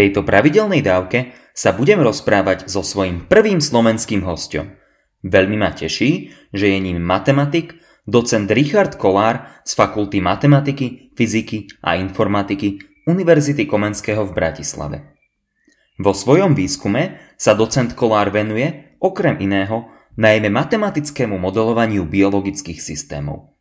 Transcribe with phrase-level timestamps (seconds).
[0.00, 4.72] tejto pravidelnej dávke sa budem rozprávať so svojím prvým slovenským hostom.
[5.20, 7.76] Veľmi ma teší, že je ním matematik,
[8.08, 14.98] docent Richard Kolár z Fakulty matematiky, fyziky a informatiky Univerzity Komenského v Bratislave.
[16.00, 23.52] Vo svojom výskume sa docent Kolár venuje, okrem iného, najmä matematickému modelovaniu biologických systémov.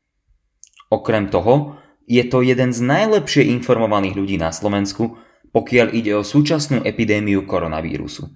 [0.88, 1.76] Okrem toho,
[2.08, 5.20] je to jeden z najlepšie informovaných ľudí na Slovensku,
[5.52, 8.30] pokiaľ ide o súčasnú epidémiu koronavírusu.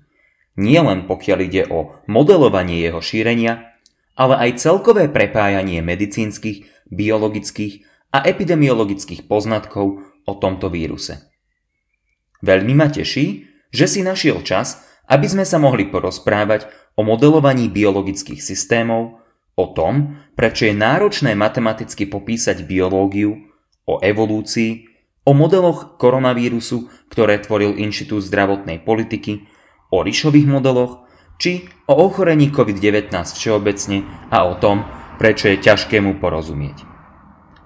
[0.58, 3.74] Nie len pokiaľ ide o modelovanie jeho šírenia,
[4.14, 11.34] ale aj celkové prepájanie medicínskych, biologických a epidemiologických poznatkov o tomto víruse.
[12.46, 18.38] Veľmi ma teší, že si našiel čas, aby sme sa mohli porozprávať o modelovaní biologických
[18.38, 19.18] systémov,
[19.54, 23.38] o tom, prečo je náročné matematicky popísať biológiu,
[23.84, 24.93] o evolúcii,
[25.24, 29.48] o modeloch koronavírusu, ktoré tvoril Inštitút zdravotnej politiky,
[29.94, 31.06] o ryšových modeloch,
[31.40, 34.84] či o ochorení COVID-19 všeobecne a o tom,
[35.22, 36.84] prečo je ťažké mu porozumieť.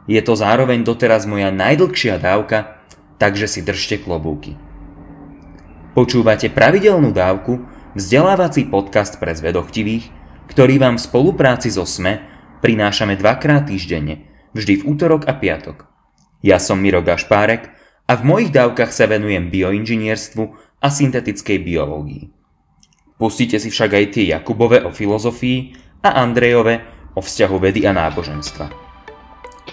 [0.07, 2.79] Je to zároveň doteraz moja najdlhšia dávka,
[3.19, 4.55] takže si držte klobúky.
[5.97, 7.65] Počúvate pravidelnú dávku,
[7.97, 10.13] vzdelávací podcast pre zvedochtivých,
[10.47, 12.23] ktorý vám v spolupráci so SME
[12.61, 15.96] prinášame dvakrát týždenne, vždy v útorok a piatok.
[16.45, 17.73] Ja som Miro Gašpárek
[18.07, 20.43] a v mojich dávkach sa venujem bioinžinierstvu
[20.81, 22.23] a syntetickej biológii.
[23.17, 25.73] Pustite si však aj tie Jakubove o filozofii
[26.05, 26.85] a Andrejove
[27.17, 28.69] o vzťahu vedy a náboženstva.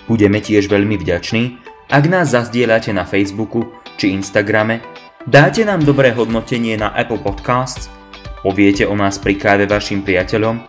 [0.09, 1.61] Budeme tiež veľmi vďační,
[1.93, 3.69] ak nás zazdieľate na Facebooku
[4.01, 4.81] či Instagrame,
[5.29, 7.93] dáte nám dobré hodnotenie na Apple Podcasts,
[8.41, 10.65] poviete o nás pri káve vašim priateľom,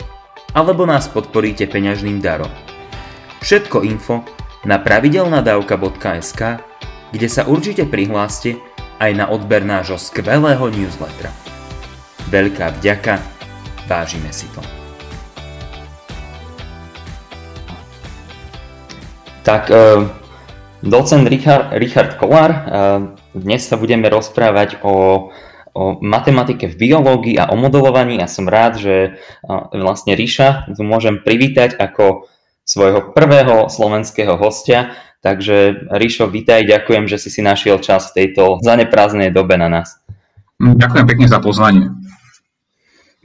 [0.51, 2.51] alebo nás podporíte peňažným darom.
[3.39, 4.27] Všetko info
[4.65, 6.41] na pravidelnadavka.sk,
[7.13, 8.57] kde sa určite prihláste
[8.97, 11.29] aj na odber nášho skvelého newslettera.
[12.33, 13.21] Veľká vďaka,
[13.85, 14.65] vážime si to.
[19.45, 20.09] Tak uh,
[20.81, 22.59] docent Richard, Richard Kolár, uh,
[23.37, 25.29] dnes sa budeme rozprávať o,
[25.77, 28.17] o matematike v biológii a o modelovaní.
[28.17, 32.25] Ja som rád, že uh, vlastne Ríša tu môžem privítať ako
[32.65, 34.97] svojho prvého slovenského hostia.
[35.21, 40.01] Takže Ríšo, vítaj, ďakujem, že si si našiel čas v tejto zaneprázdnej dobe na nás.
[40.59, 41.93] Ďakujem pekne za pozvanie.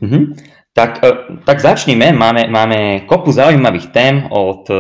[0.00, 0.32] Uh-huh.
[0.72, 1.02] Tak,
[1.44, 2.14] tak začnime.
[2.14, 4.70] Máme, máme kopu zaujímavých tém od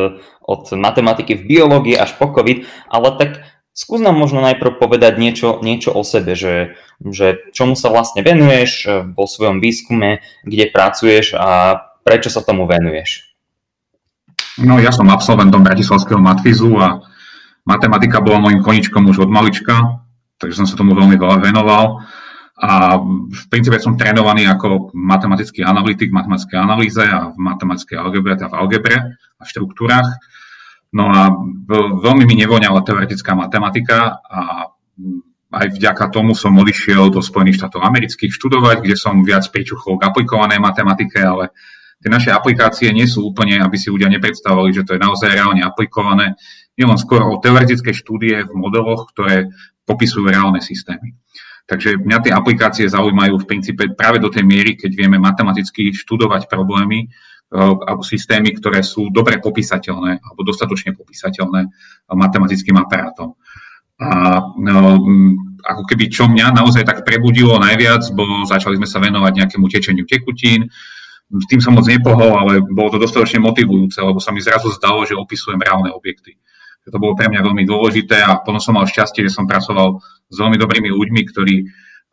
[0.50, 3.30] od matematiky v biológii až po COVID, ale tak
[3.70, 8.72] skús nám možno najprv povedať niečo, niečo o sebe, že, že čomu sa vlastne venuješ
[8.82, 13.29] eh, vo svojom výskume, kde pracuješ a prečo sa tomu venuješ.
[14.60, 17.00] No ja som absolventom Bratislavského matfizu a
[17.64, 20.04] matematika bola môjim koničkom už od malička,
[20.36, 22.04] takže som sa tomu veľmi veľa venoval.
[22.60, 28.36] A v princípe som trénovaný ako matematický analytik v matematickej analýze a v matematickej algebre,
[28.36, 30.08] teda v algebre a v štruktúrach.
[30.92, 31.32] No a
[32.04, 34.68] veľmi mi nevoňala teoretická matematika a
[35.50, 40.06] aj vďaka tomu som odišiel do Spojených štátov amerických študovať, kde som viac pričuchol k
[40.06, 41.56] aplikovanej matematike, ale
[42.00, 45.60] tie naše aplikácie nie sú úplne, aby si ľudia nepredstavovali, že to je naozaj reálne
[45.60, 46.36] aplikované.
[46.74, 49.52] Je len skôr o teoretické štúdie v modeloch, ktoré
[49.84, 51.12] popisujú reálne systémy.
[51.68, 56.50] Takže mňa tie aplikácie zaujímajú v princípe práve do tej miery, keď vieme matematicky študovať
[56.50, 57.06] problémy,
[57.50, 61.66] Eh, alebo systémy, ktoré sú dobre popísateľné alebo dostatočne popísateľné
[62.14, 63.34] matematickým aparátom.
[63.98, 65.02] A no,
[65.58, 70.06] ako keby čo mňa naozaj tak prebudilo najviac, bolo, začali sme sa venovať nejakému tečeniu
[70.06, 70.70] tekutín,
[71.30, 75.06] s tým som moc nepohol, ale bolo to dostatočne motivujúce, lebo sa mi zrazu zdalo,
[75.06, 76.34] že opisujem reálne objekty.
[76.90, 80.36] To bolo pre mňa veľmi dôležité a potom som mal šťastie, že som pracoval s
[80.36, 81.56] veľmi dobrými ľuďmi, ktorí,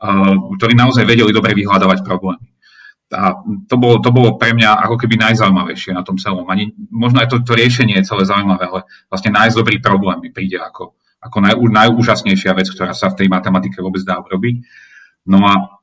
[0.05, 2.45] uh, ktorí naozaj vedeli dobre vyhľadávať problémy.
[3.07, 3.39] A
[3.71, 6.43] to bolo, to bolo pre mňa ako keby najzaujímavejšie na tom celom.
[6.51, 10.29] Ani, možno aj to, to riešenie je celé zaujímavé, ale vlastne nájsť dobrý problém mi
[10.35, 10.91] príde ako,
[11.23, 14.59] ako naj, najúžasnejšia vec, ktorá sa v tej matematike vôbec dá urobiť.
[15.23, 15.76] No a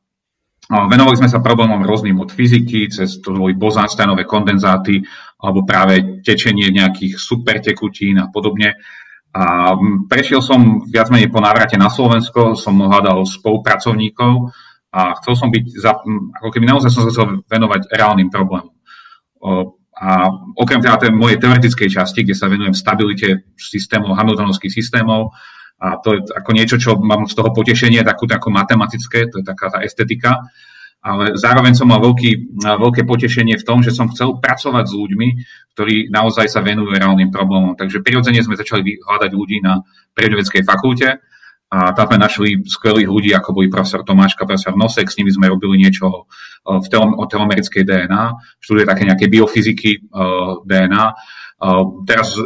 [0.65, 5.05] Venovali sme sa problémom rôznym od fyziky, cez to boli bozánsteinové kondenzáty,
[5.37, 8.81] alebo práve tečenie nejakých supertekutín a podobne.
[9.35, 9.75] A
[10.09, 14.55] prešiel som viac menej po návrate na Slovensko, som hľadal spolupracovníkov,
[14.95, 15.93] a chcel som byť, za,
[16.39, 18.71] ako keby naozaj som sa chcel venovať reálnym problémom.
[19.95, 25.35] A okrem teda tej mojej teoretickej časti, kde sa venujem stabilite systémov, hamiltonovských systémov,
[25.83, 29.45] a to je ako niečo, čo mám z toho potešenie, takú, takú matematické, to je
[29.45, 30.47] taká tá estetika,
[31.05, 35.29] ale zároveň som mal veľký, veľké potešenie v tom, že som chcel pracovať s ľuďmi,
[35.77, 37.77] ktorí naozaj sa venujú reálnym problémom.
[37.77, 39.85] Takže prirodzene sme začali hľadať ľudí na
[40.17, 41.21] prírodovedeckej fakulte
[41.75, 45.51] A tam sme našli skvelých ľudí, ako boli profesor Tomáška, profesor Nosek, s nimi sme
[45.51, 46.31] robili niečo
[46.63, 48.25] v telom, o telomerickej DNA,
[48.63, 50.07] študuje také nejaké biofyziky
[50.63, 51.05] DNA.
[52.07, 52.39] Teraz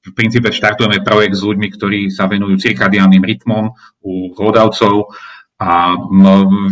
[0.00, 5.12] v princípe štartujeme projekt s ľuďmi, ktorí sa venujú cirkadiánnym rytmom u hlodavcov
[5.60, 5.92] a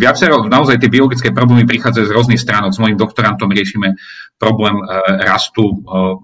[0.00, 2.72] viacero, naozaj tie biologické problémy prichádzajú z rôznych stránok.
[2.72, 4.00] S mojim doktorantom riešime
[4.40, 4.84] problém e,
[5.28, 5.74] rastu e,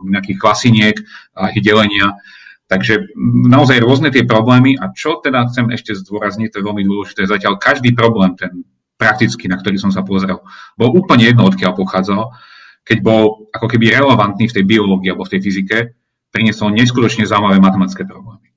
[0.08, 0.96] nejakých klasiniek
[1.36, 2.16] a delenia.
[2.64, 3.12] Takže
[3.52, 4.80] naozaj rôzne tie problémy.
[4.80, 8.64] A čo teda chcem ešte zdôrazniť, to je veľmi dôležité, zatiaľ každý problém, ten
[8.96, 10.40] prakticky, na ktorý som sa pozrel,
[10.80, 12.32] bol úplne jedno, odkiaľ pochádzal,
[12.80, 15.76] keď bol ako keby relevantný v tej biológii alebo v tej fyzike,
[16.34, 18.50] priniesol neskutočne zaujímavé matematické problémy.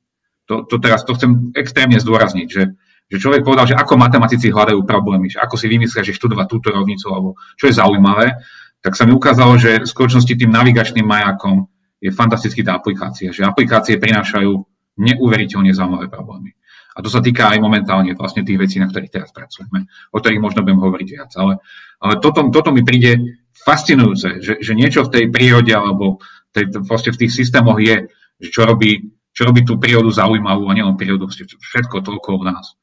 [0.50, 2.63] To, to teraz to chcem extrémne zdôrazniť, že
[3.07, 6.75] že človek povedal, že ako matematici hľadajú problémy, že ako si vymyslia, že študovať túto
[6.75, 8.35] rovnicu, alebo čo je zaujímavé,
[8.83, 11.71] tak sa mi ukázalo, že v skutočnosti tým navigačným majakom
[12.03, 14.51] je fantastický tá aplikácia, že aplikácie prinášajú
[15.00, 16.53] neuveriteľne zaujímavé problémy.
[16.97, 20.41] A to sa týka aj momentálne vlastne tých vecí, na ktorých teraz pracujeme, o ktorých
[20.41, 21.31] možno budem hovoriť viac.
[21.38, 21.62] Ale,
[22.01, 26.18] ale toto, toto mi príde fascinujúce, že, že niečo v tej prírode alebo
[26.57, 28.09] tej, proste v tých systémoch je,
[28.42, 32.74] že čo robí, čo robí tú prírodu zaujímavú a nielen prírodu, všetko toľko v nás.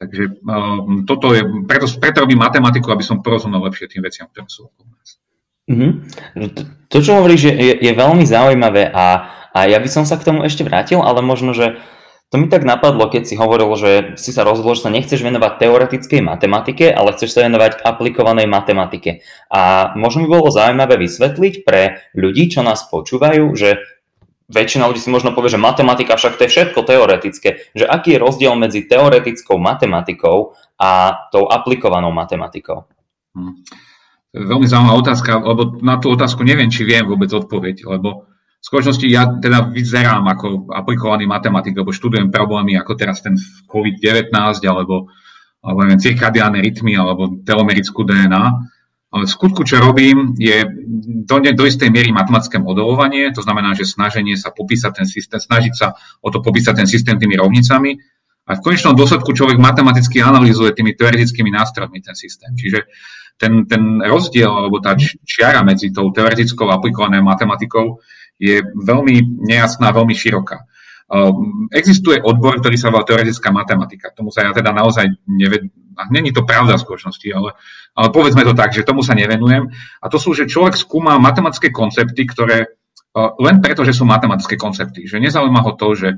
[0.00, 4.48] Takže um, toto je, preto, preto robím matematiku, aby som porozumel lepšie tým veciam, ktoré
[4.48, 5.08] sú okolo nás.
[5.70, 5.90] Mm-hmm.
[6.56, 10.26] To, to, čo hovoríš, je, je veľmi zaujímavé a, a ja by som sa k
[10.26, 11.78] tomu ešte vrátil, ale možno, že
[12.30, 15.66] to mi tak napadlo, keď si hovoril, že si sa rozhodol, že sa nechceš venovať
[15.66, 19.26] teoretickej matematike, ale chceš sa venovať aplikovanej matematike.
[19.50, 23.82] A možno by bolo zaujímavé vysvetliť pre ľudí, čo nás počúvajú, že
[24.46, 28.22] väčšina ľudí si možno povie, že matematika však to je všetko teoretické, že aký je
[28.22, 32.86] rozdiel medzi teoretickou matematikou a tou aplikovanou matematikou?
[33.34, 33.58] Hmm.
[34.30, 38.29] Veľmi zaujímavá otázka, lebo na tú otázku neviem, či viem vôbec odpoveď, lebo
[38.60, 43.34] v skutočnosti ja teda vyzerám ako aplikovaný matematik, lebo študujem problémy ako teraz ten
[43.66, 44.30] COVID-19
[44.68, 45.08] alebo,
[45.64, 48.44] alebo neviem, cirkadiálne rytmy alebo telomerickú DNA
[49.10, 50.62] ale v skutku, čo robím, je
[51.26, 55.74] do, do istej miery matematické modelovanie, to znamená, že snaženie sa popísať ten systém, snažiť
[55.74, 57.98] sa o to popísať ten systém tými rovnicami
[58.46, 62.54] a v konečnom dôsledku človek matematicky analýzuje tými teoretickými nástrojmi ten systém.
[62.54, 62.86] Čiže
[63.34, 64.94] ten, ten rozdiel alebo tá
[65.26, 67.98] čiara medzi tou teoretickou a aplikovanou matematikou
[68.40, 70.64] je veľmi nejasná, veľmi široká.
[71.10, 74.14] Ehm, existuje odbor, ktorý sa volá teoretická matematika.
[74.14, 75.68] Tomu sa ja teda naozaj neved...
[76.08, 77.52] Není to pravda v skutočnosti, ale,
[77.92, 79.68] ale povedzme to tak, že tomu sa nevenujem.
[80.00, 82.68] A to sú, že človek skúma matematické koncepty, ktoré e,
[83.42, 85.04] len preto, že sú matematické koncepty.
[85.04, 86.08] Že nezaujíma ho to, že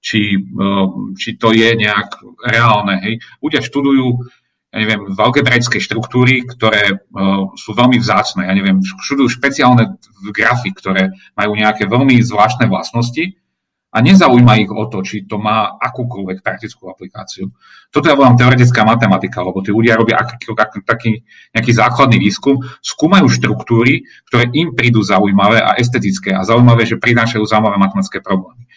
[0.00, 0.72] či, e,
[1.18, 3.02] či to je nejak reálne.
[3.02, 3.14] Hej.
[3.42, 4.24] Ľudia študujú
[4.76, 8.44] ja neviem, algebraické štruktúry, ktoré uh, sú veľmi vzácne.
[8.44, 9.96] Ja neviem, študujú špeciálne
[10.36, 13.40] grafy, ktoré majú nejaké veľmi zvláštne vlastnosti
[13.96, 17.48] a nezaujíma ich o to, či to má akúkoľvek praktickú aplikáciu.
[17.88, 21.10] Toto ja volám teoretická matematika, lebo tí ľudia robia aký, aký, taký
[21.56, 27.48] nejaký základný výskum, skúmajú štruktúry, ktoré im prídu zaujímavé a estetické a zaujímavé, že prinášajú
[27.48, 28.68] zaujímavé matematické problémy.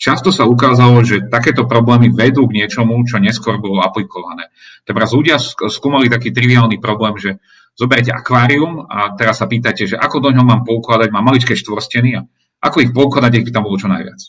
[0.00, 4.48] Často sa ukázalo, že takéto problémy vedú k niečomu, čo neskôr bolo aplikované.
[4.88, 5.36] Teraz ľudia
[5.68, 7.36] skúmali taký triviálny problém, že
[7.76, 12.16] zoberiete akvárium a teraz sa pýtate, že ako do ňoho mám poukladať, mám maličké štvorsteny
[12.16, 12.24] a
[12.64, 14.20] ako ich poukladať, ak by tam bolo čo najviac.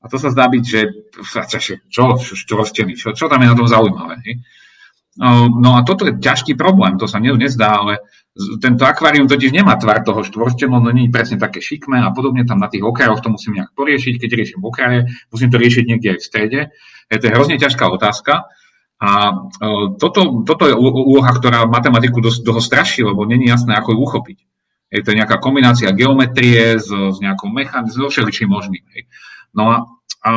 [0.00, 0.80] A to sa zdá byť, že
[1.92, 4.16] čo, štvorstený, čo, čo tam je na tom zaujímavé.
[4.24, 4.34] Hej?
[5.20, 8.00] No, no a toto je ťažký problém, to sa nezdá, ale
[8.62, 12.46] tento akvárium totiž nemá tvar toho štvorstenu, no nie je presne také šikmé a podobne
[12.46, 16.08] tam na tých okrajoch to musím nejak poriešiť, keď riešim okraje, musím to riešiť niekde
[16.14, 16.60] aj v strede.
[17.10, 18.46] Je to hrozne ťažká otázka
[19.02, 19.32] a e,
[19.98, 24.38] toto, toto je úloha, ktorá matematiku dosť dlho straší, lebo není jasné, ako ju uchopiť.
[24.90, 28.82] Je to nejaká kombinácia geometrie s, s nejakou mechanizmom, so všeličím možným.
[28.94, 29.06] Hej.
[29.56, 29.76] No a,
[30.20, 30.30] a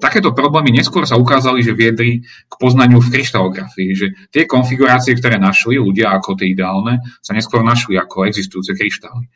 [0.00, 5.36] takéto problémy neskôr sa ukázali, že viedli k poznaniu v kryštalografii, že tie konfigurácie, ktoré
[5.36, 9.28] našli ľudia ako tie ideálne, sa neskôr našli ako existujúce kryštály.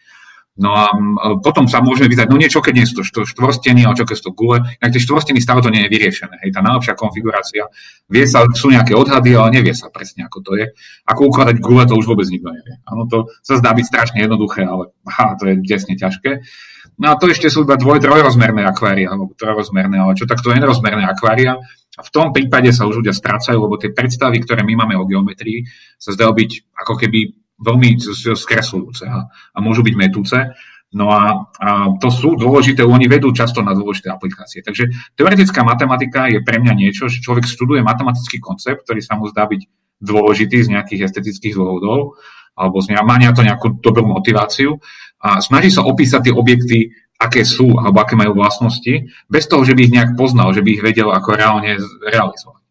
[0.60, 0.92] No a
[1.40, 4.25] potom sa môžeme vyzať, no niečo, keď nie sú to štvorsteny, ale čo keď sú
[4.28, 6.37] to gule, tak tie štvorsteny stále to nie je vyriešené.
[6.44, 7.64] Hej, tá najlepšia konfigurácia,
[8.12, 10.68] vie sa, sú nejaké odhady, ale nevie sa presne, ako to je.
[11.08, 12.76] Ako ukladať gule, to už vôbec nikto nevie.
[12.84, 16.44] Áno, to sa zdá byť strašne jednoduché, ale aha, to je desne ťažké.
[17.00, 21.09] No a to ešte sú iba dvoj, trojrozmerné akvária, alebo trojrozmerné, ale čo takto n-rozmerné
[21.09, 21.57] akvária.
[21.97, 25.09] A v tom prípade sa už ľudia strácajú, lebo tie predstavy, ktoré my máme o
[25.09, 25.64] geometrii,
[25.97, 27.21] sa zdajú byť ako keby
[27.57, 27.88] veľmi
[28.37, 30.37] skresľujúce a, a môžu byť metúce.
[30.90, 31.69] No a, a
[32.02, 34.61] to sú dôležité, oni vedú často na dôležité aplikácie.
[34.61, 39.30] Takže teoretická matematika je pre mňa niečo, že človek študuje matematický koncept, ktorý sa mu
[39.30, 39.61] zdá byť
[40.02, 42.21] dôležitý z nejakých estetických dôvodov,
[42.59, 44.76] alebo má to nejakú dobrú motiváciu
[45.21, 49.77] a snaží sa opísať tie objekty aké sú alebo aké majú vlastnosti, bez toho, že
[49.77, 52.65] by ich nejak poznal, že by ich vedel ako reálne realizovať.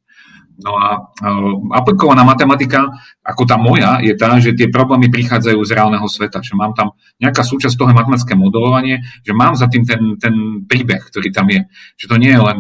[0.60, 2.92] No a uh, aplikovaná matematika,
[3.24, 7.00] ako tá moja, je tá, že tie problémy prichádzajú z reálneho sveta, že mám tam
[7.24, 11.64] nejaká súčasť toho matematické modelovanie, že mám za tým ten, ten príbeh, ktorý tam je.
[11.96, 12.60] Že to nie je len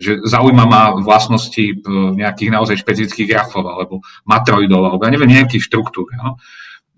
[0.00, 1.76] že zaujíma ma vlastnosti e,
[2.16, 6.08] nejakých naozaj špecifických grafov alebo matroidov alebo ja neviem, nejakých štruktúr.
[6.16, 6.40] No?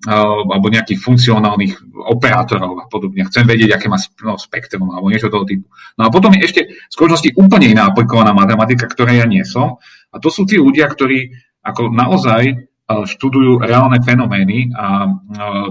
[0.02, 3.22] Alebo nejakých funkcionálnych operátorov a podobne.
[3.30, 3.94] Chcem vedieť, aké má
[4.26, 5.70] no, spektrum alebo niečo toho typu.
[5.94, 9.78] No a potom je ešte v skutočnosti úplne iná aplikovaná matematika, ktoré ja nie som.
[10.10, 11.30] A to sú tí ľudia, ktorí
[11.62, 12.54] ako naozaj e,
[13.06, 15.10] študujú reálne fenomény a e,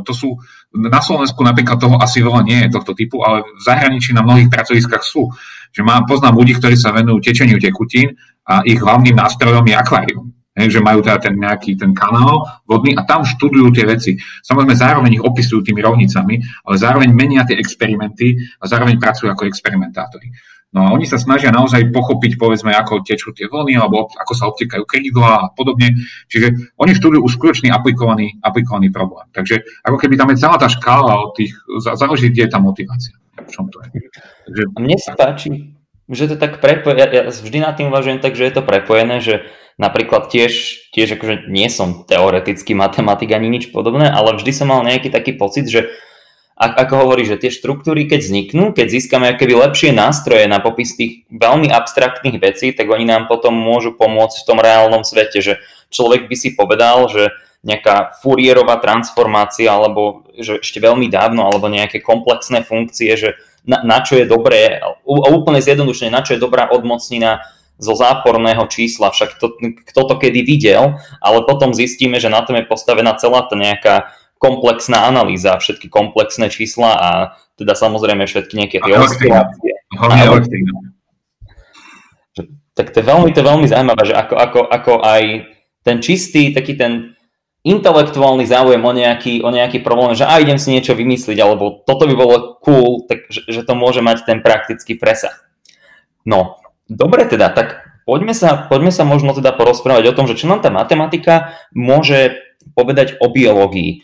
[0.07, 0.39] to sú,
[0.79, 4.47] na Slovensku napríklad toho asi veľa nie je tohto typu, ale v zahraničí na mnohých
[4.47, 5.27] pracoviskách sú.
[5.75, 8.15] Že mám, poznám ľudí, ktorí sa venujú tečeniu tekutín
[8.47, 10.31] a ich hlavným nástrojom je akvárium.
[10.51, 14.19] Že majú teda ten nejaký ten kanál vodný a tam študujú tie veci.
[14.43, 19.47] Samozrejme zároveň ich opisujú tými rovnicami, ale zároveň menia tie experimenty a zároveň pracujú ako
[19.47, 20.27] experimentátori.
[20.71, 24.47] No a oni sa snažia naozaj pochopiť, povedzme, ako tečú tie vlny, alebo ako sa
[24.47, 25.99] obtekajú krídla a podobne.
[26.31, 29.27] Čiže oni študujú skutočný aplikovaný, aplikovaný problém.
[29.35, 33.15] Takže ako keby tam je celá tá škála od tých, záleží, kde je tá motivácia.
[33.35, 33.99] V čom to je.
[34.47, 34.63] Takže...
[34.79, 35.75] Mne sa páči,
[36.11, 39.23] že to tak prepojené, ja, ja vždy nad tým uvažujem tak, že je to prepojené,
[39.23, 39.47] že
[39.81, 40.53] Napríklad tiež,
[40.93, 45.33] tiež akože nie som teoretický matematik ani nič podobné, ale vždy som mal nejaký taký
[45.33, 45.89] pocit, že
[46.53, 51.25] ako hovorí, že tie štruktúry, keď vzniknú, keď získame akéby lepšie nástroje na popis tých
[51.33, 55.57] veľmi abstraktných vecí, tak oni nám potom môžu pomôcť v tom reálnom svete, že
[55.89, 57.33] človek by si povedal, že
[57.65, 63.33] nejaká Fourierová transformácia, alebo že ešte veľmi dávno, alebo nejaké komplexné funkcie, že
[63.65, 67.45] na, na čo je dobré, úplne zjednodušene, na čo je dobrá odmocnina
[67.81, 69.57] zo záporného čísla, však to,
[69.89, 74.13] kto to kedy videl, ale potom zistíme, že na tom je postavená celá tá nejaká
[74.37, 77.09] komplexná analýza, všetky komplexné čísla a
[77.57, 79.73] teda samozrejme všetky nejaké tie oscilácie.
[82.73, 85.23] Tak to je veľmi, to je veľmi zaujímavé, že ako, ako, ako aj
[85.85, 87.13] ten čistý, taký ten
[87.61, 92.09] intelektuálny záujem o nejaký, o nejaký problém, že a idem si niečo vymysliť, alebo toto
[92.09, 95.37] by bolo cool, tak, že, že to môže mať ten praktický presah.
[96.25, 100.51] No, Dobre teda, tak poďme sa, poďme sa možno teda porozprávať o tom, že čo
[100.51, 102.35] nám tá matematika môže
[102.75, 104.03] povedať o biológii.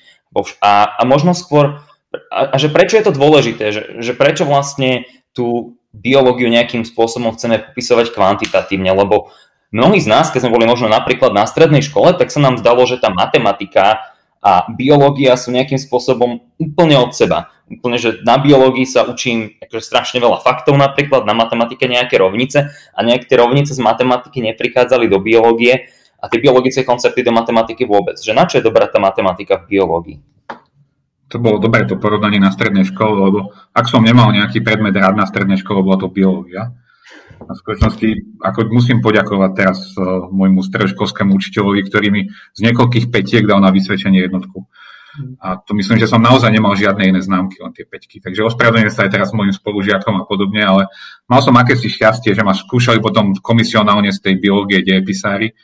[0.64, 1.84] A, a možno skôr,
[2.32, 5.04] a, a že prečo je to dôležité, že, že prečo vlastne
[5.36, 9.36] tú biológiu nejakým spôsobom chceme popisovať kvantitatívne, lebo
[9.72, 12.84] mnohí z nás, keď sme boli možno napríklad na strednej škole, tak sa nám zdalo,
[12.88, 17.52] že tá matematika a biológia sú nejakým spôsobom úplne od seba.
[17.68, 22.72] Úplne, že na biológii sa učím akože strašne veľa faktov napríklad, na matematike nejaké rovnice
[22.96, 28.16] a nejaké rovnice z matematiky neprichádzali do biológie a tie biologické koncepty do matematiky vôbec.
[28.24, 30.18] Že na čo je dobrá tá matematika v biológii?
[31.28, 35.20] To bolo dobré to porovnanie na strednej škole, lebo ak som nemal nejaký predmet rád
[35.20, 36.72] na strednej škole, bola to biológia.
[37.38, 42.22] V skutočnosti, ako musím poďakovať teraz uh, môjmu stredoškolskému učiteľovi, ktorý mi
[42.58, 44.66] z niekoľkých petiek dal na vysvedčenie jednotku.
[45.42, 48.22] A to myslím, že som naozaj nemal žiadne iné známky, len tie peťky.
[48.22, 50.94] Takže ospravedlňujem sa aj teraz mojim spolužiakom a podobne, ale
[51.26, 55.58] mal som akési šťastie, že ma skúšali potom komisionálne z tej biológie dejepisári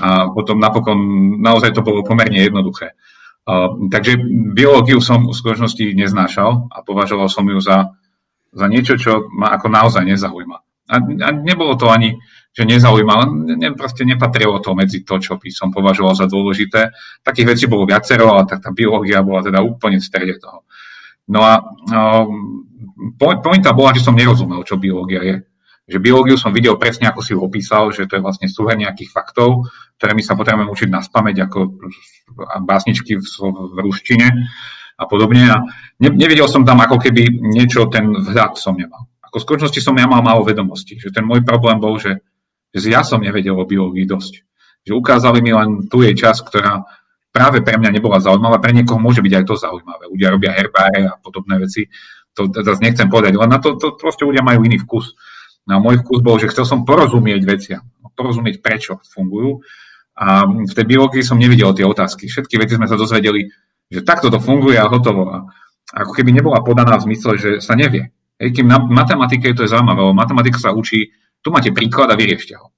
[0.00, 0.98] a potom napokon
[1.40, 2.92] naozaj to bolo pomerne jednoduché.
[3.44, 4.20] Uh, takže
[4.56, 7.92] biológiu som v skutočnosti neznášal a považoval som ju za,
[8.52, 10.63] za niečo, čo ma ako naozaj nezaujíma.
[10.94, 12.14] A, a nebolo to ani,
[12.54, 16.94] že nezaujímal, ne, proste nepatrilo to medzi to, čo by som považoval za dôležité.
[17.26, 20.62] Takých vecí bolo viacero, ale tak tá biológia bola teda úplne v strede toho.
[21.34, 22.62] No a um,
[23.18, 25.36] pointa bola, že som nerozumel, čo biológia je.
[25.90, 29.10] Že biológiu som videl presne, ako si ho opísal, že to je vlastne súher nejakých
[29.10, 29.66] faktov,
[29.98, 31.58] ktoré my sa potrebujeme učiť na spameť ako
[32.62, 34.30] básničky v, v ruštine
[34.94, 35.42] a podobne.
[35.50, 35.58] A
[35.98, 40.06] ne, nevidel som tam ako keby niečo, ten vhľad som nemal v skutočnosti som ja
[40.06, 40.98] mal málo vedomostí.
[40.98, 42.22] Že ten môj problém bol, že,
[42.70, 44.46] že ja som nevedel o biológii dosť.
[44.86, 46.86] Že ukázali mi len tu jej čas, ktorá
[47.34, 50.06] práve pre mňa nebola zaujímavá, pre niekoho môže byť aj to zaujímavé.
[50.06, 51.90] Ľudia robia herbáre a podobné veci.
[52.38, 55.18] To zase nechcem povedať, len na to, to proste ľudia majú iný vkus.
[55.66, 57.82] No môj vkus bol, že chcel som porozumieť veciam,
[58.14, 59.66] porozumieť prečo fungujú.
[60.14, 62.30] A v tej biológii som nevidel tie otázky.
[62.30, 63.50] Všetky veci sme sa dozvedeli,
[63.90, 65.26] že takto to funguje a hotovo.
[65.26, 65.36] A
[65.90, 68.14] ako keby nebola podaná v zmysle, že sa nevie.
[68.38, 72.58] Kým na matematike to je zaujímavé, lebo matematika sa učí, tu máte príklad a vyriešte
[72.58, 72.74] ho.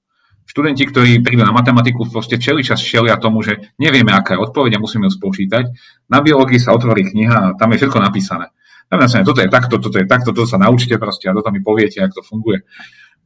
[0.47, 4.79] Študenti, ktorí prídu na matematiku, proste čeli čas čelia tomu, že nevieme, aká je odpoveď
[4.79, 5.65] a musíme ju spočítať.
[6.07, 8.47] Na biológii sa otvorí kniha a tam je všetko napísané.
[8.87, 11.59] Tam sa, toto je takto, toto je takto, toto sa naučite proste a toto mi
[11.59, 12.63] poviete, ako to funguje.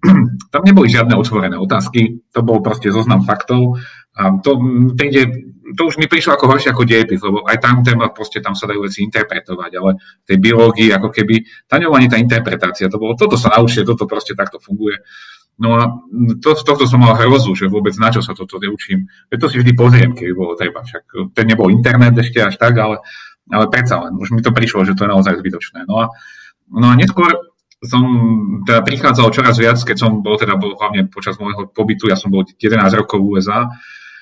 [0.53, 3.77] tam neboli žiadne otvorené otázky, to bol proste zoznam faktov
[4.11, 4.59] a to,
[4.99, 5.23] ide,
[5.71, 8.67] to už mi prišlo ako horšie ako dejepis, lebo aj tam téma, proste tam sa
[8.67, 13.15] dajú veci interpretovať, ale v tej biológii ako keby, tam ani tá interpretácia, to bolo,
[13.15, 14.99] toto sa naučie, toto proste takto funguje.
[15.61, 15.93] No a
[16.41, 19.05] to, tohto som mal hrozu, že vôbec na čo sa toto neučím.
[19.29, 20.81] Veď to si vždy pozriem, keby bolo treba.
[20.81, 23.03] Však ten nebol internet ešte až tak, ale,
[23.51, 25.85] ale predsa len, už mi to prišlo, že to je naozaj zbytočné.
[25.85, 26.05] No a,
[26.71, 27.29] no a neskôr
[27.81, 28.05] som
[28.65, 32.29] teda prichádzal čoraz viac, keď som bol teda bol hlavne počas môjho pobytu, ja som
[32.33, 33.69] bol 11 rokov v USA,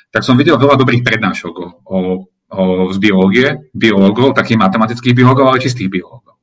[0.10, 1.98] tak som videl veľa dobrých prednášok o, o,
[2.50, 6.42] o z biológie, biológov, takých matematických biológov, ale čistých biológov.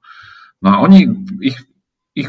[0.62, 1.06] No a oni,
[1.42, 1.58] ich,
[2.14, 2.28] ich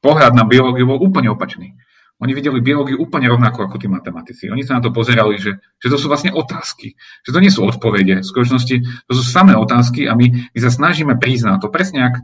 [0.00, 1.74] pohľad na biológiu bol úplne opačný.
[2.16, 4.48] Oni videli biológiu úplne rovnako ako tí matematici.
[4.48, 6.96] Oni sa na to pozerali, že, že to sú vlastne otázky.
[7.28, 8.24] Že to nie sú odpovede.
[8.24, 11.68] V skutočnosti to sú samé otázky a my, my sa snažíme na to.
[11.68, 12.14] Presne ak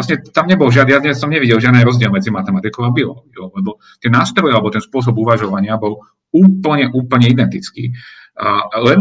[0.00, 4.08] vlastne tam nebol žiadny, ja som nevidel žiadny rozdiel medzi matematikou a biológiou, lebo tie
[4.08, 6.00] nástroje alebo ten spôsob uvažovania bol
[6.32, 7.92] úplne, úplne identický.
[8.40, 9.00] A len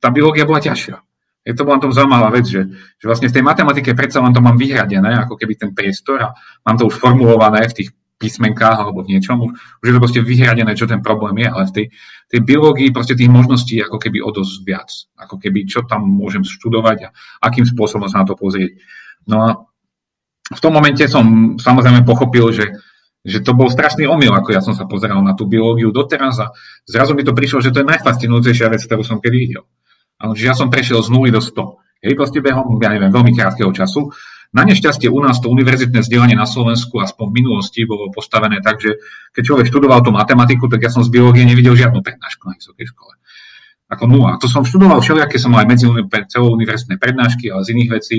[0.00, 0.96] tá biológia bola ťažšia.
[1.44, 2.60] Je to bola tom zaujímavá vec, že,
[3.00, 6.28] že vlastne v tej matematike predsa len to mám vyhradené, ako keby ten priestor a
[6.64, 7.88] mám to už formulované v tých
[8.18, 11.64] písmenkách alebo v niečom, už, už je to proste vyhradené, čo ten problém je, ale
[11.70, 11.86] v tej,
[12.34, 14.90] tej biológii proste tých možností ako keby o dosť viac.
[15.16, 17.08] Ako keby, čo tam môžem študovať a
[17.46, 18.76] akým spôsobom sa na to pozrieť.
[19.30, 19.48] No a
[20.48, 22.66] v tom momente som samozrejme pochopil, že,
[23.24, 26.46] že to bol strašný omyl, ako ja som sa pozeral na tú biológiu doteraz a
[26.88, 29.64] zrazu mi to prišlo, že to je najfascinujúcejšia vec, ktorú som kedy videl.
[30.18, 32.06] Že ja som prešiel z 0 do 100.
[32.06, 34.14] Hej, proste behom, ja neviem, veľmi krátkeho času
[34.48, 38.80] na nešťastie u nás to univerzitné vzdelanie na Slovensku aspoň v minulosti bolo postavené tak,
[38.80, 38.96] že
[39.36, 42.88] keď človek študoval tú matematiku, tak ja som z biológie nevidel žiadnu prednášku na vysokej
[42.88, 43.12] škole.
[43.92, 44.40] Ako nula.
[44.40, 45.84] To som študoval všelijaké, som mal aj medzi
[46.32, 48.16] celouniverzitné prednášky, ale z iných vecí.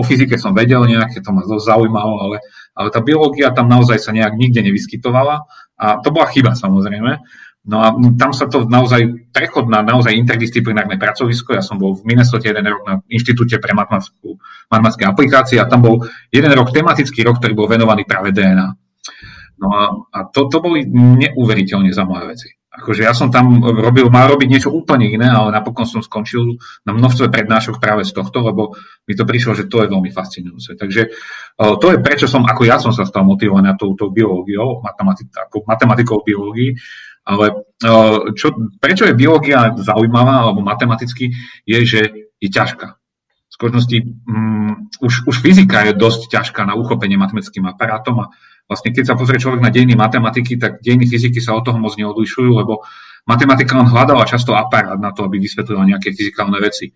[0.00, 2.36] O fyzike som vedel nejaké, to ma zaujímalo, ale,
[2.72, 5.44] ale tá biológia tam naozaj sa nejak nikde nevyskytovala
[5.76, 7.20] a to bola chyba samozrejme.
[7.60, 12.08] No a tam sa to naozaj, prechod na naozaj interdisciplinárne pracovisko, ja som bol v
[12.08, 16.00] Minnesota jeden rok na Inštitúte pre matematické aplikácie a tam bol
[16.32, 18.68] jeden rok tematický rok, ktorý bol venovaný práve DNA.
[19.60, 22.48] No a, a to, to boli neuveriteľne zaujímavé veci.
[22.80, 26.56] Akože ja som tam robil, mal robiť niečo úplne iné, ale napokon som skončil
[26.88, 28.72] na množstve prednášok práve z tohto, lebo
[29.04, 30.80] mi to prišlo, že to je veľmi fascinujúce.
[30.80, 31.02] Takže
[31.60, 36.72] to je prečo som, ako ja som sa stal motivovaný touto biológiou, matematikou, matematikou biológii,
[37.28, 37.46] ale
[37.84, 41.36] eh, čo, prečo je biológia zaujímavá alebo matematicky,
[41.68, 42.00] je, že
[42.40, 42.96] je ťažká.
[43.50, 48.30] V skutočnosti um, už, už fyzika je dosť ťažká na uchopenie matematickým aparátom a
[48.70, 51.98] vlastne keď sa pozrie človek na dejiny matematiky, tak dejiny fyziky sa od toho moc
[51.98, 52.86] neodlišujú, lebo
[53.26, 56.94] matematika len hľadala často aparát na to, aby vysvetlila nejaké fyzikálne veci.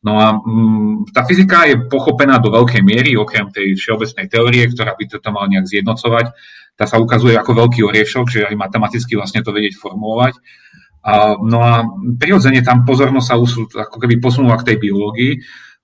[0.00, 4.96] No a um, tá fyzika je pochopená do veľkej miery, okrem tej všeobecnej teórie, ktorá
[4.96, 6.32] by to mal nejak zjednocovať,
[6.80, 10.40] tá sa ukazuje ako veľký oriešok, že aj matematicky vlastne to vedieť formulovať.
[11.04, 11.84] A, no a
[12.16, 15.32] prirodzene tam pozornosť sa už ako keby posunula k tej biológii,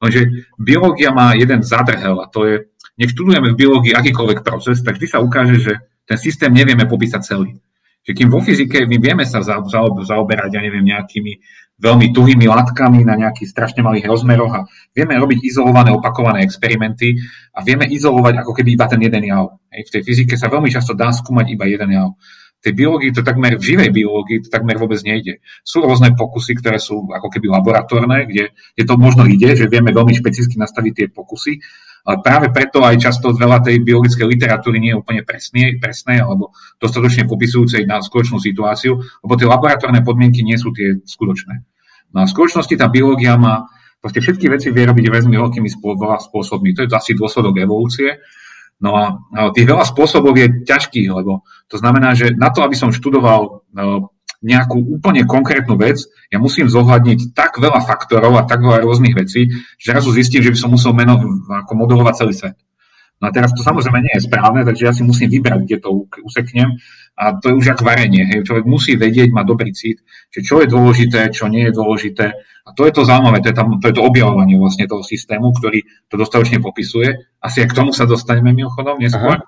[0.01, 2.57] lenže biológia má jeden zadrhel a to je,
[2.97, 5.73] nech študujeme v biológii akýkoľvek proces, tak vždy sa ukáže, že
[6.09, 7.61] ten systém nevieme popísať celý.
[8.07, 11.43] Že kým vo fyzike my vieme sa zaoberať, ja neviem, nejakými
[11.77, 14.61] veľmi tuhými látkami na nejakých strašne malých rozmeroch a
[14.97, 17.21] vieme robiť izolované, opakované experimenty
[17.53, 19.61] a vieme izolovať ako keby iba ten jeden jav.
[19.69, 22.17] V tej fyzike sa veľmi často dá skúmať iba jeden jav.
[22.57, 25.45] V tej biológii to takmer, v živej biológii to takmer vôbec nejde.
[25.61, 29.93] Sú rôzne pokusy, ktoré sú ako keby laboratórne, kde, kde to možno ide, že vieme
[29.93, 31.61] veľmi špecificky nastaviť tie pokusy,
[32.23, 37.27] práve preto aj často veľa tej biologickej literatúry nie je úplne presné, presné alebo dostatočne
[37.27, 41.55] popisujúcej na skutočnú situáciu, lebo tie laboratórne podmienky nie sú tie skutočné.
[42.15, 43.67] No v skutočnosti tá biológia má
[43.99, 45.69] proste všetky veci vie robiť veľmi veľkými
[46.31, 46.71] spôsobmi.
[46.79, 48.23] To je asi dôsledok evolúcie.
[48.79, 49.05] No a
[49.57, 54.15] tých veľa spôsobov je ťažkých, lebo to znamená, že na to, aby som študoval no,
[54.45, 59.49] nejakú úplne konkrétnu vec, ja musím zohľadniť tak veľa faktorov a tak veľa rôznych vecí,
[59.81, 61.17] že zrazu zistím, že by som musel meno
[61.49, 62.57] ako modelovať celý svet.
[63.17, 66.05] No a teraz to samozrejme nie je správne, takže ja si musím vybrať, kde to
[66.21, 66.77] useknem
[67.17, 68.29] a to je už ako varenie.
[68.29, 68.45] Hej.
[68.45, 72.37] Človek musí vedieť, má dobrý cit, že čo je dôležité, čo nie je dôležité.
[72.37, 75.57] A to je to zaujímavé, to je, tam, to, je to objavovanie vlastne toho systému,
[75.57, 75.81] ktorý
[76.13, 77.17] to dostatočne popisuje.
[77.41, 79.41] Asi aj k tomu sa dostaneme mimochodom neskôr.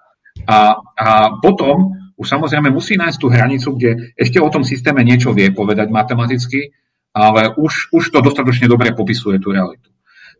[0.48, 5.30] A, a potom už samozrejme musí nájsť tú hranicu, kde ešte o tom systéme niečo
[5.30, 6.74] vie povedať matematicky,
[7.14, 9.88] ale už, už to dostatočne dobre popisuje tú realitu.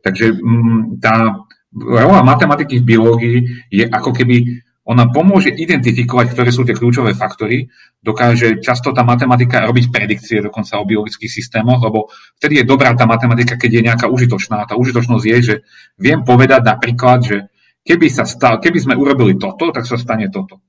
[0.02, 3.38] Takže m, mm, tá rola matematiky v biológii
[3.70, 7.68] je ako keby ona pomôže identifikovať, ktoré sú tie kľúčové faktory,
[8.00, 12.08] dokáže často tá matematika robiť predikcie dokonca o biologických systémoch, lebo
[12.40, 14.64] vtedy je dobrá tá matematika, keď je nejaká užitočná.
[14.64, 15.54] Tá užitočnosť je, že
[16.00, 17.36] viem povedať napríklad, že
[17.84, 20.64] keby, sa stal, keby sme urobili toto, tak sa stane toto.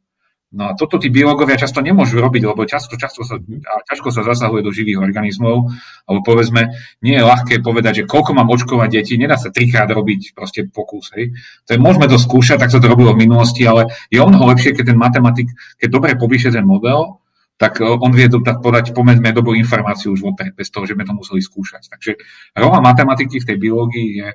[0.49, 4.25] No a toto tí biológovia často nemôžu robiť, lebo často, často sa, a ťažko sa
[4.25, 5.69] zasahuje do živých organizmov,
[6.09, 6.73] alebo povedzme,
[7.05, 11.13] nie je ľahké povedať, že koľko mám očkovať deti, nedá sa trikrát robiť proste pokus.
[11.13, 11.37] Hej.
[11.69, 14.49] To je, môžeme to skúšať, tak sa to robilo v minulosti, ale je o mnoho
[14.49, 17.21] lepšie, keď ten matematik, keď dobre popíše ten model,
[17.59, 21.03] tak e, on vie tak podať pomerne dobrú informáciu už vopred, bez toho, že sme
[21.03, 21.91] to museli skúšať.
[21.91, 22.11] Takže
[22.55, 24.27] rola matematiky v tej biológii je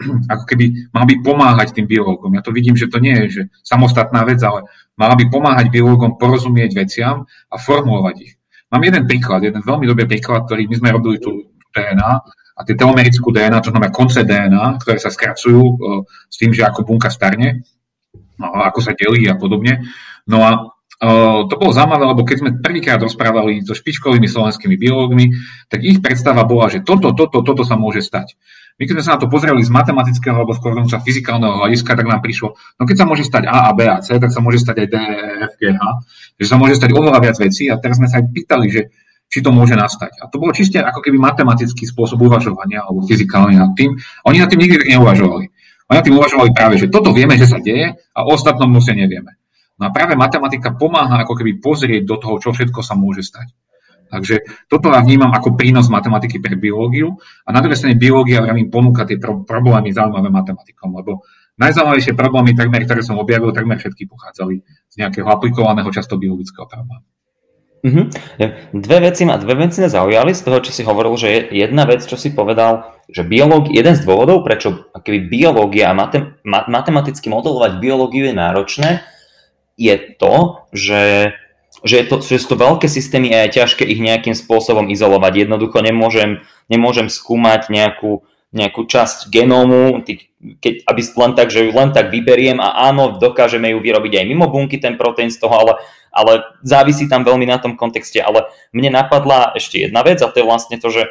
[0.32, 2.32] ako keby mala by pomáhať tým biológom.
[2.32, 4.66] Ja to vidím, že to nie je že samostatná vec, ale
[5.00, 8.32] mala by pomáhať biológom porozumieť veciam a formulovať ich.
[8.68, 12.12] Mám jeden príklad, jeden veľmi dobrý príklad, ktorý my sme robili tu DNA
[12.54, 16.68] a tie telomerickú DNA, to znamená konce DNA, ktoré sa skracujú uh, s tým, že
[16.68, 17.64] ako bunka starne,
[18.36, 19.88] no, ako sa delí a podobne.
[20.28, 25.32] No a uh, to bolo zaujímavé, lebo keď sme prvýkrát rozprávali so špičkovými slovenskými biológmi,
[25.72, 28.36] tak ich predstava bola, že toto, toto, toto sa môže stať.
[28.80, 32.08] My keď sme sa na to pozreli z matematického alebo skôr sa fyzikálneho hľadiska, tak
[32.08, 34.56] nám prišlo, no keď sa môže stať A a B a C, tak sa môže
[34.56, 35.80] stať aj D, E, F, G, H,
[36.40, 38.88] že sa môže stať oveľa viac vecí a teraz sme sa aj pýtali, že
[39.28, 40.24] či to môže nastať.
[40.24, 44.00] A to bolo čiste ako keby matematický spôsob uvažovania alebo fyzikálne nad tým.
[44.24, 45.44] Oni nad tým nikdy neuvažovali.
[45.92, 49.36] Oni nad tým uvažovali práve, že toto vieme, že sa deje a ostatnom musí nevieme.
[49.76, 53.52] No a práve matematika pomáha ako keby pozrieť do toho, čo všetko sa môže stať.
[54.10, 57.14] Takže toto ja vnímam ako prínos matematiky pre biológiu
[57.46, 61.22] a na druhej strane biológia vravím ponúka tie pro- problémy zaujímavé matematikom, lebo
[61.62, 67.06] najzaujímavejšie problémy, takmer, ktoré som objavil, takmer všetky pochádzali z nejakého aplikovaného, často biologického problému.
[67.80, 68.04] Mm-hmm.
[68.76, 72.04] Dve veci ma, dve veci ma zaujali z toho, čo si hovoril, že jedna vec,
[72.04, 77.80] čo si povedal, že biológ, jeden z dôvodov, prečo keby biológia a matem, matematicky modelovať
[77.80, 78.90] biológiu je náročné,
[79.80, 81.32] je to, že
[81.80, 85.48] že, to, že sú to veľké systémy a je ťažké ich nejakým spôsobom izolovať.
[85.48, 90.04] Jednoducho nemôžem, nemôžem skúmať nejakú, nejakú časť genómu,
[90.60, 94.28] keď, aby len tak, že ju len tak vyberiem a áno, dokážeme ju vyrobiť aj
[94.28, 95.72] mimo bunky, ten proteín z toho, ale,
[96.12, 98.20] ale závisí tam veľmi na tom kontexte.
[98.20, 101.08] Ale mne napadla ešte jedna vec a to je vlastne to, že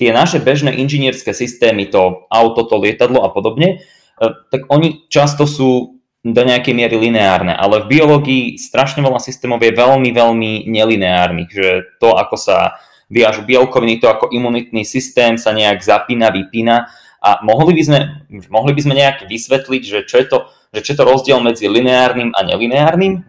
[0.00, 5.44] tie naše bežné inžinierské systémy, to auto, to lietadlo a podobne, eh, tak oni často
[5.44, 11.50] sú do nejakej miery lineárne, ale v biológii strašne veľa systémov je veľmi, veľmi nelineárnych,
[11.50, 12.78] že to, ako sa
[13.10, 16.86] viažu bielkoviny, to, ako imunitný systém sa nejak zapína, vypína
[17.18, 17.98] a mohli by sme,
[18.46, 20.38] mohli by sme nejak vysvetliť, že čo je to,
[20.70, 23.26] že čo je to rozdiel medzi lineárnym a nelineárnym?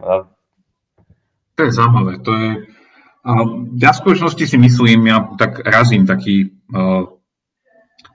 [1.58, 2.22] To je zaujímavé.
[2.22, 2.50] To je,
[3.82, 6.54] ja v skutočnosti si myslím, ja tak razím taký,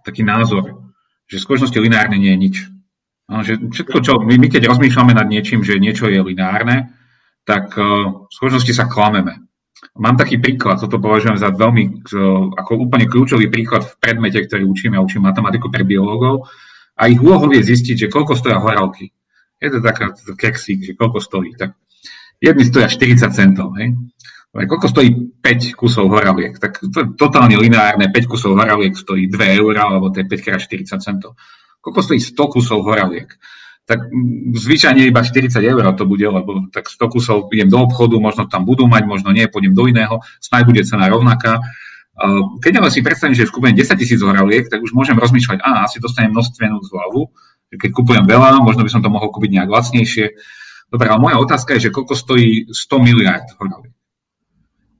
[0.06, 0.86] taký názor,
[1.26, 2.56] že v skutočnosti lineárne nie je nič
[3.28, 6.96] že všetko, čo my, my keď rozmýšľame nad niečím, že niečo je lineárne,
[7.44, 9.44] tak uh, v skutočnosti sa klameme.
[10.00, 14.64] Mám taký príklad, toto považujem za veľmi, uh, ako úplne kľúčový príklad v predmete, ktorý
[14.64, 16.48] učím, ja učím matematiku pre biológov
[16.96, 19.12] a ich úlohou je zistiť, že koľko stoja horálky.
[19.60, 21.52] Je to taká keksík, že koľko stojí.
[21.52, 21.76] Tak
[22.40, 23.92] jedni stoja 40 centov, hej.
[24.48, 25.08] Koľko stojí
[25.44, 26.56] 5 kusov horaliek?
[26.56, 30.46] Tak to je totálne lineárne, 5 kusov horaliek stojí 2 eur, alebo to je 5
[30.48, 31.36] krát 40 centov
[31.80, 33.30] koľko stojí 100 kusov horaliek?
[33.88, 34.12] Tak
[34.52, 38.68] zvyčajne iba 40 eur to bude, lebo tak 100 kusov idem do obchodu, možno tam
[38.68, 41.64] budú mať, možno nie, pôjdem do iného, snaj bude cena rovnaká.
[42.60, 46.02] Keď ale si predstavím, že kúpujem 10 tisíc horaliek, tak už môžem rozmýšľať, a asi
[46.04, 47.32] dostanem množstvenú zľavu,
[47.68, 50.36] keď kupujem veľa, možno by som to mohol kúpiť nejak lacnejšie.
[50.88, 53.92] Dobre, ale moja otázka je, že koľko stojí 100 miliard horaliek.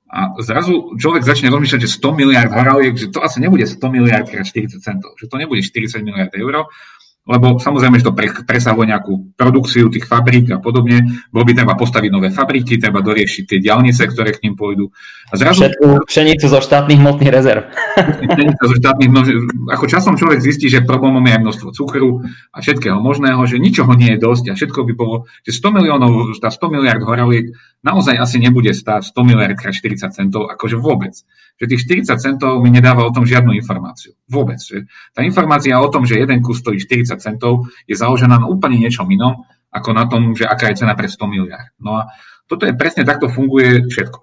[0.09, 4.25] A zrazu človek začne rozmýšľať, že 100 miliard horaliek, že to asi nebude 100 miliard
[4.25, 6.65] krát 40 centov, že to nebude 40 miliard eur,
[7.29, 11.05] lebo samozrejme, že to pre, presahuje nejakú produkciu tých fabrík a podobne.
[11.29, 14.89] Bolo by treba postaviť nové fabriky, treba doriešiť tie diálnice, ktoré k ním pôjdu.
[15.29, 15.69] A zrazu...
[15.69, 17.69] Všetku pšenicu zo štátnych hmotných rezerv.
[18.33, 19.27] Pšenica zo štátnych množ...
[19.77, 23.93] Ako časom človek zistí, že problémom je aj množstvo cukru a všetkého možného, že ničoho
[23.93, 28.19] nie je dosť a všetko by bolo, že 100 miliónov, tá 100 miliard horaliek naozaj
[28.19, 31.15] asi nebude stáť 100 miliard krát 40 centov, akože vôbec
[31.59, 34.15] že tých 40 centov mi nedáva o tom žiadnu informáciu.
[34.31, 34.63] Vôbec.
[34.63, 38.79] Že tá informácia o tom, že jeden kus stojí 40 centov, je založená na úplne
[38.79, 39.43] niečom inom,
[39.75, 41.75] ako na tom, že aká je cena pre 100 miliard.
[41.83, 42.15] No a
[42.47, 44.19] toto je presne takto funguje všetko.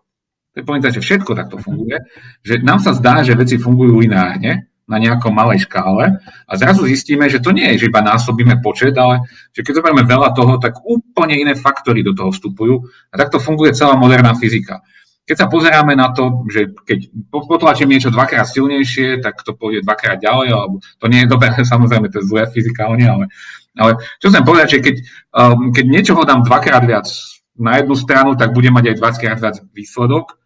[0.55, 1.99] To je povedať, že všetko takto funguje,
[2.39, 7.25] že nám sa zdá, že veci fungujú lineárne, na nejakom malej škále a zrazu zistíme,
[7.25, 10.77] že to nie je, že iba násobíme počet, ale že keď zoberieme veľa toho, tak
[10.85, 14.85] úplne iné faktory do toho vstupujú a takto funguje celá moderná fyzika.
[15.25, 20.21] Keď sa pozeráme na to, že keď potlačím niečo dvakrát silnejšie, tak to pôjde dvakrát
[20.21, 23.25] ďalej, alebo to nie je dobré, samozrejme, to je zlé fyzikálne, ale,
[23.73, 24.95] ale čo chcem povedať, že keď,
[25.33, 27.09] um, keď niečoho dám dvakrát viac
[27.57, 30.37] na jednu stranu, tak bude mať aj 20 krát viac výsledok,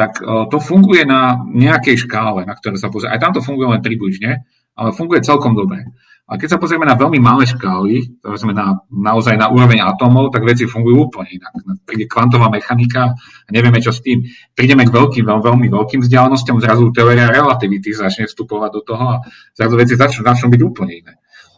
[0.00, 3.12] tak uh, to funguje na nejakej škále, na ktoré sa pozrie.
[3.12, 5.84] Aj tam to funguje len približne, ale funguje celkom dobre.
[6.30, 10.46] A keď sa pozrieme na veľmi malé škály, sme na, naozaj na úroveň atómov, tak
[10.46, 11.82] veci fungujú úplne inak.
[11.82, 14.22] Príde kvantová mechanika a nevieme, čo s tým.
[14.54, 19.16] Prídeme k veľkým, veľ, veľmi veľkým vzdialenosťam, zrazu teória relativity začne vstupovať do toho a
[19.58, 21.12] zrazu veci začnú, začnú byť úplne iné.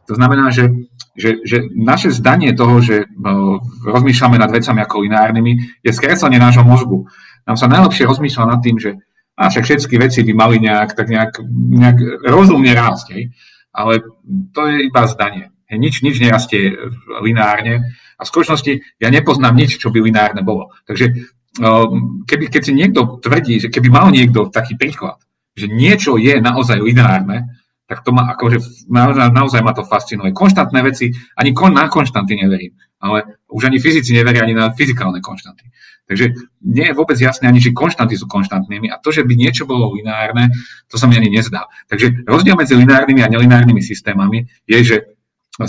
[0.09, 0.73] To znamená, že,
[1.21, 6.65] že, že naše zdanie toho, že uh, rozmýšľame nad vecami ako lineárnymi, je skreslenie nášho
[6.65, 7.07] mozgu.
[7.47, 8.99] Nám sa najlepšie rozmýšľa nad tým, že
[9.33, 13.07] a však všetky veci by mali nejak, tak nejak, nejak rozumne rásť.
[13.17, 13.25] Hej
[13.73, 14.05] ale
[14.53, 15.49] to je iba zdanie.
[15.73, 16.77] Nič, nič nerastie
[17.25, 20.69] lineárne a v skutočnosti ja nepoznám nič, čo by lineárne bolo.
[20.85, 21.33] Takže
[21.65, 25.17] um, keby, keď si niekto tvrdí, že keby mal niekto taký príklad,
[25.57, 27.57] že niečo je naozaj lineárne,
[27.89, 30.37] tak to ma akože naozaj, naozaj ma to fascinuje.
[30.37, 31.09] Konštantné veci,
[31.41, 35.73] ani kon, na konštanty neverím, ale už ani fyzici neveria ani na fyzikálne konštanty.
[36.07, 36.35] Takže
[36.67, 39.95] nie je vôbec jasné ani, či konštanty sú konštantnými a to, že by niečo bolo
[39.95, 40.51] lineárne,
[40.91, 41.71] to sa mi ani nezdá.
[41.87, 44.97] Takže rozdiel medzi lineárnymi a nelineárnymi systémami je, že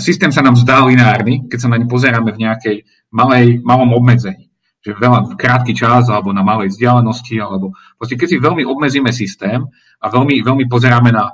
[0.02, 2.76] systém sa nám zdá lineárny, keď sa na ne pozeráme v nejakej
[3.14, 4.50] malej, malom obmedzení.
[4.84, 9.64] Že veľa krátky čas alebo na malej vzdialenosti, alebo proste keď si veľmi obmedzíme systém
[10.02, 11.30] a veľmi, veľmi pozeráme na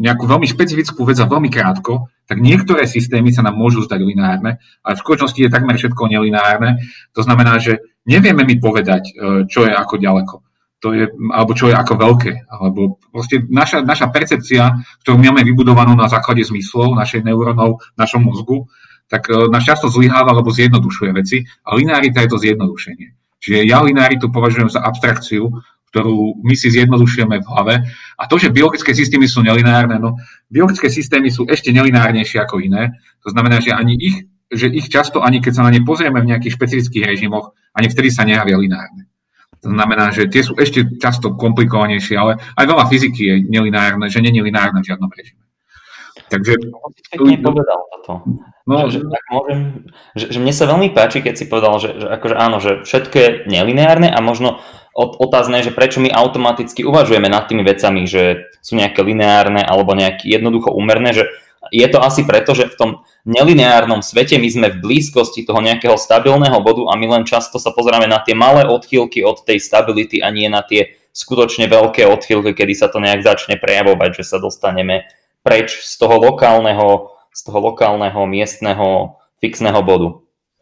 [0.00, 4.56] nejakú veľmi špecifickú vec a veľmi krátko, tak niektoré systémy sa nám môžu zdať lineárne,
[4.80, 6.80] ale v skutočnosti je takmer všetko nelineárne.
[7.12, 10.36] To znamená, že nevieme mi povedať, e, čo je ako ďaleko.
[10.82, 12.32] To je, alebo čo je ako veľké.
[12.48, 18.66] Alebo proste naša, naša percepcia, ktorú máme vybudovanú na základe zmyslov, našej neurónov, našom mozgu,
[19.12, 23.08] tak e, nás často zlyháva alebo zjednodušuje veci a linearita je to zjednodušenie.
[23.42, 25.50] Čiže ja linearitu považujem za abstrakciu,
[25.92, 27.74] ktorú my si zjednodušujeme v hlave.
[28.16, 30.16] A to, že biologické systémy sú nelineárne, no
[30.48, 32.96] biologické systémy sú ešte nelineárnejšie ako iné.
[33.22, 36.32] To znamená, že ani ich, že ich často, ani keď sa na ne pozrieme v
[36.32, 39.04] nejakých špecifických režimoch, ani vtedy sa nejavia lineárne.
[39.62, 44.18] To znamená, že tie sú ešte často komplikovanejšie, ale aj veľa fyziky je nelineárne, že
[44.24, 45.44] nie je lineárne v žiadnom režime.
[46.32, 46.52] Takže...
[47.20, 48.24] Povedal toto.
[48.64, 49.60] No, že, že, tak môžem,
[50.16, 53.16] že, že mne sa veľmi páči, keď si povedal, že, že akože áno, že všetko
[53.16, 54.62] je nelineárne a možno
[54.96, 60.28] otázne, že prečo my automaticky uvažujeme nad tými vecami, že sú nejaké lineárne alebo nejaké
[60.28, 61.24] jednoducho úmerné, že
[61.72, 62.90] je to asi preto, že v tom
[63.24, 67.70] nelineárnom svete my sme v blízkosti toho nejakého stabilného bodu a my len často sa
[67.70, 72.52] pozeráme na tie malé odchýlky od tej stability a nie na tie skutočne veľké odchýlky,
[72.56, 75.06] kedy sa to nejak začne prejavovať, že sa dostaneme
[75.46, 80.08] preč z toho lokálneho, z toho lokálneho miestneho fixného bodu.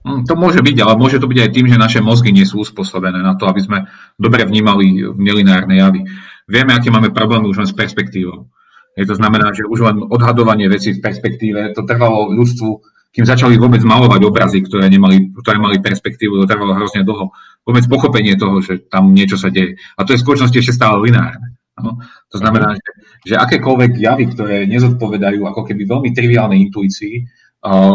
[0.00, 2.64] Hm, to môže byť, ale môže to byť aj tým, že naše mozgy nie sú
[2.64, 3.78] uspôsobené na to, aby sme
[4.16, 6.00] dobre vnímali nelineárne javy.
[6.48, 8.48] Vieme, aké máme problémy už len s perspektívou.
[8.96, 12.70] Je to znamená, že už len odhadovanie vecí v perspektíve, to trvalo ľudstvu,
[13.12, 17.30] kým začali vôbec malovať obrazy, ktoré, nemali, ktoré mali perspektívu, to trvalo hrozne dlho.
[17.68, 19.76] Vôbec pochopenie toho, že tam niečo sa deje.
[20.00, 21.60] A to je v skutočnosti ešte stále lineárne.
[21.80, 22.00] No?
[22.32, 22.90] To znamená, že,
[23.24, 27.24] že akékoľvek javy, ktoré nezodpovedajú ako keby veľmi triviálnej intuícii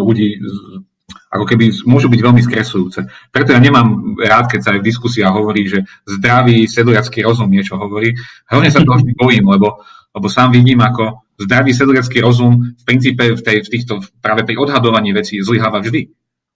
[0.05, 0.41] ľudí
[1.05, 3.05] ako keby môžu byť veľmi skresujúce.
[3.29, 7.77] Preto ja nemám rád, keď sa aj v diskusiách hovorí, že zdravý sedliacký rozum niečo
[7.77, 8.17] hovorí.
[8.49, 13.23] Hlavne sa toho vždy bojím, lebo, lebo sám vidím, ako zdravý sedliacký rozum v princípe
[13.35, 16.09] v, tej, v týchto, práve pri odhadovaní vecí zlyháva vždy.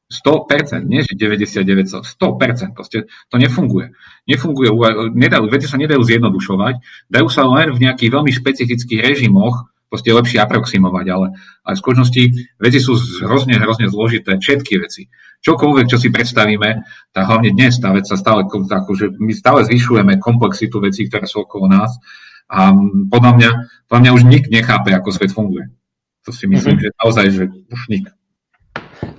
[0.10, 3.94] 100%, nie že 99, 100%, proste to nefunguje.
[4.26, 4.74] Nefunguje,
[5.14, 6.82] nedajú, veci sa nedajú zjednodušovať,
[7.14, 11.28] dajú sa len v nejakých veľmi špecifických režimoch, proste lepšie aproximovať, ale,
[11.66, 12.24] ale v skutočnosti
[12.62, 12.94] veci sú
[13.26, 15.10] hrozne, hrozne zložité, všetky veci.
[15.42, 16.70] Čokoľvek, čo si predstavíme,
[17.10, 21.26] tak hlavne dnes tá vec sa stále, ako, že my stále zvyšujeme komplexitu vecí, ktoré
[21.26, 21.98] sú okolo nás
[22.50, 22.74] a
[23.10, 23.50] podľa mňa,
[23.86, 25.70] podľa mňa už nik nechápe, ako svet funguje.
[26.26, 26.94] To si myslím, mm-hmm.
[26.94, 28.06] že naozaj, že už nik.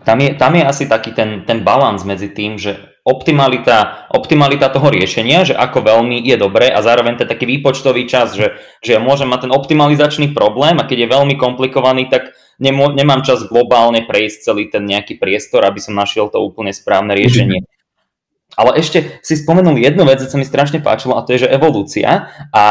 [0.03, 4.93] Tam je, tam je asi taký ten, ten balans medzi tým, že optimalita, optimalita toho
[4.93, 9.01] riešenia, že ako veľmi je dobré a zároveň ten taký výpočtový čas, že, že ja
[9.01, 14.05] môžem mať ten optimalizačný problém a keď je veľmi komplikovaný, tak nemô, nemám čas globálne
[14.05, 17.65] prejsť celý ten nejaký priestor, aby som našiel to úplne správne riešenie.
[18.59, 21.55] Ale ešte si spomenul jednu vec, čo sa mi strašne páčilo, a to je, že
[21.55, 22.29] evolúcia.
[22.51, 22.63] A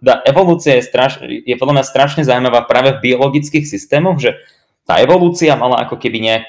[0.00, 4.34] tá evolúcia je, straš, je podľa mňa strašne zaujímavá práve v biologických systémoch, že
[4.88, 6.46] tá evolúcia mala ako keby nejak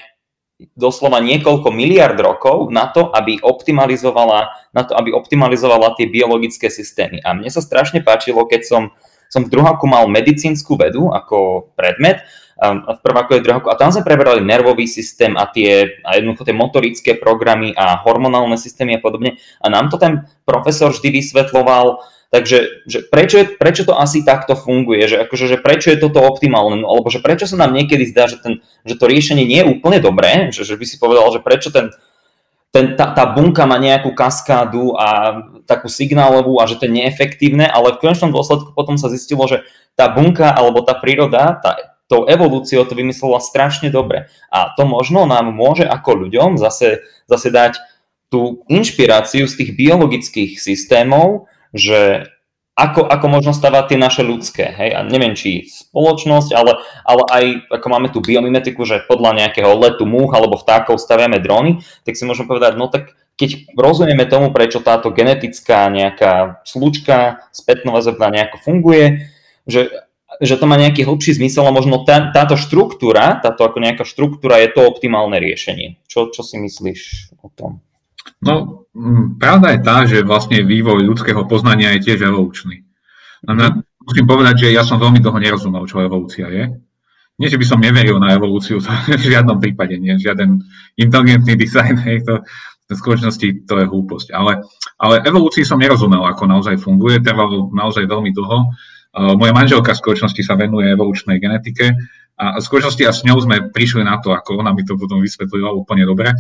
[0.74, 7.22] doslova niekoľko miliard rokov na to, aby optimalizovala, na to, aby optimalizovala tie biologické systémy.
[7.22, 8.84] A mne sa strašne páčilo, keď som,
[9.30, 12.26] som v druháku mal medicínsku vedu ako predmet,
[12.66, 16.58] v prváku je druháku, a tam sme preberali nervový systém a tie, a jednoducho tie
[16.58, 19.38] motorické programy a hormonálne systémy a podobne.
[19.62, 24.60] A nám to ten profesor vždy vysvetloval, Takže že prečo, je, prečo to asi takto
[24.60, 28.04] funguje, že, akože, že prečo je toto optimálne, no, alebo že prečo sa nám niekedy
[28.04, 31.32] zdá, že, ten, že to riešenie nie je úplne dobré, že, že by si povedal,
[31.32, 31.88] že prečo ten,
[32.76, 37.64] ten, tá, tá bunka má nejakú kaskádu a takú signálovú a že to je neefektívne,
[37.64, 39.64] ale v konečnom dôsledku potom sa zistilo, že
[39.96, 44.32] tá bunka alebo tá príroda, tá, tou evolúciou to vymyslela strašne dobre.
[44.48, 47.80] A to možno nám môže ako ľuďom zase, zase dať
[48.28, 52.32] tú inšpiráciu z tých biologických systémov, že
[52.78, 54.70] ako, ako možno stavať tie naše ľudské.
[54.70, 54.90] Hej?
[54.94, 57.44] A neviem, či spoločnosť, ale, ale aj
[57.74, 62.24] ako máme tú biomimetiku, že podľa nejakého letu múch alebo vtákov staviame dróny, tak si
[62.30, 68.58] môžeme povedať, no tak keď rozumieme tomu, prečo táto genetická nejaká slučka, spätnová zrna nejako
[68.62, 69.34] funguje,
[69.66, 69.90] že,
[70.38, 74.62] že to má nejaký hlbší zmysel a možno tá, táto štruktúra, táto ako nejaká štruktúra
[74.62, 75.98] je to optimálne riešenie.
[76.06, 77.82] Čo, čo si myslíš o tom?
[78.44, 78.86] No,
[79.42, 82.86] pravda je tá, že vlastne vývoj ľudského poznania je tiež evolučný.
[83.46, 86.70] No, musím povedať, že ja som veľmi dlho nerozumel, čo evolúcia je.
[87.38, 90.18] Nie, že by som neveril na evolúciu, to v žiadnom prípade nie.
[90.18, 90.62] Žiaden
[90.98, 92.42] inteligentný dizajn, hej, to,
[92.88, 94.32] v skutočnosti to je hlúposť.
[94.32, 94.64] Ale,
[94.98, 98.72] ale evolúcii som nerozumel, ako naozaj funguje, trvalo naozaj veľmi dlho.
[99.18, 101.98] Uh, moja manželka v skutočnosti sa venuje evolučnej genetike
[102.38, 105.26] a v skutočnosti a s ňou sme prišli na to, ako ona mi to potom
[105.26, 106.38] vysvetlila úplne dobre.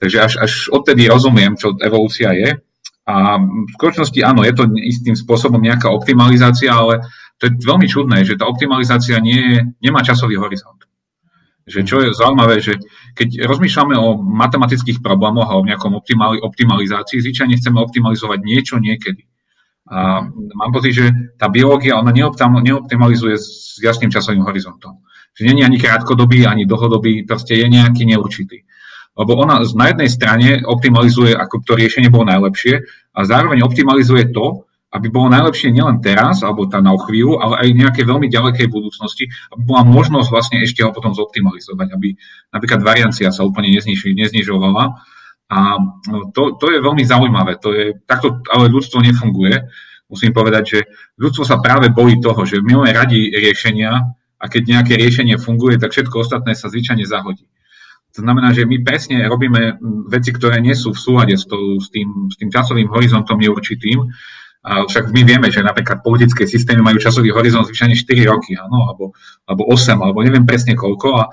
[0.00, 2.56] Takže až, až odtedy rozumiem, čo evolúcia je.
[3.06, 7.04] A v skutočnosti áno, je to istým spôsobom nejaká optimalizácia, ale
[7.36, 10.88] to je veľmi čudné, že tá optimalizácia nie nemá časový horizont.
[11.68, 12.80] Že čo je zaujímavé, že
[13.12, 19.28] keď rozmýšľame o matematických problémoch a o nejakom optimali, optimalizácii, zvyčajne chceme optimalizovať niečo niekedy.
[19.86, 21.06] A mám pocit, že
[21.38, 25.02] tá biológia, ona neoptimalizuje s jasným časovým horizontom.
[25.36, 28.66] Že je ani krátkodobý, ani dlhodobý, proste je nejaký neurčitý
[29.16, 32.84] lebo ona na jednej strane optimalizuje, ako to riešenie bolo najlepšie
[33.16, 37.68] a zároveň optimalizuje to, aby bolo najlepšie nielen teraz, alebo tá na chvíľu, ale aj
[37.74, 42.16] nejaké veľmi ďalekej budúcnosti, aby bola možnosť vlastne ešte ho potom zoptimalizovať, aby
[42.54, 44.96] napríklad variancia sa úplne neznižovala.
[45.46, 45.78] A
[46.10, 47.62] no, to, to je veľmi zaujímavé.
[47.62, 49.62] To je, takto ale ľudstvo nefunguje.
[50.10, 50.78] Musím povedať, že
[51.18, 53.90] ľudstvo sa práve bojí toho, že my máme radi riešenia
[54.38, 57.46] a keď nejaké riešenie funguje, tak všetko ostatné sa zvyčajne zahodí.
[58.14, 59.76] To znamená, že my presne robíme
[60.08, 64.08] veci, ktoré nie sú v súlade s, to, s, tým, s tým časovým horizontom neurčitým.
[64.66, 68.88] A však my vieme, že napríklad politické systémy majú časový horizont zvyčajne 4 roky, áno,
[68.88, 69.04] alebo,
[69.46, 71.08] alebo 8, alebo neviem presne koľko.
[71.22, 71.24] A,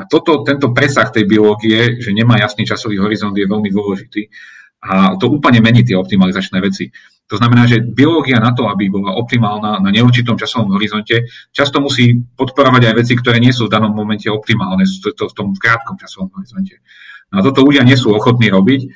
[0.00, 4.32] a toto, tento presah tej biológie, že nemá jasný časový horizont, je veľmi dôležitý.
[4.80, 6.88] A to úplne mení tie optimalizačné veci.
[7.28, 12.16] To znamená, že biológia na to, aby bola optimálna na neurčitom časovom horizonte, často musí
[12.16, 16.80] podporovať aj veci, ktoré nie sú v danom momente optimálne v tom krátkom časovom horizonte.
[17.30, 18.88] No a toto ľudia nie sú ochotní robiť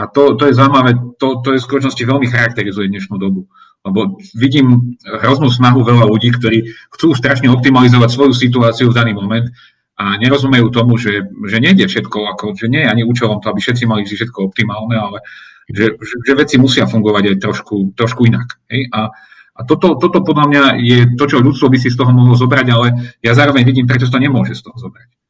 [0.00, 3.44] a to, to je zaujímavé, to, to je v skutočnosti veľmi charakterizuje dnešnú dobu.
[3.82, 9.50] Lebo vidím hroznú snahu veľa ľudí, ktorí chcú strašne optimalizovať svoju situáciu v daný moment
[10.02, 13.62] a nerozumejú tomu, že, že nejde všetko, ako, že nie je ani účelom to, aby
[13.62, 15.22] všetci mali všetko optimálne, ale
[15.70, 18.58] že, že, že veci musia fungovať aj trošku, trošku inak.
[18.66, 18.90] Hej?
[18.90, 19.14] A,
[19.54, 22.66] a toto, toto podľa mňa je to, čo ľudstvo by si z toho mohlo zobrať,
[22.74, 25.21] ale ja zároveň vidím, prečo to nemôže z toho zobrať.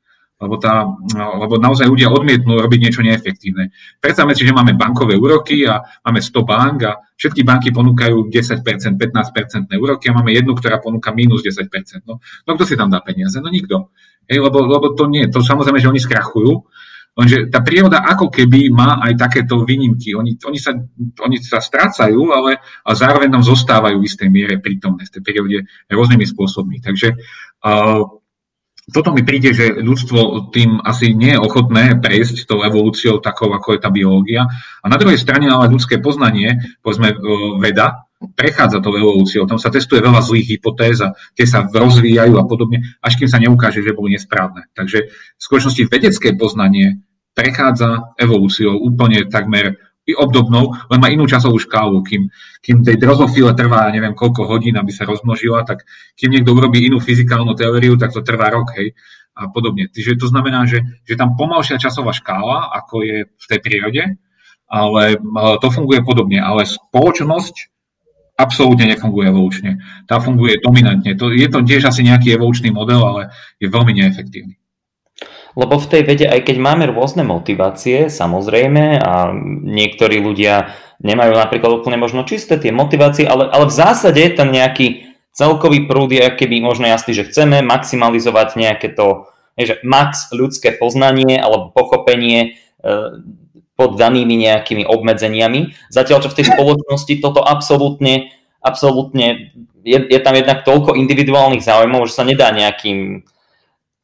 [0.42, 0.82] Lebo, tá,
[1.14, 3.70] lebo naozaj ľudia odmietnú robiť niečo neefektívne.
[4.02, 8.66] Predstavme si, že máme bankové úroky a máme 100 bank a všetky banky ponúkajú 10%,
[8.66, 12.02] 15% úroky a máme jednu, ktorá ponúka minus 10%.
[12.10, 13.38] No, no kto si tam dá peniaze?
[13.38, 13.94] No nikto.
[14.26, 15.30] Hej, lebo, lebo to nie.
[15.30, 16.66] To samozrejme, že oni skrachujú,
[17.12, 20.16] Lenže tá príroda ako keby má aj takéto výnimky.
[20.16, 20.72] Oni, oni, sa,
[21.20, 22.56] oni sa strácajú, ale,
[22.88, 25.58] ale zároveň nám zostávajú v istej miere prítomné v tej prírode
[25.92, 26.80] rôznymi spôsobmi.
[26.80, 28.00] Takže uh,
[28.92, 33.74] toto mi príde, že ľudstvo tým asi nie je ochotné prejsť tou evolúciou takou, ako
[33.74, 34.44] je tá biológia.
[34.84, 37.16] A na druhej strane ale ľudské poznanie, povedzme
[37.58, 38.06] veda,
[38.38, 39.50] prechádza tou evolúciou.
[39.50, 43.42] Tam sa testuje veľa zlých hypotéz a tie sa rozvíjajú a podobne, až kým sa
[43.42, 44.70] neukáže, že boli nesprávne.
[44.78, 47.02] Takže v skutočnosti vedecké poznanie
[47.34, 52.02] prechádza evolúciou úplne takmer obdobnou, len má inú časovú škálu.
[52.02, 52.26] Kým,
[52.58, 55.86] kým tej drozofile trvá neviem koľko hodín, aby sa rozmnožila, tak
[56.18, 58.98] kým niekto urobí inú fyzikálnu teóriu, tak to trvá rok, hej,
[59.38, 59.88] a podobne.
[59.88, 64.02] Čiže to znamená, že, že tam pomalšia časová škála, ako je v tej prírode,
[64.68, 65.02] ale
[65.60, 66.40] to funguje podobne.
[66.40, 67.72] Ale spoločnosť
[68.36, 69.70] absolútne nefunguje evolučne.
[70.08, 71.14] Tá funguje dominantne.
[71.16, 73.22] To, je to tiež asi nejaký evolučný model, ale
[73.60, 74.61] je veľmi neefektívny.
[75.52, 79.32] Lebo v tej vede, aj keď máme rôzne motivácie, samozrejme, a
[79.68, 85.12] niektorí ľudia nemajú napríklad úplne možno čisté tie motivácie, ale, ale v zásade ten nejaký
[85.34, 91.36] celkový prúd je keby možno jasný, že chceme maximalizovať nejaké to, že max ľudské poznanie
[91.36, 92.90] alebo pochopenie e,
[93.76, 95.74] pod danými nejakými obmedzeniami.
[95.88, 98.32] Zatiaľ, čo v tej spoločnosti toto absolútne,
[98.62, 103.26] absolútne je, je tam jednak toľko individuálnych záujmov, že sa nedá nejakým,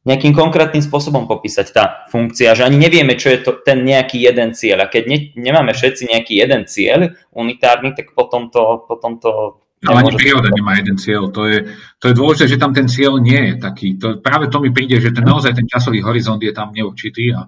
[0.09, 4.57] nejakým konkrétnym spôsobom popísať tá funkcia, že ani nevieme, čo je to, ten nejaký jeden
[4.57, 4.89] cieľ.
[4.89, 10.01] A keď ne, nemáme všetci nejaký jeden cieľ unitárny, tak potom to, potom to Ale
[10.01, 11.29] ani príroda nemá jeden cieľ.
[11.29, 11.69] To je,
[12.01, 14.01] to je dôležité, že tam ten cieľ nie je taký.
[14.01, 17.45] To, práve to mi príde, že ten, naozaj ten časový horizont je tam neurčitý a,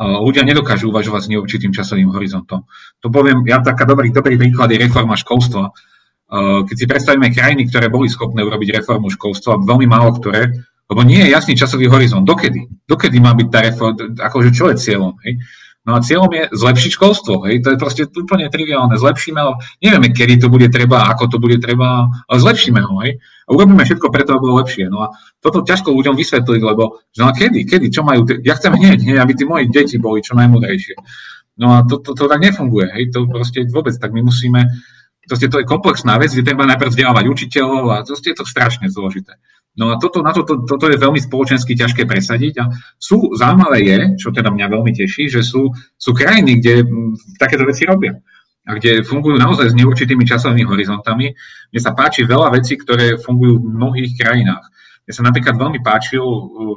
[0.00, 2.64] a ľudia nedokážu uvažovať s neurčitým časovým horizontom.
[3.04, 5.70] To poviem, ja taká dobrý, dobrý príklad je reforma školstva.
[6.64, 11.22] Keď si predstavíme krajiny, ktoré boli schopné urobiť reformu školstva, veľmi málo ktoré, lebo nie
[11.22, 12.26] je jasný časový horizont.
[12.26, 12.66] Dokedy?
[12.82, 15.14] Dokedy má byť tá reforma, akože čo je cieľom?
[15.22, 15.38] Hej?
[15.80, 17.48] No a cieľom je zlepšiť školstvo.
[17.48, 17.64] Hej?
[17.64, 19.00] To je proste úplne triviálne.
[19.00, 19.56] Zlepšíme ho.
[19.80, 23.00] Nevieme, kedy to bude treba, ako to bude treba, ale zlepšíme ho.
[23.00, 23.16] Hej?
[23.46, 24.92] A urobíme všetko preto, aby bolo lepšie.
[24.92, 28.76] No a toto ťažko ľuďom vysvetliť, lebo že no kedy, kedy, čo majú, ja chcem
[28.76, 31.00] hneď, hej, aby tí moji deti boli čo najmudrejšie.
[31.56, 32.92] No a to, to, to tak nefunguje.
[32.92, 33.16] Hej?
[33.16, 34.68] To proste vôbec tak my musíme,
[35.24, 38.84] proste to je komplexná vec, kde treba najprv vzdelávať učiteľov a to je to strašne
[38.92, 39.38] zložité.
[39.78, 42.64] No a toto, na to, to, toto je veľmi spoločensky ťažké presadiť a
[42.98, 46.82] sú, zaujímavé je, čo teda mňa veľmi teší, že sú, sú krajiny, kde
[47.38, 48.18] takéto veci robia
[48.66, 51.32] a kde fungujú naozaj s neurčitými časovými horizontami.
[51.72, 54.64] Mne sa páči veľa vecí, ktoré fungujú v mnohých krajinách.
[55.06, 56.22] Mne sa napríklad veľmi páčil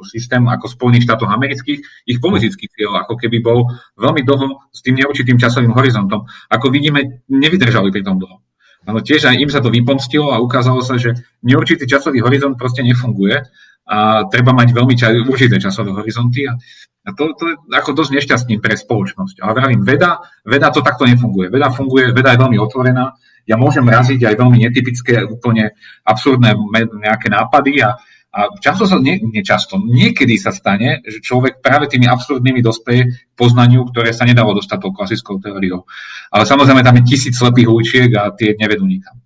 [0.08, 3.68] systém ako Spojených štátov amerických, ich politický cieľ, ako keby bol
[4.00, 6.24] veľmi dlho s tým neurčitým časovým horizontom.
[6.50, 8.41] Ako vidíme, nevydržali pri tom dlho.
[8.84, 12.84] Áno, tiež aj im sa to vypomstilo a ukázalo sa, že neurčitý časový horizont proste
[12.84, 13.39] nefunguje
[13.88, 16.55] a treba mať veľmi ča- určité časové horizonty a,
[17.03, 19.43] a to, to je ako dosť nešťastným pre spoločnosť.
[19.43, 21.51] Ale vravím, veda, veda to takto nefunguje.
[21.51, 25.75] Veda funguje, veda je veľmi otvorená, ja môžem raziť aj veľmi netypické, úplne
[26.07, 26.55] absurdné
[27.03, 27.99] nejaké nápady a,
[28.34, 33.13] a často sa, nie, nie často, niekedy sa stane, že človek práve tými absurdnými dospeje
[33.13, 35.86] k poznaniu, ktoré sa nedalo dostať tou klasickou teóriou.
[36.34, 39.21] Ale samozrejme tam je tisíc slepých uličiek a tie nevedú nikam.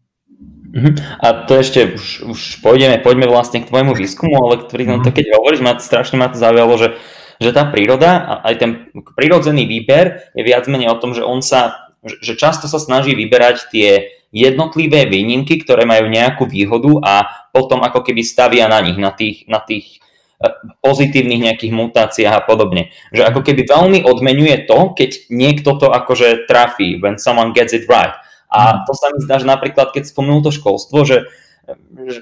[0.75, 1.23] Mhm.
[1.23, 5.05] A to ešte už, už pôjdeme, poďme vlastne k tvojmu výskumu, ale ktorý mm-hmm.
[5.07, 6.99] to keď hovoríš, ma, strašne ma to zaujalo, že,
[7.39, 8.71] že tá príroda a aj ten
[9.15, 13.71] prírodzený výber je viac menej o tom, že on sa, že často sa snaží vyberať
[13.71, 17.13] tie jednotlivé výnimky, ktoré majú nejakú výhodu a
[17.55, 20.03] potom ako keby stavia na nich, na tých, na tých
[20.37, 20.51] e,
[20.83, 22.91] pozitívnych nejakých mutáciách a podobne.
[23.15, 27.87] Že ako keby veľmi odmenuje to, keď niekto to akože trafí, when someone gets it
[27.87, 28.13] right.
[28.47, 28.77] A mhm.
[28.87, 31.27] to sa mi zdá, že napríklad, keď spomenul to školstvo, že,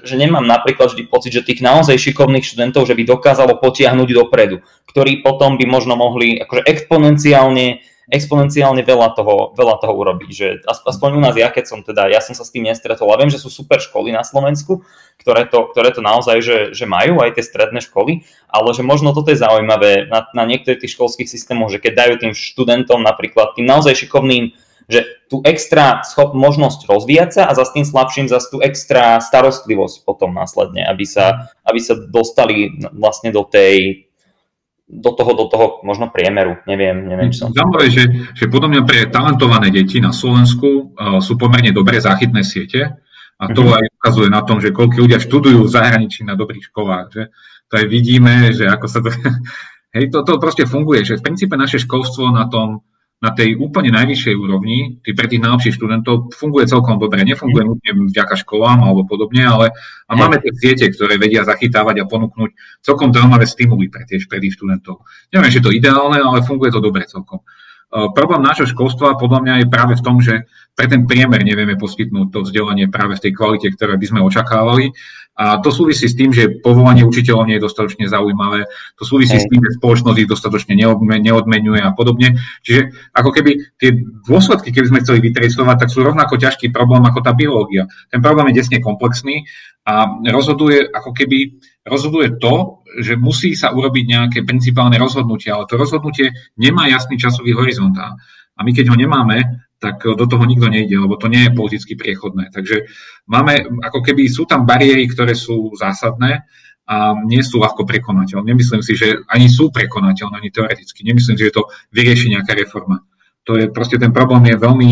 [0.02, 4.62] že nemám napríklad vždy pocit, že tých naozaj šikovných študentov, že by dokázalo potiahnuť dopredu,
[4.90, 10.30] ktorí potom by možno mohli akože exponenciálne exponenciálne veľa toho, veľa toho urobiť.
[10.30, 13.18] Že aspoň u nás, ja keď som teda, ja som sa s tým nestretol a
[13.18, 14.86] viem, že sú super školy na Slovensku,
[15.18, 19.10] ktoré to, ktoré to naozaj, že, že majú aj tie stredné školy, ale že možno
[19.10, 23.58] toto je zaujímavé na, na niektorých tých školských systémoch, že keď dajú tým študentom napríklad
[23.58, 24.54] tým naozaj šikovným
[24.86, 30.06] že tú extra schop, možnosť rozvíjať sa a za tým slabším za tú extra starostlivosť
[30.06, 34.05] potom následne, aby sa, aby sa dostali vlastne do tej,
[34.86, 36.62] do toho, do toho možno priemeru.
[36.64, 37.50] Neviem, neviem, čo som...
[37.50, 38.06] Zaujímavé, že,
[38.38, 42.94] že podľa mňa pre talentované deti na Slovensku uh, sú pomerne dobré záchytné siete
[43.36, 43.76] a to mm-hmm.
[43.82, 47.06] aj ukazuje na tom, že koľko ľudia študujú v zahraničí na dobrých školách.
[47.12, 47.22] Že?
[47.66, 49.10] To aj vidíme, že ako sa to...
[49.96, 52.86] Hej, to, to proste funguje, že v princípe naše školstvo na tom
[53.16, 57.24] na tej úplne najvyššej úrovni, tý, pre tých najlepších študentov, funguje celkom dobre.
[57.24, 57.68] Nefunguje mm.
[57.72, 59.72] nutne vďaka školám alebo podobne, ale
[60.04, 62.50] a máme tie siete, ktoré vedia zachytávať a ponúknuť
[62.84, 65.00] celkom zaujímavé stimuly pre tiež pre tých študentov.
[65.32, 67.40] Neviem, že je to ideálne, ale funguje to dobre celkom.
[67.86, 71.78] Uh, problém nášho školstva podľa mňa je práve v tom, že pre ten priemer nevieme
[71.78, 74.90] poskytnúť to vzdelanie práve v tej kvalite, ktoré by sme očakávali.
[75.36, 78.64] A to súvisí s tým, že povolanie učiteľov nie je dostatočne zaujímavé,
[78.96, 79.44] to súvisí Hej.
[79.44, 80.72] s tým, že spoločnosť ich dostatočne
[81.20, 82.40] neodmenuje a podobne.
[82.64, 87.20] Čiže ako keby tie dôsledky, keby sme chceli vytrestovať, tak sú rovnako ťažký problém ako
[87.20, 87.84] tá biológia.
[88.08, 89.44] Ten problém je desne komplexný
[89.84, 95.76] a rozhoduje ako keby rozhoduje to, že musí sa urobiť nejaké principálne rozhodnutie, ale to
[95.76, 97.96] rozhodnutie nemá jasný časový horizont.
[97.96, 101.94] A my keď ho nemáme, tak do toho nikto nejde, lebo to nie je politicky
[102.00, 102.48] priechodné.
[102.48, 102.88] Takže
[103.28, 106.48] máme, ako keby sú tam bariéry, ktoré sú zásadné
[106.88, 108.46] a nie sú ľahko prekonateľné.
[108.56, 111.04] Nemyslím si, že ani sú prekonateľné, ani teoreticky.
[111.04, 113.04] Nemyslím si, že to vyrieši nejaká reforma.
[113.44, 114.90] To je proste ten problém je veľmi,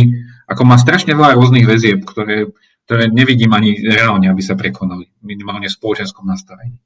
[0.53, 2.53] ako má strašne veľa rôznych väzieb, ktoré,
[2.85, 6.77] ktoré nevidím ani reálne, aby sa prekonali, minimálne v spoločenskom nastavení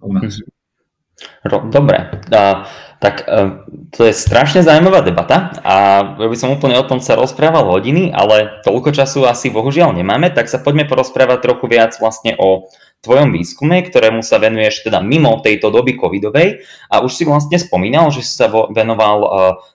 [0.00, 0.40] u nás.
[0.40, 0.60] Mm-hmm.
[1.68, 2.64] Dobre, a,
[3.00, 3.46] tak a, e,
[3.92, 5.76] to je strašne zaujímavá debata a
[6.16, 10.32] ja by som úplne o tom sa rozprával hodiny, ale toľko času asi bohužiaľ nemáme,
[10.32, 12.68] tak sa poďme porozprávať trochu viac vlastne o
[13.00, 16.60] tvojom výskume, ktorému sa venuješ teda mimo tejto doby covidovej
[16.92, 19.30] a už si vlastne spomínal, že si sa venoval uh,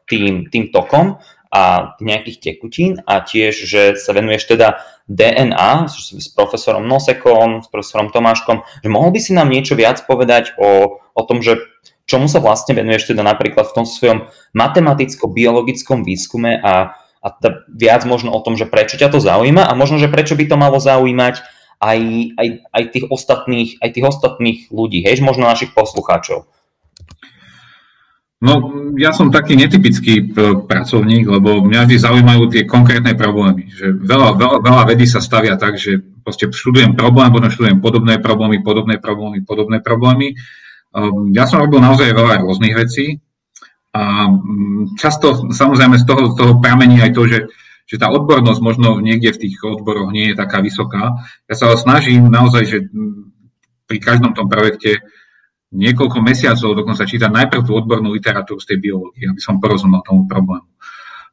[0.06, 1.18] tým, tým tokom
[1.56, 8.12] a nejakých tekutín a tiež, že sa venuješ teda DNA s profesorom Nosekom, s profesorom
[8.12, 11.56] Tomáškom, že mohol by si nám niečo viac povedať o o tom, že
[12.04, 17.58] čomu sa vlastne venuješ teda napríklad v tom svojom matematicko-biologickom výskume a, a a t-
[17.74, 20.62] viac možno o tom, že prečo ťa to zaujíma a možno, že prečo by to
[20.62, 21.42] malo zaujímať
[21.82, 22.00] aj,
[22.38, 26.46] aj, aj, tých, ostatných, aj tých ostatných ľudí, hej, možno našich poslucháčov.
[28.46, 28.54] No,
[28.94, 30.24] ja som taký netypický e,
[30.70, 33.74] pracovník, lebo mňa vždy zaujímajú tie konkrétne problémy.
[33.74, 38.22] Že veľa, veľa, veľa vedy sa stavia tak, že proste študujem problém, potom študujem podobné
[38.22, 40.28] problémy, podobné problémy, podobné problémy.
[40.94, 43.18] Ehm, ja som robil naozaj veľa rôznych vecí
[43.98, 47.40] a mm, často samozrejme z toho, z toho pramení aj to, že,
[47.90, 51.18] že tá odbornosť možno niekde v tých odboroch nie je taká vysoká.
[51.50, 53.34] Ja sa snažím naozaj, že mm,
[53.90, 55.02] pri každom tom projekte
[55.76, 60.24] niekoľko mesiacov dokonca čítať najprv tú odbornú literatúru z tej biológie, aby som porozumel tomu
[60.26, 60.66] problému.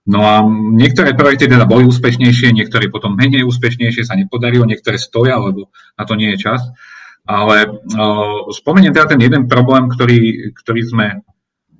[0.02, 0.42] No a
[0.74, 6.02] niektoré projekty teda boli úspešnejšie, niektoré potom menej úspešnejšie sa nepodarilo, niektoré stoja, lebo na
[6.02, 6.60] to nie je čas.
[7.22, 11.06] Ale uh, spomeniem teda ten jeden problém, ktorý, ktorý sme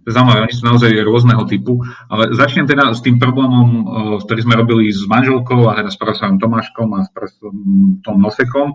[0.06, 1.78] zaujímavé, oni sú naozaj rôzneho typu,
[2.10, 3.86] ale začnem teda s tým problémom,
[4.26, 7.56] ktorý sme robili s manželkou a teda s profesorom Tomáškom a s profesorom
[8.02, 8.74] Tom Nosekom.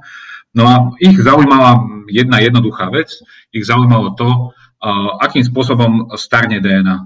[0.58, 3.14] No a ich zaujímala jedna jednoduchá vec,
[3.54, 4.58] ich zaujímalo to,
[5.22, 6.98] akým spôsobom starne DNA.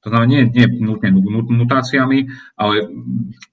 [0.00, 1.12] To znamená nie, nie nutne
[1.50, 2.24] mutáciami,
[2.56, 2.74] ale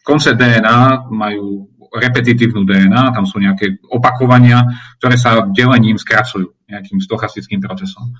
[0.05, 4.64] konce DNA majú repetitívnu DNA, tam sú nejaké opakovania,
[5.01, 8.16] ktoré sa delením skracujú nejakým stochastickým procesom.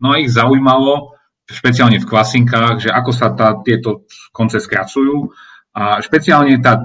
[0.00, 1.16] No a ich zaujímalo,
[1.50, 5.30] špeciálne v klasinkách, že ako sa tá, tieto konce skracujú
[5.74, 6.80] a špeciálne tá,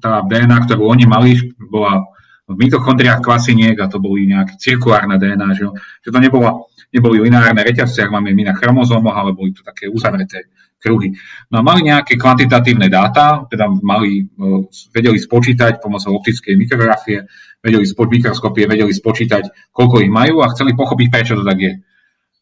[0.00, 2.02] tá DNA, ktorú oni mali, bola
[2.44, 5.64] v mitochondriách kvasiniek a to boli nejaké cirkulárne DNA, že,
[6.04, 6.60] že to nebola,
[6.92, 11.16] neboli lineárne reťazce, ak máme my na chromozómoch, ale boli to také uzavreté kruhy.
[11.48, 17.24] No a mali nejaké kvantitatívne dáta, teda mali, e, vedeli spočítať pomocou optickej mikrografie,
[17.64, 21.80] vedeli spo, mikroskopie, vedeli spočítať, koľko ich majú a chceli pochopiť, prečo to tak je.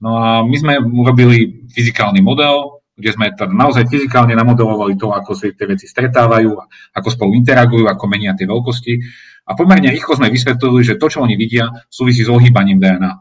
[0.02, 5.32] No a my sme urobili fyzikálny model, kde sme teda naozaj fyzikálne namodelovali to, ako
[5.32, 6.50] sa tie veci stretávajú,
[6.92, 8.92] ako spolu interagujú, ako menia tie veľkosti.
[9.42, 13.12] A pomerne rýchlo sme vysvetlili, že to, čo oni vidia, súvisí s ohýbaním DNA.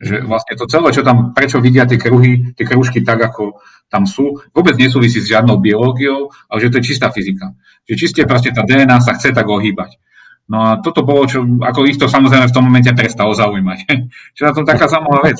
[0.00, 3.60] Že vlastne to celé, čo tam, prečo vidia tie kruhy, tie kružky tak, ako
[3.92, 7.52] tam sú, vôbec nesúvisí s žiadnou biológiou, ale že to je čistá fyzika.
[7.84, 10.00] Že čiste proste tá DNA sa chce tak ohýbať.
[10.50, 13.78] No a toto bolo, čo, ako ich to samozrejme v tom momente prestalo zaujímať.
[14.36, 15.38] Čo na tom taká zaujímavá vec,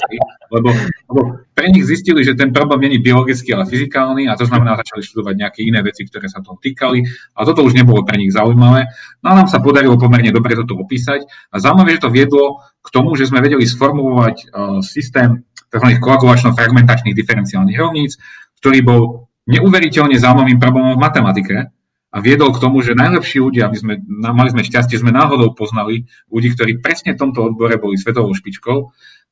[0.55, 0.71] lebo,
[1.11, 5.03] lebo pre nich zistili, že ten problém není biologický, ale fyzikálny a to znamená, začali
[5.03, 7.03] študovať nejaké iné veci, ktoré sa toho týkali
[7.35, 8.87] a toto už nebolo pre nich zaujímavé.
[9.27, 12.89] No a nám sa podarilo pomerne dobre toto opísať a zaujímavé, že to viedlo k
[12.95, 15.43] tomu, že sme vedeli sformulovať uh, systém
[15.75, 15.99] tzv.
[15.99, 18.15] koagulačno-fragmentačných diferenciálnych rovníc,
[18.63, 19.03] ktorý bol
[19.51, 21.57] neuveriteľne zaujímavým problémom v matematike,
[22.11, 23.95] a viedol k tomu, že najlepší ľudia, my sme,
[24.35, 28.79] mali sme šťastie, sme náhodou poznali ľudí, ktorí presne v tomto odbore boli svetovou špičkou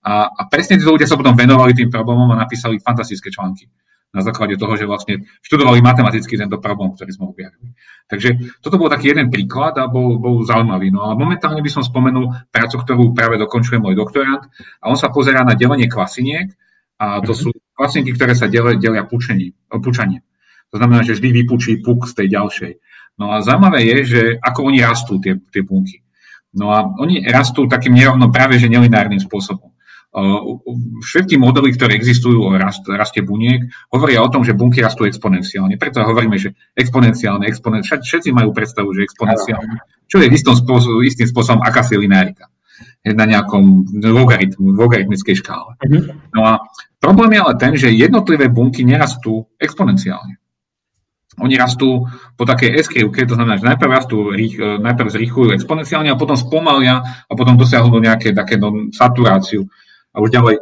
[0.07, 3.67] a, a presne títo ľudia sa potom venovali tým problémom a napísali fantastické články
[4.09, 7.77] na základe toho, že vlastne študovali matematicky tento problém, ktorý sme objavili.
[8.09, 10.89] Takže toto bol taký jeden príklad a bol, bol zaujímavý.
[10.89, 14.49] No ale momentálne by som spomenul prácu, ktorú práve dokončuje môj doktorant
[14.81, 16.49] a on sa pozerá na delenie kvasiniek
[16.99, 17.39] a to mhm.
[17.39, 20.25] sú klasinky, ktoré sa delia, delia pučenie.
[20.73, 22.73] To znamená, že vždy vypučí puk z tej ďalšej.
[23.19, 26.05] No a zaujímavé je, že ako oni rastú, tie, tie bunky.
[26.55, 29.75] No a oni rastú takým nerovno práve že nelinárnym spôsobom.
[31.05, 35.77] Všetky modely, ktoré existujú o rast, raste buniek, hovoria o tom, že bunky rastú exponenciálne.
[35.77, 38.03] Preto hovoríme, že exponenciálne, exponenciálne.
[38.03, 42.49] Všetci majú predstavu, že exponenciálne, čo je istým spôsobom, istým spôsobom akási linárika
[43.05, 43.85] na nejakom
[44.79, 45.77] logaritmickej škále.
[45.85, 46.33] Mhm.
[46.33, 46.53] No a
[47.03, 50.41] problém je ale ten, že jednotlivé bunky nerastú exponenciálne
[51.39, 56.19] oni rastú po takej s to znamená, že najprv rastú, e, najprv zrýchlujú exponenciálne a
[56.19, 59.67] potom spomalia a potom dosiahnu nejaké také no, saturáciu
[60.15, 60.55] a už ďalej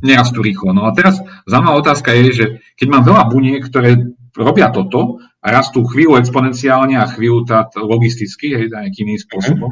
[0.00, 0.72] nerastú rýchlo.
[0.72, 2.46] No a teraz zaujímavá otázka je, že
[2.76, 8.56] keď mám veľa buniek, ktoré robia toto a rastú chvíľu exponenciálne a chvíľu tá, logisticky,
[8.56, 9.70] hej, nejakým iným spôsobom,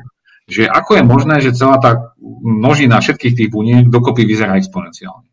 [0.49, 5.29] že ako je možné, že celá tá množina všetkých tých buniek dokopy vyzerá exponenciálne.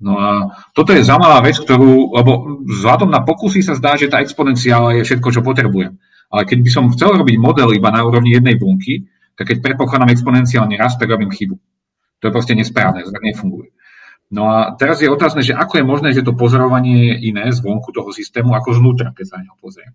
[0.00, 0.28] No a
[0.72, 5.04] toto je zaujímavá vec, ktorú, lebo vzhľadom na pokusy sa zdá, že tá exponenciála je
[5.04, 6.00] všetko, čo potrebujem.
[6.32, 9.04] Ale keď by som chcel robiť model iba na úrovni jednej bunky,
[9.36, 11.56] tak keď predpokladám exponenciálny rast, tak robím chybu.
[12.20, 13.72] To je proste nesprávne, tak nefunguje.
[14.30, 17.90] No a teraz je otázne, že ako je možné, že to pozorovanie je iné zvonku
[17.90, 19.90] toho systému ako znútra, keď sa na neho pozriem.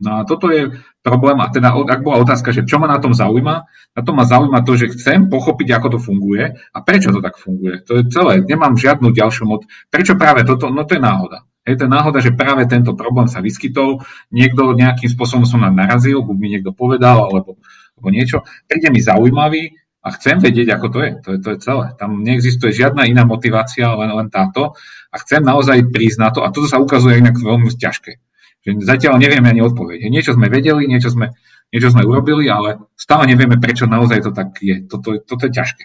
[0.00, 0.72] No a toto je
[1.04, 4.24] problém, a teda ak bola otázka, že čo ma na tom zaujíma, na tom ma
[4.24, 7.84] zaujíma to, že chcem pochopiť, ako to funguje a prečo to tak funguje.
[7.84, 9.68] To je celé, nemám žiadnu ďalšiu mod.
[9.92, 10.72] Prečo práve toto?
[10.72, 11.44] No to je náhoda.
[11.68, 14.00] Je to náhoda, že práve tento problém sa vyskytol,
[14.32, 17.60] niekto nejakým spôsobom som nám narazil, buď mi niekto povedal, alebo,
[18.00, 21.12] alebo niečo, príde mi zaujímavý a chcem vedieť, ako to je.
[21.20, 21.92] To je, to je celé.
[22.00, 24.72] Tam neexistuje žiadna iná motivácia, len, len táto.
[25.12, 28.29] A chcem naozaj prísť na to, a toto sa ukazuje inak veľmi ťažké
[28.60, 30.12] Že zatiaľ nevieme ani odpoveď.
[30.12, 31.32] Niečo sme vedeli, niečo sme,
[31.72, 34.84] niečo sme urobili, ale stále nevieme, prečo naozaj to tak je.
[34.84, 35.84] Toto, toto je ťažké.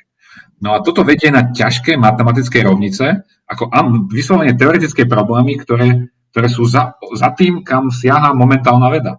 [0.59, 3.71] No a toto vedie na ťažké matematické rovnice, ako
[4.11, 9.13] vyslovene teoretické problémy, ktoré, ktoré sú za, za tým, kam siaha momentálna veda.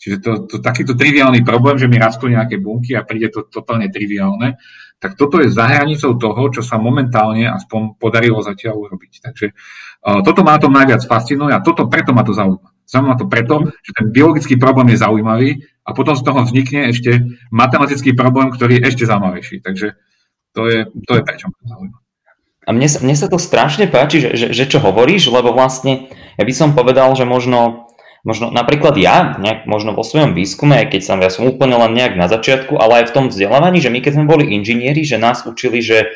[0.00, 3.92] Čiže to, to, takýto triviálny problém, že mi rastú nejaké bunky a príde to totálne
[3.92, 4.56] triviálne,
[4.96, 9.12] tak toto je za hranicou toho, čo sa momentálne aspoň podarilo zatiaľ urobiť.
[9.20, 12.79] Takže uh, toto na tom najviac fascinuje a toto preto ma to zaujíma.
[12.90, 17.22] Zaujíma to preto, že ten biologický problém je zaujímavý a potom z toho vznikne ešte
[17.54, 19.62] matematický problém, ktorý je ešte zaujímavejší.
[19.62, 19.94] Takže
[20.50, 21.74] to je, to je prečo ma to.
[22.66, 26.44] A mne, mne sa to strašne páči, že, že, že čo hovoríš, lebo vlastne ja
[26.44, 31.00] by som povedal, že možno možno napríklad ja, nejak, možno vo svojom výskume, aj keď
[31.00, 34.04] som, ja som úplne len nejak na začiatku, ale aj v tom vzdelávaní, že my
[34.04, 36.12] keď sme boli inžinieri, že nás učili, že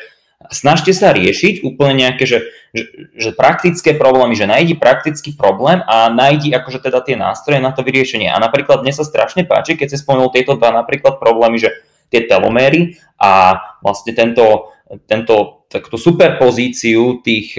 [0.51, 2.83] snažte sa riešiť úplne nejaké, že, že,
[3.15, 7.81] že praktické problémy, že nájdi praktický problém a nájdi akože teda tie nástroje na to
[7.81, 8.29] vyriešenie.
[8.29, 11.73] A napríklad mne sa strašne páči, keď si spomenul tieto dva napríklad problémy, že
[12.13, 14.75] tie teloméry a vlastne tento,
[15.09, 17.57] tento, takú superpozíciu tých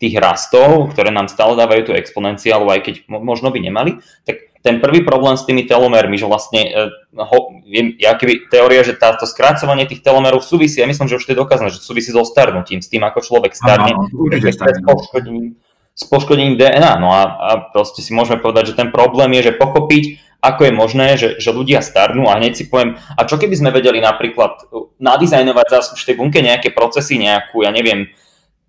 [0.00, 4.76] tých rastov, ktoré nám stále dávajú tú exponenciálu, aj keď možno by nemali, tak ten
[4.76, 9.24] prvý problém s tými telomermi, že vlastne uh, ho, viem, ja keby teória, že táto
[9.24, 12.84] skrácovanie tých telomerov súvisí, ja myslím, že už to je dokázané, že súvisí so starnutím,
[12.84, 15.56] s tým, ako človek starne, s poškodením,
[15.96, 16.92] s poškodením DNA.
[17.00, 20.04] No a, a proste si môžeme povedať, že ten problém je, že pochopiť,
[20.40, 23.70] ako je možné, že, že ľudia starnú a hneď si poviem, a čo keby sme
[23.72, 28.08] vedeli napríklad nadizajnovať zase v tej bunke nejaké procesy, nejakú, ja neviem,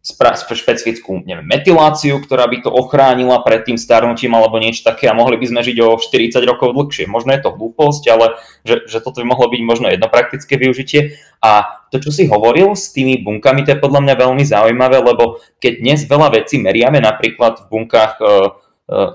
[0.01, 5.37] špecifickú neviem, metiláciu, ktorá by to ochránila pred tým starnutím alebo niečo také a mohli
[5.37, 7.05] by sme žiť o 40 rokov dlhšie.
[7.05, 11.21] Možno je to hlúposť, ale že, že toto by mohlo byť možno jedno praktické využitie.
[11.45, 15.37] A to, čo si hovoril s tými bunkami, to je podľa mňa veľmi zaujímavé, lebo
[15.61, 18.29] keď dnes veľa vecí meriame napríklad v bunkách e, e,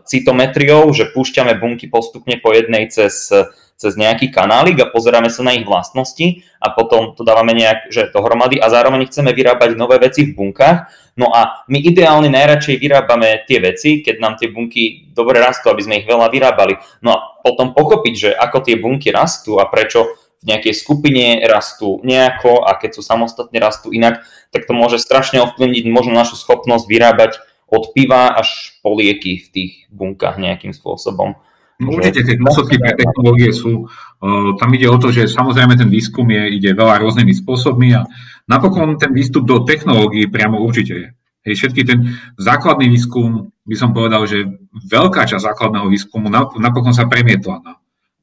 [0.06, 3.34] cytometriou, že púšťame bunky postupne po jednej cez
[3.76, 8.08] cez nejaký kanálik a pozeráme sa na ich vlastnosti a potom to dávame nejak že
[8.08, 10.88] dohromady a zároveň chceme vyrábať nové veci v bunkách.
[11.20, 15.84] No a my ideálne najradšej vyrábame tie veci, keď nám tie bunky dobre rastú, aby
[15.84, 16.80] sme ich veľa vyrábali.
[17.04, 20.08] No a potom pochopiť, že ako tie bunky rastú a prečo
[20.40, 25.40] v nejakej skupine rastú nejako a keď sú samostatne rastú inak, tak to môže strašne
[25.44, 27.32] ovplyvniť možno našu schopnosť vyrábať
[27.66, 31.36] od piva až po lieky v tých bunkách nejakým spôsobom.
[31.76, 35.92] No, určite tie dôsledky pre technológie sú, uh, tam ide o to, že samozrejme ten
[35.92, 38.08] výskum je, ide veľa rôznymi spôsobmi a
[38.48, 41.08] napokon ten výstup do technológií priamo určite je.
[41.46, 46.26] Hej, všetky ten základný výskum, by som povedal, že veľká časť základného výskumu
[46.58, 47.72] napokon sa premietla na,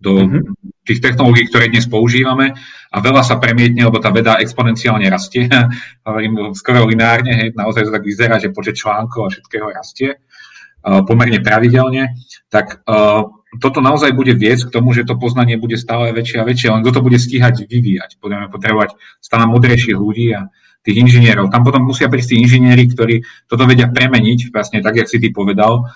[0.04, 0.84] do mm-hmm.
[0.84, 2.52] tých technológií, ktoré dnes používame
[2.92, 5.48] a veľa sa premietne, lebo tá veda exponenciálne rastie.
[6.08, 11.06] Hovorím skoro lineárne, hej, naozaj to tak vyzerá, že počet článkov a všetkého rastie uh,
[11.08, 12.20] pomerne pravidelne.
[12.52, 16.48] Tak uh, toto naozaj bude viesť k tomu, že to poznanie bude stále väčšie a
[16.48, 18.18] väčšie, len kto to bude stíhať vyvíjať.
[18.18, 20.50] Budeme potrebovať stále modrejších ľudí a
[20.84, 21.48] tých inžinierov.
[21.54, 23.16] Tam potom musia prísť tí inžinieri, ktorí
[23.48, 25.88] toto vedia premeniť, vlastne tak, jak si ty povedal,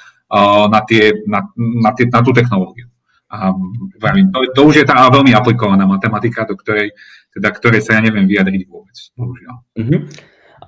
[0.68, 2.88] na, tie, na, na, tie, na tú technológiu.
[3.28, 3.52] A
[4.32, 6.96] to, to už je tá veľmi aplikovaná matematika, do ktorej,
[7.36, 9.56] teda, ktorej sa ja neviem vyjadriť vôbec, bohužiaľ.
[9.76, 10.00] Mm-hmm.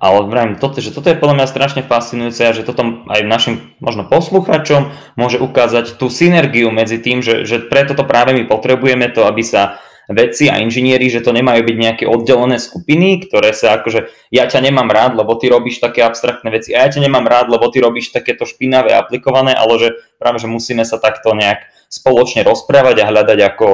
[0.00, 3.76] Ale vrajím, toto, že toto je podľa mňa strašne fascinujúce a že toto aj našim
[3.84, 9.12] možno posluchačom môže ukázať tú synergiu medzi tým, že, že preto to práve my potrebujeme
[9.12, 9.76] to, aby sa
[10.10, 14.72] vedci a inžinieri, že to nemajú byť nejaké oddelené skupiny, ktoré sa akože ja ťa
[14.72, 17.78] nemám rád, lebo ty robíš také abstraktné veci a ja ťa nemám rád, lebo ty
[17.78, 23.08] robíš takéto špinavé aplikované, ale že práve, že musíme sa takto nejak spoločne rozprávať a
[23.12, 23.68] hľadať ako,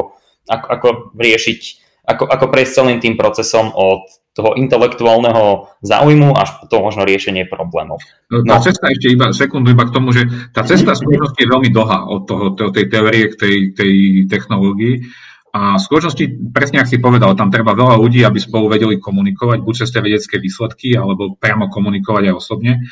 [0.50, 1.60] ako, ako riešiť,
[2.04, 7.48] ako, ako prejsť celým tým procesom od toho intelektuálneho záujmu až po to možno riešenie
[7.48, 7.96] problémov.
[8.28, 8.44] No.
[8.44, 11.72] Tá cesta ešte iba, sekundu iba k tomu, že tá cesta v skutočnosti je veľmi
[11.72, 13.92] dlhá od toho, tej teórie k tej, tej
[14.28, 15.08] technológii.
[15.56, 19.64] A v skutočnosti, presne ak si povedal, tam treba veľa ľudí, aby spolu vedeli komunikovať,
[19.64, 22.84] buď cez tie vedecké výsledky, alebo priamo komunikovať aj osobne.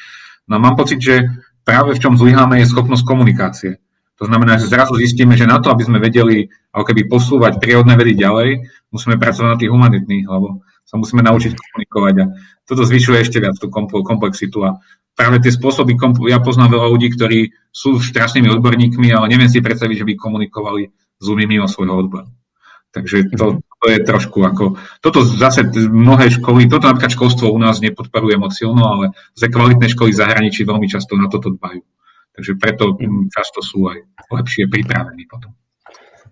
[0.49, 1.28] No mám pocit, že
[1.61, 3.84] práve v čom zlyháme je schopnosť komunikácie.
[4.16, 8.01] To znamená, že zrazu zistíme, že na to, aby sme vedeli ako keby posúvať prírodné
[8.01, 12.24] vedy ďalej, musíme pracovať na tých humanitných, lebo sa musíme naučiť komunikovať a
[12.68, 13.68] toto zvyšuje ešte viac tú
[14.05, 14.80] komplexitu a
[15.16, 15.97] práve tie spôsoby,
[16.28, 20.91] ja poznám veľa ľudí, ktorí sú strašnými odborníkmi, ale neviem si predstaviť, že by komunikovali
[21.18, 22.28] s ľuďmi mimo svojho odboru.
[22.95, 27.82] Takže to, to je trošku ako, toto zase mnohé školy, toto napríklad školstvo u nás
[27.82, 29.05] nepodporuje moc silno, ale
[29.35, 31.82] za kvalitné školy v zahraničí veľmi často na toto dbajú.
[32.35, 32.95] Takže preto
[33.35, 33.99] často sú aj
[34.30, 35.55] lepšie pripravení potom.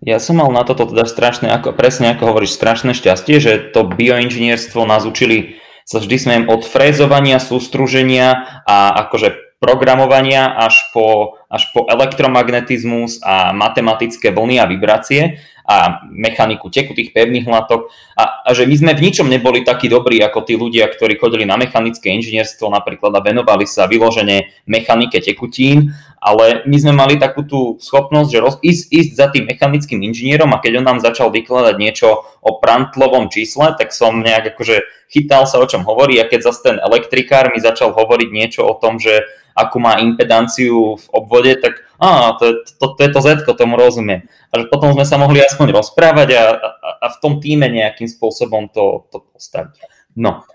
[0.03, 3.87] Ja som mal na toto teda strašné, ako, presne ako hovoríš, strašné šťastie, že to
[3.87, 11.71] bioinžinierstvo nás učili sa vždy smejem od frézovania, sústruženia a akože programovania až po, až
[11.71, 17.87] po elektromagnetizmus a matematické vlny a vibrácie a mechaniku tekutých pevných látok.
[18.19, 21.47] A, a že my sme v ničom neboli takí dobrí ako tí ľudia, ktorí chodili
[21.47, 27.43] na mechanické inžinierstvo napríklad a venovali sa vyložene mechanike tekutín, ale my sme mali takú
[27.43, 31.27] tú schopnosť, že roz, ísť, ísť za tým mechanickým inžinierom a keď on nám začal
[31.35, 36.29] vykladať niečo o prantlovom čísle, tak som nejak akože chytal sa o čom hovorí a
[36.31, 41.05] keď zase ten elektrikár mi začal hovoriť niečo o tom, že akú má impedanciu v
[41.11, 43.27] obvode, tak á, to, je, to, to je to Z,
[43.59, 44.25] tomu rozumiem.
[44.49, 48.07] A že potom sme sa mohli aspoň rozprávať a, a, a v tom týme nejakým
[48.07, 49.75] spôsobom to, to postaviť.
[50.17, 50.47] No,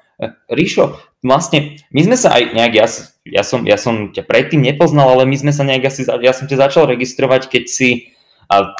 [0.50, 2.86] Ríšo, vlastne my sme sa aj nejak, ja,
[3.30, 6.48] ja, som, ja som ťa predtým nepoznal, ale my sme sa nejak asi, ja som
[6.48, 8.12] ťa začal registrovať, keď si,
[8.48, 8.72] a,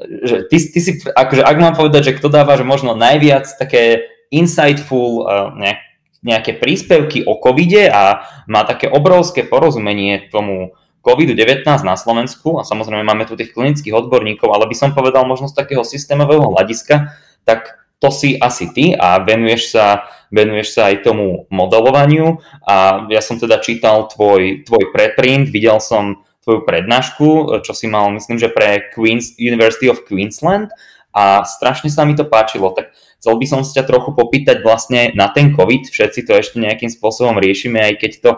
[0.00, 4.12] že ty, ty si, akože ak mám povedať, že kto dáva, že možno najviac také
[4.28, 5.24] insightful
[5.56, 5.80] nejak,
[6.26, 10.74] nejaké príspevky o covide a má také obrovské porozumenie tomu
[11.06, 15.46] COVID-19 na Slovensku a samozrejme máme tu tých klinických odborníkov, ale by som povedal možno
[15.46, 17.14] z takého systémového hľadiska,
[17.46, 22.38] tak to si asi ty a venuješ sa, venuješ sa aj tomu modelovaniu.
[22.68, 28.06] A ja som teda čítal tvoj, tvoj preprint, videl som tvoju prednášku, čo si mal
[28.14, 30.70] myslím, že pre Queens, University of Queensland
[31.10, 35.10] a strašne sa mi to páčilo, tak chcel by som sa ťa trochu popýtať vlastne
[35.18, 38.30] na ten COVID, všetci to ešte nejakým spôsobom riešime, aj keď to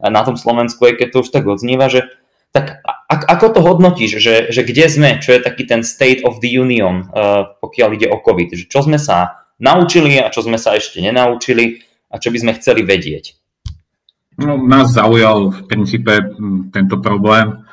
[0.00, 2.08] na tom Slovensku, aj keď to už tak odznieva, že
[2.54, 2.80] tak
[3.10, 7.10] ako to hodnotíš, že, že kde sme, čo je taký ten state of the union,
[7.10, 11.02] uh, pokiaľ ide o COVID, že čo sme sa naučili a čo sme sa ešte
[11.02, 13.34] nenaučili a čo by sme chceli vedieť?
[14.40, 16.32] No, nás zaujal v princípe
[16.72, 17.66] tento problém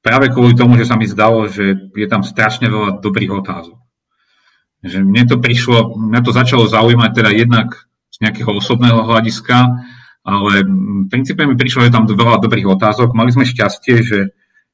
[0.00, 3.76] práve kvôli tomu, že sa mi zdalo, že je tam strašne veľa dobrých otázok.
[4.82, 9.84] Že mne to prišlo, mňa to začalo zaujímať teda jednak z nejakého osobného hľadiska,
[10.24, 13.12] ale v princípe mi prišlo, že tam veľa dobrých otázok.
[13.12, 14.18] Mali sme šťastie, že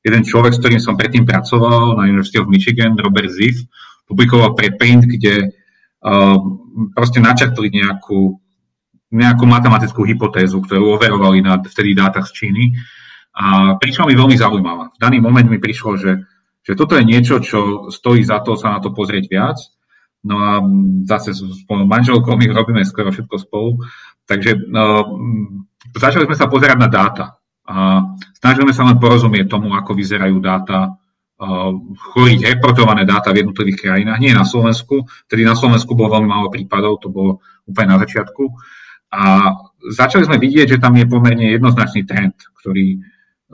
[0.05, 3.65] jeden človek, s ktorým som predtým pracoval na University of Michigan, Robert Ziff,
[4.05, 6.37] publikoval preprint, kde uh,
[6.93, 8.37] proste načrtli nejakú,
[9.09, 12.77] nejakú matematickú hypotézu, ktorú overovali na vtedy dátach z Číny.
[13.35, 14.93] A prišla mi veľmi zaujímavá.
[14.95, 16.21] V daný moment mi prišlo, že,
[16.61, 19.59] že toto je niečo, čo stojí za to sa na to pozrieť viac.
[20.25, 20.51] No a
[21.09, 23.81] zase s manželkou my robíme skoro všetko spolu.
[24.29, 25.05] Takže uh,
[25.97, 28.05] začali sme sa pozerať na dáta a
[28.37, 31.73] snažíme sa len porozumieť tomu, ako vyzerajú dáta uh,
[32.13, 34.21] chorých, reportované dáta v jednotlivých krajinách.
[34.21, 38.53] Nie na Slovensku, tedy na Slovensku bolo veľmi málo prípadov, to bolo úplne na začiatku.
[39.15, 39.55] A
[39.95, 43.01] začali sme vidieť, že tam je pomerne jednoznačný trend, ktorý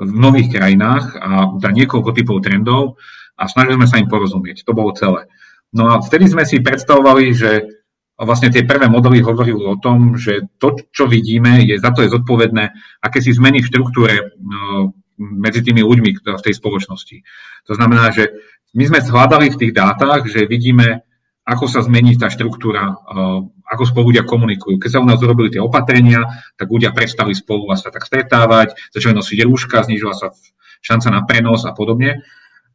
[0.01, 1.29] v mnohých krajinách a
[1.61, 2.97] dá niekoľko typov trendov
[3.37, 4.65] a snažili sme sa im porozumieť.
[4.65, 5.29] To bolo celé.
[5.71, 7.80] No a vtedy sme si predstavovali, že
[8.25, 12.13] vlastne tie prvé modely hovorili o tom, že to, čo vidíme, je za to je
[12.13, 17.17] zodpovedné aké si zmeny v štruktúre no, medzi tými ľuďmi v tej spoločnosti.
[17.69, 18.33] To znamená, že
[18.77, 21.03] my sme zhľadali v tých dátach, že vidíme,
[21.45, 22.95] ako sa zmení tá štruktúra,
[23.67, 24.79] ako spolu ľudia komunikujú.
[24.79, 26.23] Keď sa u nás urobili tie opatrenia,
[26.55, 30.31] tak ľudia prestali spolu sa tak stretávať, začali nosiť rúška, znižila sa
[30.81, 32.23] šanca na prenos a podobne.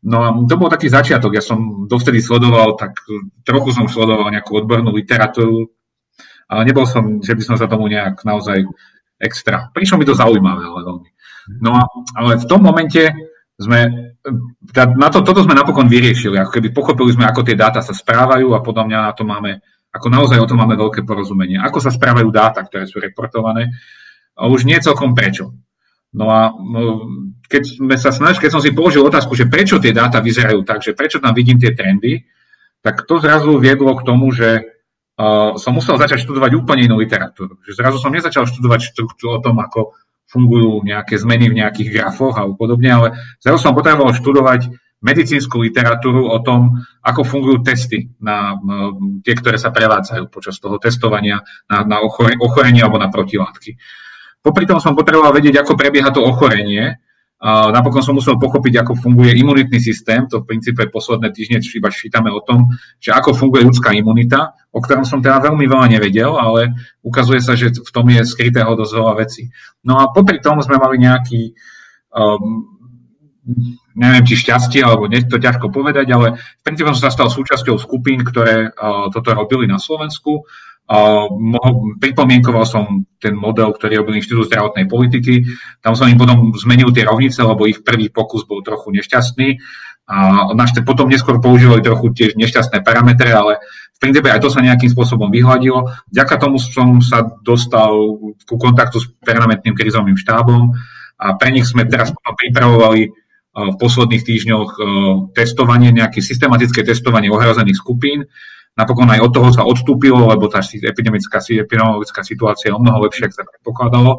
[0.04, 1.34] No a to bol taký začiatok.
[1.34, 3.00] Ja som dovtedy sledoval, tak
[3.48, 5.72] trochu som sledoval nejakú odbornú literatúru,
[6.46, 8.66] ale nebol som, že by som sa tomu nejak naozaj
[9.18, 9.72] extra.
[9.74, 11.10] Prišlo mi to zaujímavé, ale veľmi.
[11.62, 11.84] No a,
[12.18, 13.14] ale v tom momente
[13.56, 14.12] sme,
[14.76, 18.52] na to, toto sme napokon vyriešili, ako keby pochopili sme, ako tie dáta sa správajú
[18.52, 19.64] a podľa mňa na to máme,
[19.96, 21.58] ako naozaj o tom máme veľké porozumenie.
[21.64, 23.72] Ako sa správajú dáta, ktoré sú reportované,
[24.36, 25.56] a už nie celkom prečo.
[26.16, 26.82] No a no,
[27.52, 30.80] keď, sme sa snažili, keď som si položil otázku, že prečo tie dáta vyzerajú tak,
[30.80, 32.24] že prečo tam vidím tie trendy,
[32.80, 34.64] tak to zrazu viedlo k tomu, že
[35.20, 37.60] uh, som musel začať študovať úplne inú literatúru.
[37.68, 39.92] Že zrazu som nezačal študovať štruktúru o tom, ako
[40.26, 43.08] fungujú nejaké zmeny v nejakých grafoch a podobne, ale
[43.44, 44.72] zrazu som potreboval študovať
[45.06, 48.58] medicínsku literatúru o tom, ako fungujú testy na,
[49.22, 51.98] tie, ktoré sa prevádzajú počas toho testovania na, na
[52.42, 53.78] ochorenie alebo na protilátky.
[54.46, 57.02] Popri tom som potreboval vedieť, ako prebieha to ochorenie.
[57.46, 60.30] Napokon som musel pochopiť, ako funguje imunitný systém.
[60.30, 62.70] To v princípe posledné týždne iba čítame o tom,
[63.02, 67.58] že ako funguje ľudská imunita, o ktorom som teda veľmi veľa nevedel, ale ukazuje sa,
[67.58, 69.50] že v tom je skrytého dosť veľa veci.
[69.82, 71.54] No a popri tom sme mali nejaký,
[72.14, 72.66] um,
[73.94, 77.78] neviem, či šťastie, alebo nie, to ťažko povedať, ale v princípe som sa stal súčasťou
[77.78, 80.46] skupín, ktoré uh, toto robili na Slovensku
[81.98, 85.42] pripomienkoval som ten model, ktorý robil Inštitút zdravotnej politiky.
[85.82, 89.58] Tam som im potom zmenil tie rovnice, lebo ich prvý pokus bol trochu nešťastný.
[90.06, 90.54] A
[90.86, 95.34] potom neskôr používali trochu tiež nešťastné parametre, ale v princípe aj to sa nejakým spôsobom
[95.34, 95.90] vyhľadilo.
[96.14, 97.90] Vďaka tomu som sa dostal
[98.46, 100.78] ku kontaktu s permanentným krizovým štábom
[101.18, 103.10] a pre nich sme teraz pripravovali
[103.56, 104.70] v posledných týždňoch
[105.34, 108.30] testovanie, nejaké systematické testovanie ohrozených skupín.
[108.76, 113.32] Napokon aj od toho sa odstúpilo, lebo tá epidemická, epidemiologická situácia je o mnoho lepšia,
[113.32, 114.12] ako sa predpokladalo.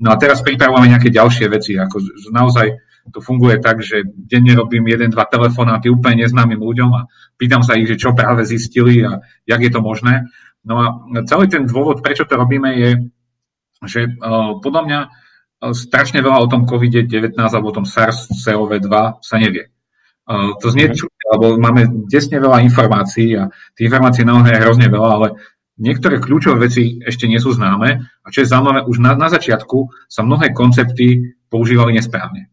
[0.00, 2.00] No a teraz pripravujeme nejaké ďalšie veci, ako
[2.32, 2.80] naozaj
[3.12, 7.00] to funguje tak, že denne robím jeden, dva telefonáty úplne neznámym ľuďom a
[7.36, 10.28] pýtam sa ich, že čo práve zistili a jak je to možné.
[10.64, 10.86] No a
[11.24, 12.90] celý ten dôvod, prečo to robíme, je,
[13.88, 18.92] že uh, podľa mňa uh, strašne veľa o tom COVID-19 alebo o tom SARS-CoV-2
[19.24, 19.72] sa nevie.
[20.28, 21.09] Uh, to znie mhm.
[21.30, 23.46] Lebo máme desne veľa informácií a
[23.78, 25.28] tých informácií naozaj je hrozne veľa, ale
[25.78, 30.10] niektoré kľúčové veci ešte nie sú známe a čo je zaujímavé, už na, na začiatku
[30.10, 32.50] sa mnohé koncepty používali nesprávne.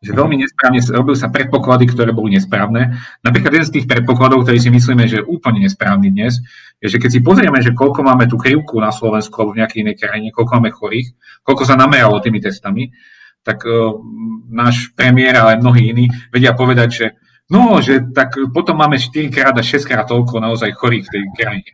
[0.00, 3.00] Že veľmi nesprávne robili sa predpoklady, ktoré boli nesprávne.
[3.24, 6.36] Napríklad jeden z tých predpokladov, ktorý si myslíme, že je úplne nesprávny dnes,
[6.84, 9.80] je, že keď si pozrieme, že koľko máme tú krivku na Slovensku alebo v nejakej
[9.88, 12.92] inej krajine, koľko máme chorých, koľko sa nameralo tými testami,
[13.40, 13.96] tak uh,
[14.52, 17.06] náš premiér, ale aj mnohí iní vedia povedať, že
[17.50, 21.22] no, že tak potom máme 4 krát a 6 krát toľko naozaj chorých v tej
[21.34, 21.70] krajine.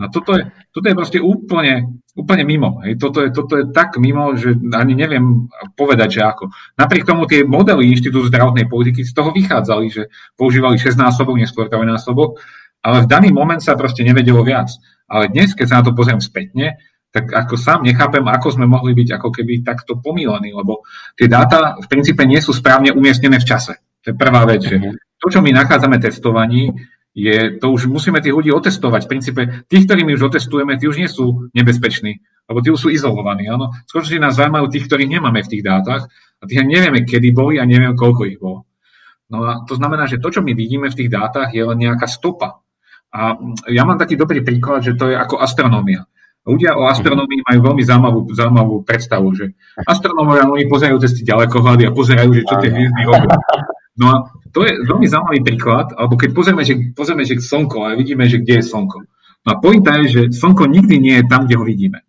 [0.00, 2.80] No toto je, toto je proste úplne, úplne mimo.
[2.86, 2.96] Hej.
[2.96, 6.48] Toto, je, toto je tak mimo, že ani neviem povedať, že ako.
[6.78, 10.08] Napriek tomu tie modely Inštitútu zdravotnej politiky z toho vychádzali, že
[10.38, 12.40] používali 6 násobok, neskôr násobok,
[12.80, 14.72] ale v daný moment sa proste nevedelo viac.
[15.10, 16.80] Ale dnes, keď sa na to pozriem spätne,
[17.10, 20.86] tak ako sám nechápem, ako sme mohli byť ako keby takto pomílení, lebo
[21.18, 23.82] tie dáta v princípe nie sú správne umiestnené v čase.
[24.04, 24.96] To je prvá vec, že mhm.
[25.20, 26.72] to, čo my nachádzame testovaní,
[27.10, 29.04] je, to už musíme tých ľudí otestovať.
[29.06, 32.86] V princípe, tých, ktorí my už otestujeme, tí už nie sú nebezpeční, lebo tí už
[32.86, 33.50] sú izolovaní.
[33.50, 33.74] Áno.
[33.90, 36.06] Skutočne nás zaujímajú tých, ktorých nemáme v tých dátach
[36.38, 38.70] a tých nevieme, kedy boli a nevieme, koľko ich bolo.
[39.30, 42.06] No a to znamená, že to, čo my vidíme v tých dátach, je len nejaká
[42.06, 42.62] stopa.
[43.10, 43.34] A
[43.66, 46.06] ja mám taký dobrý príklad, že to je ako astronómia.
[46.40, 49.52] Ľudia o astronómii majú veľmi zaujímavú, zaujímavú predstavu, že
[49.84, 53.36] astronómovia oni pozerajú cez tie ďalekohľady a pozerajú, že čo tie hviezdy robia.
[54.00, 54.14] No a
[54.48, 58.40] to je veľmi zaujímavý príklad, alebo keď pozrieme, že, pozrieme, že slnko a vidíme, že
[58.40, 58.98] kde je slnko.
[59.44, 62.00] No a pointa je, že slnko nikdy nie je tam, kde ho vidíme.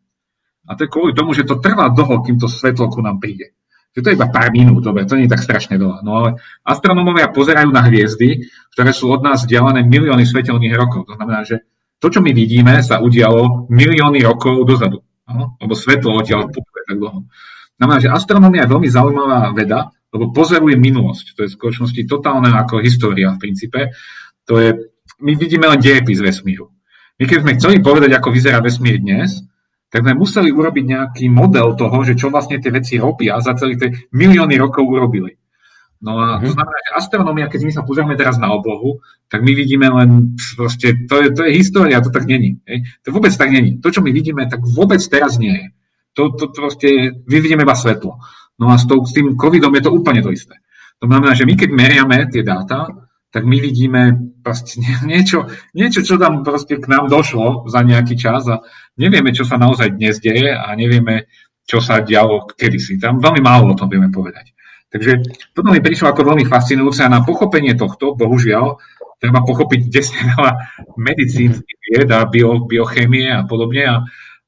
[0.68, 3.52] A to je kvôli tomu, že to trvá dlho, kým to svetlo ku nám príde.
[3.92, 6.00] Že to je iba pár minút, dobre, to nie je tak strašne veľa.
[6.08, 6.30] No ale
[6.64, 11.12] astronómovia pozerajú na hviezdy, ktoré sú od nás vzdialené milióny svetelných rokov.
[11.12, 11.68] To znamená, že
[12.02, 15.06] to, čo my vidíme, sa udialo milióny rokov dozadu.
[15.30, 15.56] Ano?
[15.62, 17.30] Lebo svetlo odtiaľ putuje tak dlho.
[17.78, 21.38] Znamená, že astronómia je veľmi zaujímavá veda, lebo pozoruje minulosť.
[21.38, 23.94] To je v skutočnosti totálne ako história v princípe.
[24.50, 24.92] To je,
[25.22, 26.74] my vidíme len dejepis vesmíru.
[27.22, 29.46] My keď sme chceli povedať, ako vyzerá vesmír dnes,
[29.92, 33.78] tak sme museli urobiť nejaký model toho, že čo vlastne tie veci robia za celé
[33.78, 35.41] tie milióny rokov urobili.
[36.02, 36.56] No a to mhm.
[36.58, 41.06] znamená, že astronómia, keď my sa pozrieme teraz na oblohu, tak my vidíme len proste,
[41.06, 42.58] to je, to je história, to tak není.
[42.66, 42.90] Hej?
[43.06, 43.78] To vôbec tak není.
[43.78, 45.68] To, čo my vidíme, tak vôbec teraz nie je.
[46.18, 46.90] To, to, to proste,
[47.24, 48.18] my vidíme iba svetlo.
[48.58, 50.58] No a s, tou, s tým covidom je to úplne to isté.
[51.00, 52.90] To znamená, že my keď meriame tie dáta,
[53.32, 55.48] tak my vidíme proste niečo,
[55.78, 58.60] niečo, čo tam proste k nám došlo za nejaký čas a
[58.98, 61.30] nevieme, čo sa naozaj dnes deje a nevieme,
[61.64, 63.00] čo sa dialo kedysi.
[63.00, 64.52] Tam veľmi málo o tom vieme povedať.
[64.92, 65.12] Takže
[65.56, 68.76] toto mi prišlo ako veľmi fascinujúce a na pochopenie tohto, bohužiaľ,
[69.24, 70.52] treba pochopiť desne veľa
[71.00, 73.84] medicínskych vied a bio, biochémie a podobne.
[73.88, 73.96] A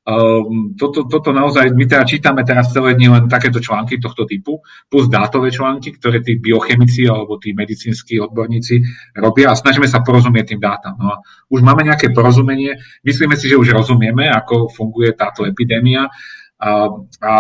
[0.04, 4.60] Um, toto, toto naozaj, my teda čítame teraz celé dni len takéto články tohto typu,
[4.92, 8.84] plus dátové články, ktoré tí biochemici alebo tí medicínsky odborníci
[9.16, 11.00] robia a snažíme sa porozumieť tým dátam.
[11.00, 12.76] No a už máme nejaké porozumenie,
[13.08, 16.12] myslíme si, že už rozumieme, ako funguje táto epidémia
[16.60, 16.92] a,
[17.24, 17.34] a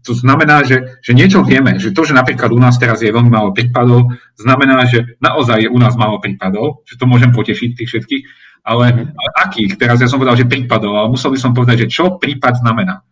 [0.00, 3.28] to znamená, že, že niečo vieme, že to, že napríklad u nás teraz je veľmi
[3.28, 4.08] málo prípadov,
[4.40, 8.22] znamená, že naozaj je u nás málo prípadov, že to môžem potešiť tých všetkých,
[8.62, 9.02] ale, mhm.
[9.12, 9.72] ale akých?
[9.76, 13.02] Teraz ja som povedal, že prípadov, ale musel by som povedať, že čo prípad znamená.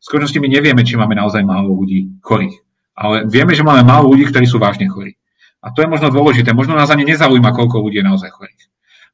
[0.00, 2.56] V skutočnosti my nevieme, či máme naozaj málo ľudí chorých.
[2.96, 5.16] Ale vieme, že máme málo ľudí, ktorí sú vážne chorí.
[5.60, 6.56] A to je možno dôležité.
[6.56, 8.62] Možno nás ani nezaujíma, koľko ľudí je naozaj chorých.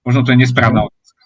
[0.06, 1.22] Možno to je nesprávna otázka.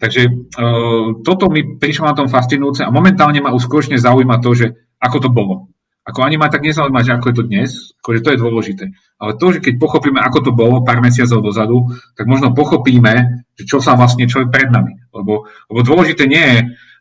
[0.00, 4.56] Takže uh, toto mi prišlo na tom fascinujúce a momentálne ma už skutočne zaujíma to,
[4.56, 4.66] že
[5.04, 5.68] ako to bolo.
[6.04, 7.70] Ako ani ma tak nezaujíma, že ako je to dnes,
[8.04, 8.84] akože to je dôležité.
[9.16, 13.64] Ale to, že keď pochopíme, ako to bolo pár mesiacov dozadu, tak možno pochopíme, že
[13.64, 15.00] čo sa vlastne, čo je pred nami.
[15.16, 16.58] Lebo, lebo dôležité nie je,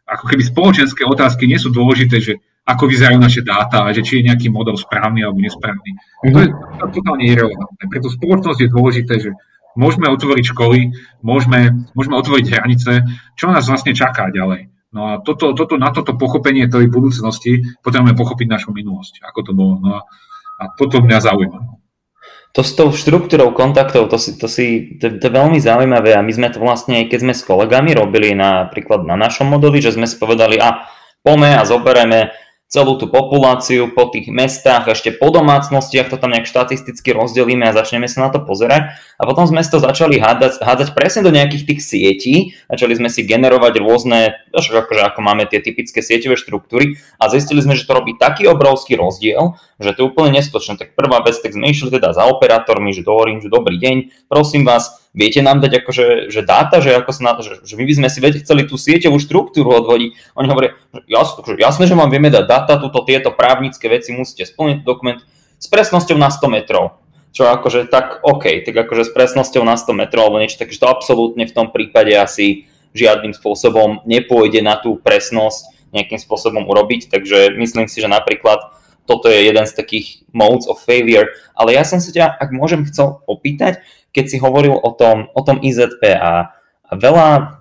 [0.08, 2.34] ako keby spoločenské otázky nie sú dôležité, že
[2.64, 6.00] ako vyzerajú naše dáta a že či je nejaký model správny alebo nesprávny.
[6.32, 6.50] To je
[6.80, 7.84] to totálne irrelevantné.
[7.92, 9.36] Preto spoločnosť je dôležité, že
[9.76, 10.80] môžeme otvoriť školy,
[11.20, 12.92] môžeme, môžeme otvoriť hranice,
[13.36, 14.72] čo nás vlastne čaká ďalej.
[14.94, 19.52] No a toto, toto, na toto pochopenie tej budúcnosti potrebujeme pochopiť našu minulosť, ako to
[19.58, 19.74] bolo.
[19.82, 20.02] No a,
[20.62, 21.60] a toto mňa zaujíma.
[22.54, 26.22] To s tou štruktúrou kontaktov, to, si, to, si, to, to je veľmi zaujímavé a
[26.22, 30.06] my sme to vlastne, keď sme s kolegami robili napríklad na našom modeli, že sme
[30.06, 30.86] si povedali, a
[31.26, 32.30] poďme a zoberieme
[32.74, 37.76] celú tú populáciu po tých mestách, ešte po domácnostiach, to tam nejak štatisticky rozdelíme a
[37.78, 38.98] začneme sa na to pozerať.
[39.22, 42.36] A potom sme to začali hádať, hádzať presne do nejakých tých sietí,
[42.74, 47.78] začali sme si generovať rôzne, akože ako máme tie typické sieťové štruktúry a zistili sme,
[47.78, 50.82] že to robí taký obrovský rozdiel, že to je úplne neskutočné.
[50.82, 54.66] Tak prvá vec, tak sme išli teda za operátormi, že do Orange, dobrý deň, prosím
[54.66, 57.94] vás, viete nám dať akože, že dáta, že, ako sa na, že, že my by
[58.02, 60.34] sme si chceli tú sieťovú štruktúru odvodiť.
[60.34, 64.12] Oni hovoria, že jasné, že jasné, že vám vieme dať dáta, túto, tieto právnické veci
[64.12, 65.22] musíte splniť dokument
[65.62, 67.00] s presnosťou na 100 metrov.
[67.34, 70.90] Čo akože tak OK, tak akože s presnosťou na 100 metrov alebo niečo, takže to
[70.90, 77.54] absolútne v tom prípade asi žiadnym spôsobom nepôjde na tú presnosť nejakým spôsobom urobiť, takže
[77.58, 82.00] myslím si, že napríklad toto je jeden z takých modes of failure, ale ja som
[82.00, 83.84] sa ťa, ak môžem, chcel opýtať,
[84.16, 86.56] keď si hovoril o tom, o tom IZP a,
[86.88, 87.60] a veľa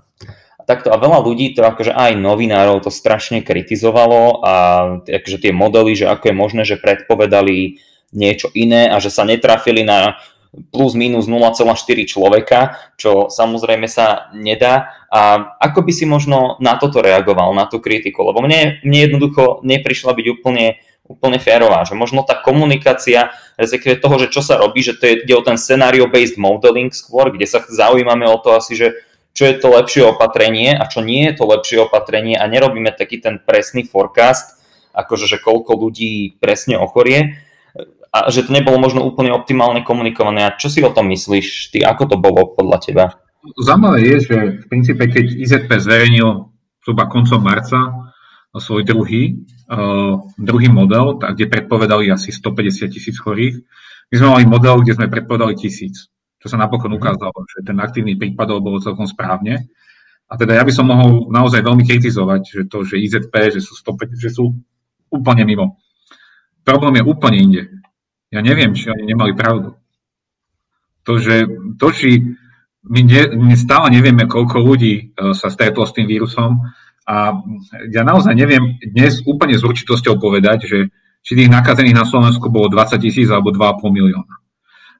[0.62, 4.54] takto a veľa ľudí to akože aj novinárov to strašne kritizovalo a
[5.02, 7.82] akože tie modely, že ako je možné, že predpovedali
[8.14, 10.20] niečo iné a že sa netrafili na
[10.68, 11.64] plus minus 0,4
[12.04, 14.92] človeka, čo samozrejme sa nedá.
[15.08, 18.20] A ako by si možno na toto reagoval, na tú kritiku?
[18.20, 24.16] Lebo mne, mne jednoducho neprišla byť úplne úplne férová, že možno tá komunikácia, respektíve toho,
[24.22, 27.60] že čo sa robí, že to je, ide o ten scenario-based modeling skôr, kde sa
[27.60, 28.94] zaujímame o to asi, že
[29.32, 33.18] čo je to lepšie opatrenie a čo nie je to lepšie opatrenie a nerobíme taký
[33.18, 34.60] ten presný forecast,
[34.92, 37.40] akože že koľko ľudí presne ochorie
[38.12, 40.44] a že to nebolo možno úplne optimálne komunikované.
[40.44, 41.72] A čo si o tom myslíš?
[41.72, 43.04] Ty, ako to bolo podľa teba?
[43.56, 46.52] Zaujímavé je, že v princípe, keď IZP zverejnil
[46.84, 48.11] zhruba koncom marca
[48.60, 49.40] svoj druhý,
[49.72, 53.64] uh, druhý model, tak, kde predpovedali asi 150 tisíc chorých.
[54.12, 56.98] My sme mali model, kde sme predpovedali tisíc, čo sa napokon mhm.
[57.00, 59.72] ukázalo, že ten aktívny prípadov bolo celkom správne.
[60.28, 63.76] A teda ja by som mohol naozaj veľmi kritizovať, že to, že IZP, že sú,
[63.76, 64.56] 150, že sú
[65.12, 65.76] úplne mimo.
[66.64, 67.62] Problém je úplne inde.
[68.32, 69.76] Ja neviem, či oni nemali pravdu.
[71.04, 71.44] To, že,
[71.76, 72.32] to, či
[72.88, 76.64] my, ne, my stále nevieme, koľko ľudí uh, sa stretlo s tým vírusom,
[77.02, 77.42] a
[77.90, 80.78] ja naozaj neviem dnes úplne s určitosťou povedať, že
[81.22, 84.34] či tých nakazených na Slovensku bolo 20 tisíc alebo 2,5 milióna.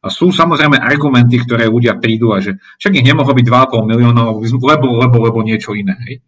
[0.03, 4.43] A sú samozrejme argumenty, ktoré ľudia prídu a že však ich nemohlo byť 2,5 miliónov,
[4.43, 5.95] lebo, lebo, lebo niečo iné.
[6.11, 6.27] Hej.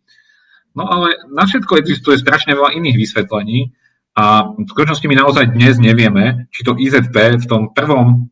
[0.79, 3.75] No ale na všetko existuje strašne veľa iných vysvetlení
[4.14, 8.31] a v skutočnosti my naozaj dnes nevieme, či to IZP v tom prvom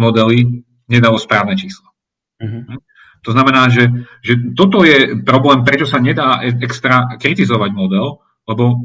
[0.00, 1.92] modeli nedalo správne číslo.
[2.40, 2.80] Uh-huh.
[3.20, 3.88] To znamená, že,
[4.24, 8.80] že toto je problém, prečo sa nedá extra kritizovať model, lebo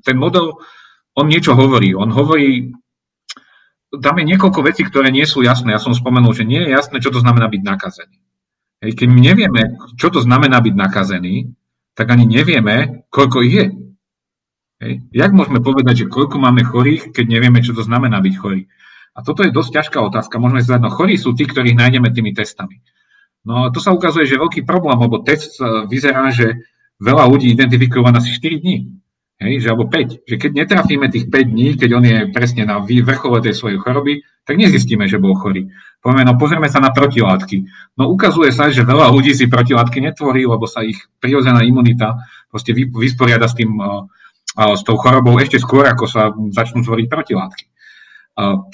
[0.00, 0.56] ten model,
[1.12, 1.92] on niečo hovorí.
[1.92, 2.72] On hovorí,
[3.92, 5.76] tam je niekoľko vecí, ktoré nie sú jasné.
[5.76, 8.16] Ja som spomenul, že nie je jasné, čo to znamená byť nakazený.
[8.78, 9.62] Hej, keď my nevieme,
[9.98, 11.50] čo to znamená byť nakazený,
[11.98, 13.66] tak ani nevieme, koľko ich je.
[14.78, 14.92] Hej.
[15.10, 18.70] Jak môžeme povedať, že koľko máme chorých, keď nevieme, čo to znamená byť chorý?
[19.18, 20.38] A toto je dosť ťažká otázka.
[20.38, 22.78] Môžeme si no chorí sú tí, ktorých nájdeme tými testami.
[23.46, 26.58] No a tu sa ukazuje, že veľký problém, lebo test vyzerá, že
[26.98, 28.76] veľa ľudí identifikuje asi 4 dní.
[29.38, 30.26] Hej, že alebo 5.
[30.26, 34.26] Že keď netrafíme tých 5 dní, keď on je presne na vrchole tej svojej choroby,
[34.42, 35.70] tak nezistíme, že bol chorý.
[36.02, 37.62] Povieme, no pozrieme sa na protilátky.
[37.94, 42.18] No ukazuje sa, že veľa ľudí si protilátky netvorí, lebo sa ich prirodzená imunita
[42.50, 43.78] proste vysporiada s, tým,
[44.58, 47.64] s tou chorobou ešte skôr, ako sa začnú tvoriť protilátky.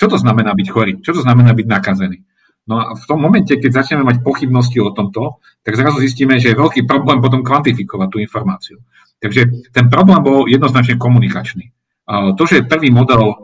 [0.01, 0.93] Čo to znamená byť chorý?
[1.05, 2.25] Čo to znamená byť nakazený?
[2.65, 6.53] No a v tom momente, keď začneme mať pochybnosti o tomto, tak zrazu zistíme, že
[6.53, 8.81] je veľký problém potom kvantifikovať tú informáciu.
[9.21, 11.73] Takže ten problém bol jednoznačne komunikačný.
[12.09, 13.37] To, že prvý model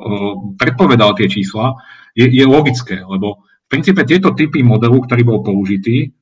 [0.57, 1.77] predpovedal tie čísla,
[2.17, 6.13] je, je logické, lebo v princípe tieto typy modelu, ktorý bol použitý,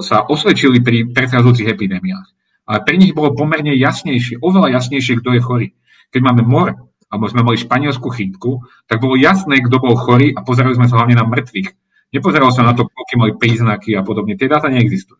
[0.00, 2.28] sa osvedčili pri predchádzajúcich epidémiách.
[2.66, 5.68] Ale pri nich bolo pomerne jasnejšie, oveľa jasnejšie, kto je chorý.
[6.12, 10.42] Keď máme mor, alebo sme mali španielskú chýbku, tak bolo jasné, kto bol chorý a
[10.42, 11.70] pozerali sme sa hlavne na mŕtvych.
[12.14, 14.38] Nepozeral sa na to, aké mali príznaky a podobne.
[14.38, 15.18] Tie dáta neexistujú.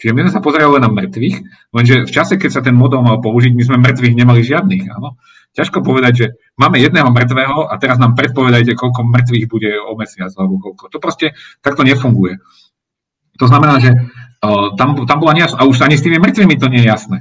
[0.00, 1.36] Čiže my sme sa pozerali len na mŕtvych,
[1.76, 4.88] lenže v čase, keď sa ten model mal použiť, my sme mŕtvych nemali žiadnych.
[4.96, 5.20] Áno?
[5.52, 10.32] Ťažko povedať, že máme jedného mŕtvého a teraz nám predpovedajte, koľko mŕtvych bude o mesiac
[10.40, 10.88] alebo koľko.
[10.88, 12.40] To proste takto nefunguje.
[13.36, 16.66] To znamená, že uh, tam, tam bola nejasná, a už ani s tými mŕtvými to
[16.72, 17.18] nie je jasné.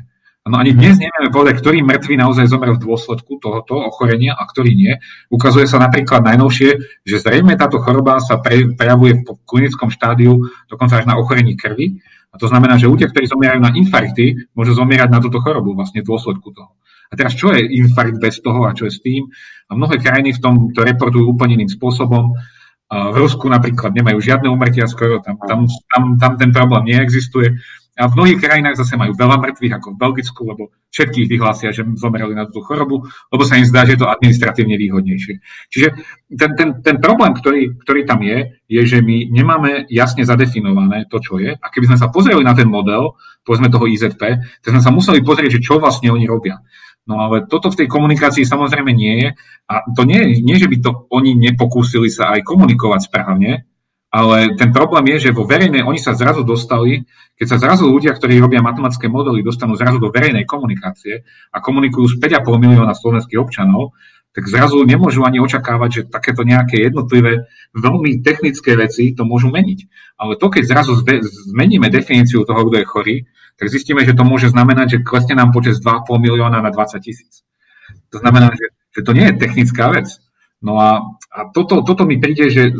[0.47, 4.71] No ani dnes nevieme povedať, ktorý mŕtvy naozaj zomrel v dôsledku tohoto ochorenia a ktorý
[4.71, 4.95] nie.
[5.27, 6.69] Ukazuje sa napríklad najnovšie,
[7.03, 11.99] že zrejme táto choroba sa pre, prejavuje v klinickom štádiu dokonca až na ochorení krvi.
[12.31, 16.05] A to znamená, že ľudia, ktorí zomierajú na infarkty, môžu zomierať na túto chorobu vlastne
[16.05, 16.77] v dôsledku toho.
[17.09, 19.25] A teraz čo je infarkt bez toho a čo je s tým?
[19.69, 22.37] A mnohé krajiny v tom to reportujú úplne iným spôsobom.
[22.89, 27.57] A v Rusku napríklad nemajú žiadne umrtia skoro, tam, tam, tam, tam ten problém neexistuje.
[27.99, 31.83] A v mnohých krajinách zase majú veľa mŕtvych, ako v Belgicku, lebo všetkých vyhlásia, že
[31.99, 35.43] zomreli na tú chorobu, lebo sa im zdá, že je to administratívne výhodnejšie.
[35.67, 35.87] Čiže
[36.31, 41.19] ten, ten, ten problém, ktorý, ktorý tam je, je, že my nemáme jasne zadefinované to,
[41.19, 41.59] čo je.
[41.59, 44.21] A keby sme sa pozreli na ten model, povedzme toho IZP,
[44.63, 46.63] tak sme sa museli pozrieť, že čo vlastne oni robia.
[47.03, 49.29] No ale toto v tej komunikácii samozrejme nie je.
[49.67, 53.65] A to nie, nie že by to oni nepokúsili sa aj komunikovať správne,
[54.09, 57.05] ale ten problém je, že vo verejnej, oni sa zrazu dostali,
[57.37, 61.21] keď sa zrazu ľudia, ktorí robia matematické modely, dostanú zrazu do verejnej komunikácie
[61.53, 63.93] a komunikujú s 5,5 milióna slovenských občanov,
[64.33, 69.79] tak zrazu nemôžu ani očakávať, že takéto nejaké jednotlivé, veľmi technické veci to môžu meniť.
[70.21, 70.97] Ale to, keď zrazu
[71.49, 73.15] zmeníme definíciu toho, kto je chorý,
[73.57, 76.97] tak zistíme, že to môže znamenať, že klesne nám počet z 2,5 milióna na 20
[77.01, 77.41] tisíc.
[78.13, 80.07] To znamená, že, že to nie je technická vec.
[80.61, 82.73] No a, a toto, toto mi príde, že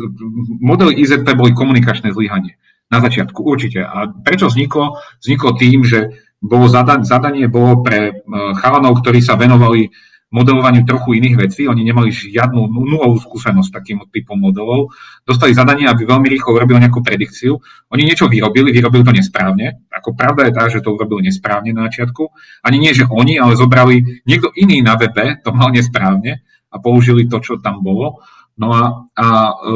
[0.58, 2.58] modely IZP boli komunikačné zlyhanie.
[2.90, 3.86] Na začiatku určite.
[3.86, 4.98] A prečo vzniklo?
[5.22, 9.94] Vzniklo tým, že bolo zada, zadanie bolo pre uh, chalanov, ktorí sa venovali
[10.34, 11.62] modelovaniu trochu iných vecí.
[11.70, 14.90] Oni nemali žiadnu nulovú skúsenosť takým typom modelov.
[15.26, 17.58] Dostali zadanie, aby veľmi rýchlo urobili nejakú predikciu.
[17.94, 19.86] Oni niečo vyrobili, vyrobili to nesprávne.
[19.90, 22.30] Ako pravda je tá, že to urobili nesprávne na začiatku.
[22.66, 27.26] Ani nie, že oni, ale zobrali niekto iný na webe, to mal nesprávne a použili
[27.26, 28.22] to, čo tam bolo.
[28.60, 29.74] No a, a e,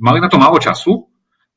[0.00, 1.12] mali na to málo času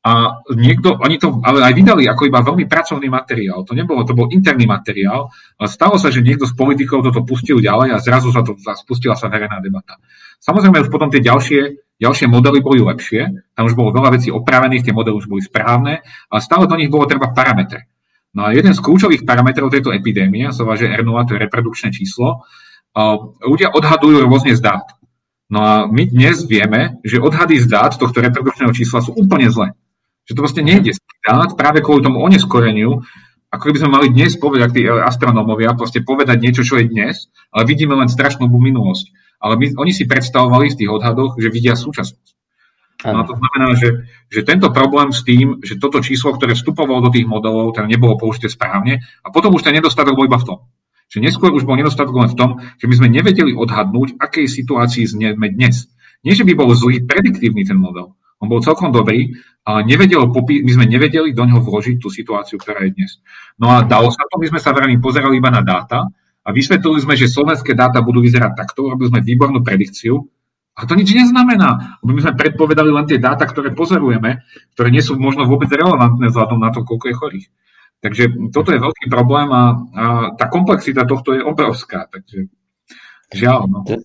[0.06, 3.66] a niekto, oni to ale aj vydali ako iba veľmi pracovný materiál.
[3.66, 5.34] To nebolo, to bol interný materiál,
[5.66, 8.54] stalo sa, že niekto z politikov toto pustil ďalej a zrazu sa to
[8.86, 9.98] spustila sa verejná debata.
[10.44, 11.62] Samozrejme, už potom tie ďalšie,
[11.98, 16.06] ďalšie modely boli lepšie, tam už bolo veľa vecí opravených, tie modely už boli správne,
[16.06, 17.90] ale stále do nich bolo treba parametre.
[18.38, 22.46] No a jeden z kľúčových parametrov tejto epidémie, sa že R0, to je reprodukčné číslo,
[23.42, 24.86] ľudia odhadujú rôzne z dát.
[25.46, 29.78] No a my dnes vieme, že odhady z dát tohto reprodukčného čísla sú úplne zlé.
[30.26, 33.06] Že to vlastne nejde z dát práve kvôli tomu oneskoreniu,
[33.54, 37.64] ako keby sme mali dnes povedať, tí astronómovia, proste povedať niečo, čo je dnes, ale
[37.64, 39.38] vidíme len strašnú minulosť.
[39.40, 42.36] Ale my, oni si predstavovali z tých odhadoch, že vidia súčasnosť.
[43.06, 47.06] No a to znamená, že, že tento problém s tým, že toto číslo, ktoré vstupovalo
[47.06, 50.48] do tých modelov, teda nebolo použité správne a potom už ten nedostatok bol iba v
[50.48, 50.58] tom.
[51.16, 55.08] Že neskôr už bol nedostatok len v tom, že my sme nevedeli odhadnúť, akej situácii
[55.08, 55.88] sme dnes.
[56.28, 58.20] Nie, že by bol zlý, prediktívny ten model.
[58.44, 59.32] On bol celkom dobrý,
[59.64, 63.24] ale nevedel my sme nevedeli do neho vložiť tú situáciu, ktorá je dnes.
[63.56, 66.04] No a dalo sa to, my sme sa veľmi pozerali iba na dáta
[66.44, 70.20] a vysvetlili sme, že slovenské dáta budú vyzerať takto, robili sme výbornú predikciu,
[70.76, 74.44] a to nič neznamená, lebo my sme predpovedali len tie dáta, ktoré pozorujeme,
[74.76, 77.48] ktoré nie sú možno vôbec relevantné vzhľadom na to, koľko je chorých.
[78.04, 79.64] Takže toto je veľký problém a,
[79.96, 82.06] a tá komplexita tohto je obrovská.
[82.12, 82.52] Takže
[83.34, 83.66] žiaľ.
[83.66, 83.80] No.
[83.88, 83.98] To,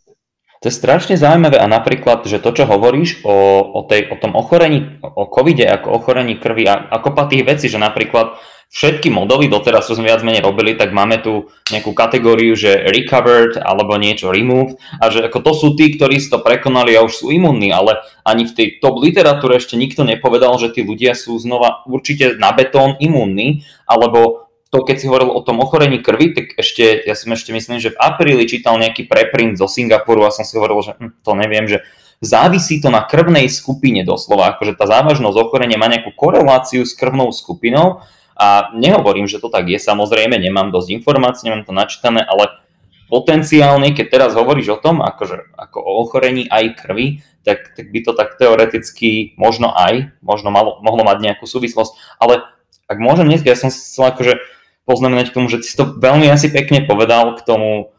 [0.60, 4.36] to je strašne zaujímavé a napríklad, že to, čo hovoríš o, o, tej, o tom
[4.36, 8.36] ochorení, o covide ako ochorení krvi a ako pa tých vecí, že napríklad
[8.70, 13.58] všetky modely doteraz, čo sme viac menej robili, tak máme tu nejakú kategóriu, že recovered
[13.58, 14.78] alebo niečo removed.
[15.02, 17.98] A že ako to sú tí, ktorí si to prekonali a už sú imunní, ale
[18.22, 22.54] ani v tej top literatúre ešte nikto nepovedal, že tí ľudia sú znova určite na
[22.54, 27.34] betón imunní, alebo to, keď si hovoril o tom ochorení krvi, tak ešte, ja som
[27.34, 30.92] ešte myslím, že v apríli čítal nejaký preprint zo Singapuru a som si hovoril, že
[30.94, 31.82] hm, to neviem, že
[32.22, 37.34] závisí to na krvnej skupine doslova, akože tá závažnosť ochorenia má nejakú koreláciu s krvnou
[37.34, 38.06] skupinou
[38.40, 42.56] a nehovorím, že to tak je, samozrejme, nemám dosť informácií, nemám to načítané, ale
[43.12, 48.00] potenciálne, keď teraz hovoríš o tom, akože, ako o ochorení aj krvi, tak, tak by
[48.00, 52.16] to tak teoreticky možno aj, možno malo, mohlo mať nejakú súvislosť.
[52.16, 52.48] Ale
[52.88, 54.40] ak môžem dnes, ja som chcel akože
[54.88, 57.92] poznamenať k tomu, že si to veľmi asi pekne povedal k tomu,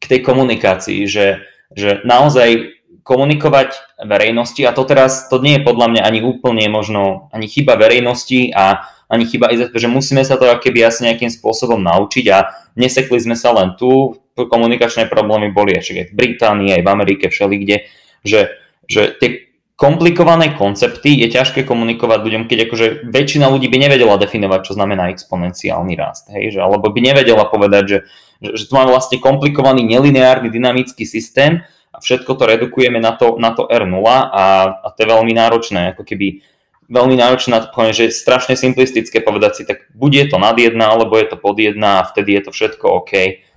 [0.00, 5.90] k tej komunikácii, že, že naozaj komunikovať verejnosti a to teraz, to nie je podľa
[5.90, 10.48] mňa ani úplne možno ani chyba verejnosti a ani chyba IZP, že musíme sa to
[10.48, 12.48] keby asi nejakým spôsobom naučiť a
[12.80, 17.84] nesekli sme sa len tu, komunikačné problémy boli aj v Británii, aj v Amerike, všelikde,
[18.24, 18.56] že,
[18.88, 24.60] že tie komplikované koncepty je ťažké komunikovať ľuďom, keď akože väčšina ľudí by nevedela definovať,
[24.64, 27.98] čo znamená exponenciálny rast, hej, že, alebo by nevedela povedať, že,
[28.40, 33.36] že, že tu máme vlastne komplikovaný nelineárny dynamický systém a všetko to redukujeme na to,
[33.36, 34.44] na to R0 a,
[34.80, 36.40] a to je veľmi náročné, ako keby
[36.88, 40.36] veľmi náročné na to povedať, že je strašne simplistické povedať si, tak buď je to
[40.42, 43.12] nad jedna, alebo je to pod jedna a vtedy je to všetko OK.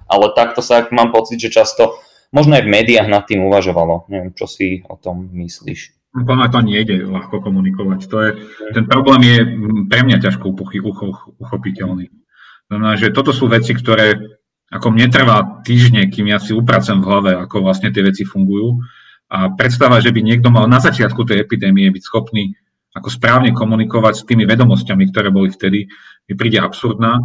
[0.06, 1.97] Ale takto sa mám pocit, že často
[2.30, 4.06] možno aj v médiách nad tým uvažovalo.
[4.11, 5.95] Neviem, čo si o tom myslíš.
[6.15, 7.99] Podľa to nejde ľahko komunikovať.
[8.07, 8.30] To je,
[8.72, 9.38] ten problém je
[9.91, 10.56] pre mňa ťažko
[11.43, 12.07] uchopiteľný.
[12.72, 14.15] Znamená, že toto sú veci, ktoré
[14.72, 18.80] ako mne trvá týždne, kým ja si upracujem v hlave, ako vlastne tie veci fungujú.
[19.27, 22.56] A predstava, že by niekto mal na začiatku tej epidémie byť schopný
[22.95, 25.85] ako správne komunikovať s tými vedomosťami, ktoré boli vtedy,
[26.26, 27.19] mi príde absurdná.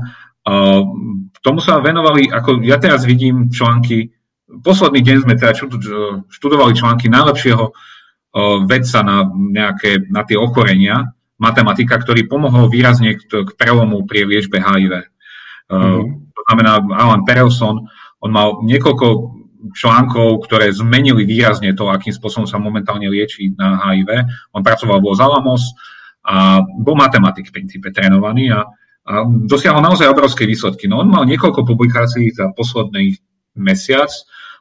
[1.30, 4.10] K tomu sa venovali, ako ja teraz vidím články,
[4.66, 5.54] posledný deň sme teda
[6.26, 7.70] študovali články najlepšieho
[8.66, 14.60] vedca na, nejaké, na tie ochorenia, matematika, ktorý pomohol výrazne k, k prelomu pri liečbe
[14.60, 15.08] HIV.
[15.70, 16.02] Mm-hmm.
[16.36, 17.88] To znamená, Alan Perelson,
[18.20, 19.39] on mal niekoľko
[19.76, 24.24] článkov, ktoré zmenili výrazne to, akým spôsobom sa momentálne lieči na HIV.
[24.56, 25.76] On pracoval vo Zalamos
[26.24, 28.64] a bol matematik v princípe trénovaný a,
[29.04, 30.88] a dosiahol naozaj obrovské výsledky.
[30.88, 33.16] No on mal niekoľko publikácií za posledný
[33.56, 34.08] mesiac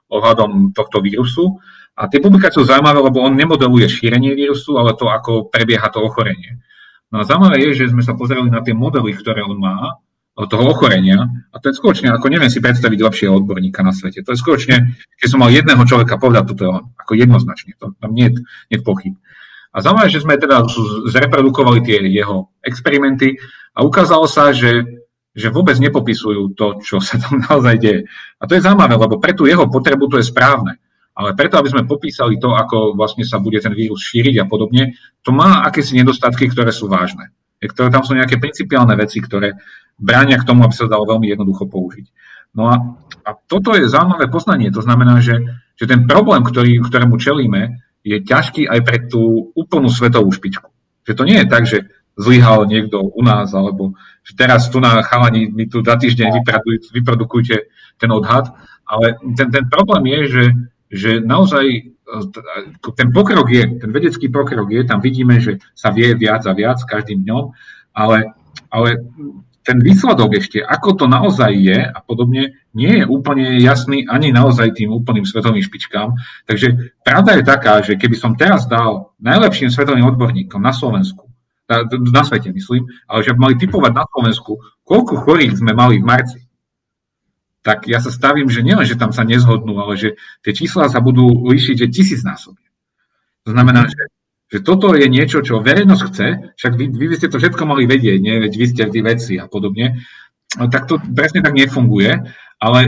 [0.09, 1.59] ohľadom tohto vírusu
[1.99, 5.99] a tie publikácie sú zaujímavé, lebo on nemodeluje šírenie vírusu, ale to, ako prebieha to
[5.99, 6.59] ochorenie.
[7.11, 9.99] No a zaujímavé je, že sme sa pozerali na tie modely, ktoré on má
[10.48, 11.28] toho ochorenia.
[11.52, 14.24] A to je skutočne, ako neviem si predstaviť lepšieho odborníka na svete.
[14.24, 17.91] To je skutočne, keď som mal jedného človeka povedať, toto je on, ako jednoznačne, to
[17.99, 18.32] tam nie,
[18.72, 19.20] je pochyb.
[19.70, 20.66] A zaujímavé, že sme teda
[21.11, 23.38] zreprodukovali tie jeho experimenty
[23.78, 24.82] a ukázalo sa, že,
[25.36, 28.02] že vôbec nepopisujú to, čo sa tam naozaj deje.
[28.40, 30.80] A to je zaujímavé, lebo pre tú jeho potrebu to je správne.
[31.20, 34.95] Ale preto, aby sme popísali to, ako vlastne sa bude ten vírus šíriť a podobne,
[35.20, 37.36] to má akési nedostatky, ktoré sú vážne.
[37.60, 39.60] Ktoré tam sú nejaké principiálne veci, ktoré
[39.99, 42.05] bránia k tomu, aby sa dalo veľmi jednoducho použiť.
[42.55, 42.76] No a,
[43.27, 44.73] a toto je zaujímavé poznanie.
[44.73, 45.38] To znamená, že,
[45.77, 50.71] že ten problém, ktorý, ktorému čelíme, je ťažký aj pre tú úplnú svetovú špičku.
[51.05, 51.85] Že to nie je tak, že
[52.19, 53.95] zlyhal niekto u nás, alebo
[54.27, 56.43] že teraz tu na chalani mi tu za týždeň
[56.91, 58.51] vyprodukujte ten odhad,
[58.84, 60.45] ale ten, ten problém je, že,
[60.91, 61.81] že naozaj e,
[62.97, 66.84] ten pokrok je, ten vedecký pokrok je, tam vidíme, že sa vie viac a viac
[66.84, 67.43] každým dňom,
[67.95, 68.35] ale,
[68.67, 68.99] ale
[69.70, 74.74] ten výsledok ešte, ako to naozaj je a podobne, nie je úplne jasný ani naozaj
[74.74, 76.18] tým úplným svetovým špičkám.
[76.50, 81.30] Takže pravda je taká, že keby som teraz dal najlepším svetovým odborníkom na Slovensku,
[81.70, 86.10] na, na svete myslím, ale že mali typovať na Slovensku, koľko chorých sme mali v
[86.10, 86.41] marci,
[87.62, 90.98] tak ja sa stavím, že nielen, že tam sa nezhodnú, ale že tie čísla sa
[90.98, 92.66] budú líšiť, tisícnásobne.
[93.46, 94.02] To znamená, že
[94.49, 96.27] že toto je niečo, čo verejnosť chce,
[96.57, 98.41] však vy, vy by ste to všetko mali vedieť, nie?
[98.41, 100.01] veď vy ste tí veci a podobne,
[100.49, 102.09] tak to presne tak nefunguje,
[102.57, 102.80] ale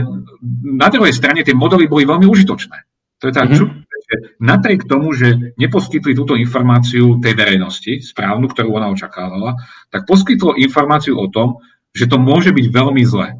[0.74, 2.78] na druhej strane tie modely boli veľmi užitočné.
[3.22, 3.86] To je tá mm-hmm.
[3.86, 9.62] že napriek tomu, že neposkytli túto informáciu tej verejnosti, správnu, ktorú ona očakávala,
[9.94, 11.62] tak poskytlo informáciu o tom,
[11.94, 13.38] že to môže byť veľmi zlé.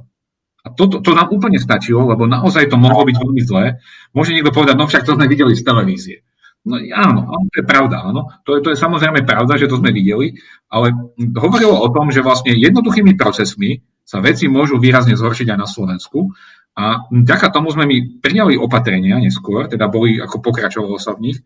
[0.63, 3.83] A to, to, to nám úplne stačilo, lebo naozaj to mohlo byť veľmi zlé.
[4.15, 6.17] Môže niekto povedať, no však to sme videli z televízie.
[6.63, 8.31] No áno, áno, to je pravda, áno.
[8.47, 10.39] To to je samozrejme pravda, že to sme videli,
[10.71, 10.95] ale
[11.35, 16.31] hovorilo o tom, že vlastne jednoduchými procesmi sa veci môžu výrazne zhoršiť aj na Slovensku.
[16.73, 21.39] A vďaka tomu sme my prijali opatrenia neskôr, teda boli, ako pokračovalo sa v nich,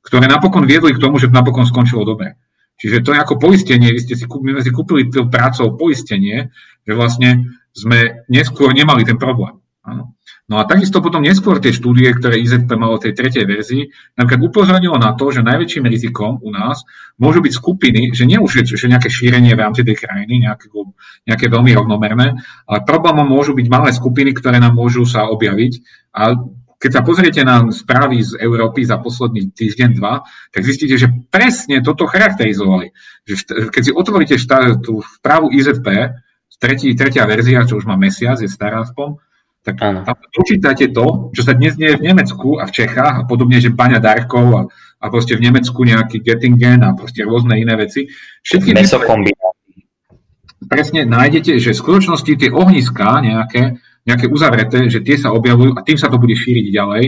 [0.00, 2.38] ktoré napokon viedli k tomu, že napokon skončilo dobre.
[2.80, 6.50] Čiže to je ako poistenie, vy ste si, my sme si kúpili prácou poistenie,
[6.82, 9.60] že vlastne sme neskôr nemali ten problém.
[9.84, 10.14] Áno.
[10.52, 13.88] No a takisto potom neskôr tie štúdie, ktoré IZP malo v tej tretej verzii,
[14.20, 16.84] napríklad upozornilo na to, že najväčším rizikom u nás
[17.16, 20.68] môžu byť skupiny, že nie už že nejaké šírenie v rámci tej krajiny, nejaké,
[21.24, 22.36] nejaké veľmi rovnomerné,
[22.68, 25.72] ale problémom môžu byť malé skupiny, ktoré nám môžu sa objaviť.
[26.12, 26.36] A
[26.76, 30.20] keď sa pozriete na správy z Európy za posledný týždeň, dva,
[30.52, 32.92] tak zistíte, že presne toto charakterizovali.
[33.24, 36.12] Že keď si otvoríte štá, tú správu IZP,
[36.60, 39.16] tretí, tretia verzia, čo už má mesiac, je stará aspoň,
[39.62, 40.02] tak tam
[40.34, 44.02] počítate to, čo sa dnes deje v Nemecku a v Čechách a podobne, že Baňa
[44.02, 44.62] Darkov a,
[44.98, 48.10] a proste v Nemecku nejaký Göttingen a proste rôzne iné veci.
[48.42, 48.74] Všetky
[50.66, 55.84] presne nájdete, že v skutočnosti tie ohniská nejaké, nejaké uzavreté, že tie sa objavujú a
[55.86, 57.04] tým sa to bude šíriť ďalej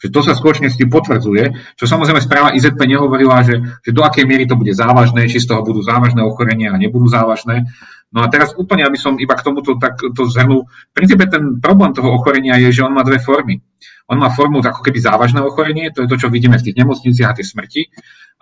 [0.00, 4.00] že to sa skutočne s tým potvrdzuje, čo samozrejme správa IZP nehovorila, že, že do
[4.00, 7.68] akej miery to bude závažné, či z toho budú závažné ochorenia a nebudú závažné.
[8.10, 11.62] No a teraz úplne, aby som iba k tomuto tak to zhrnul, v princípe ten
[11.62, 13.62] problém toho ochorenia je, že on má dve formy.
[14.10, 17.30] On má formu ako keby závažné ochorenie, to je to, čo vidíme v tých nemocniciach
[17.30, 17.82] a tie smrti.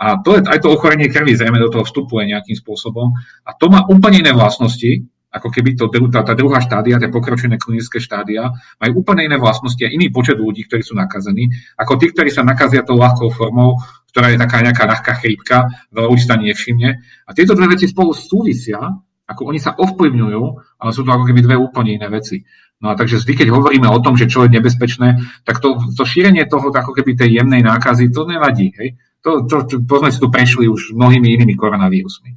[0.00, 3.12] A to je aj to ochorenie krvi zrejme do toho vstupuje nejakým spôsobom.
[3.44, 7.60] A to má úplne iné vlastnosti, ako keby to, tá, tá druhá štádia, tie pokročené
[7.60, 8.48] klinické štádia,
[8.80, 12.40] majú úplne iné vlastnosti a iný počet ľudí, ktorí sú nakazení, ako tí, ktorí sa
[12.40, 13.76] nakazia tou ľahkou formou,
[14.08, 16.90] ktorá je taká nejaká ľahká chrípka, veľa ľudí sa nevšimne.
[17.28, 18.80] A tieto dve veci spolu súvisia,
[19.28, 20.42] ako oni sa ovplyvňujú,
[20.80, 22.40] ale sú to ako keby dve úplne iné veci.
[22.80, 26.02] No a takže vždy, keď hovoríme o tom, že čo je nebezpečné, tak to, to
[26.08, 28.72] šírenie toho ako keby tej jemnej nákazy, to nevadí.
[28.80, 28.96] Hej?
[29.26, 32.30] To, to, to, to sme si tu prešli už mnohými inými koronavírusmi.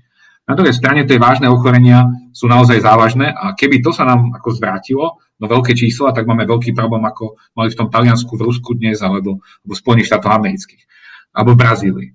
[0.49, 4.51] Na druhej strane tie vážne ochorenia sú naozaj závažné a keby to sa nám ako
[4.51, 8.75] zvrátilo, no veľké čísla, tak máme veľký problém, ako mali v tom Taliansku, v Rusku
[8.75, 10.83] dnes, alebo v Spojených štátoch amerických,
[11.37, 12.09] alebo v Brazílii.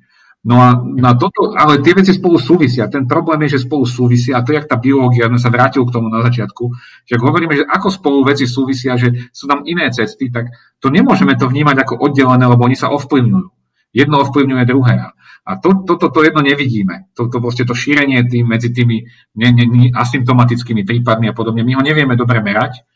[0.46, 2.86] No a na toto, ale tie veci spolu súvisia.
[2.86, 5.82] Ten problém je, že spolu súvisia a to je jak tá biológia, sme sa vrátil
[5.82, 6.64] k tomu na začiatku,
[7.02, 10.86] že ak hovoríme, že ako spolu veci súvisia, že sú tam iné cesty, tak to
[10.92, 13.48] nemôžeme to vnímať ako oddelené, lebo oni sa ovplyvňujú.
[13.96, 14.94] Jedno ovplyvňuje druhé.
[15.46, 17.10] A to, toto to, to jedno nevidíme.
[17.18, 19.02] To, to, to šírenie tým, medzi tými
[19.34, 22.86] ne, ne, ne, asymptomatickými prípadmi a podobne, my ho nevieme dobre merať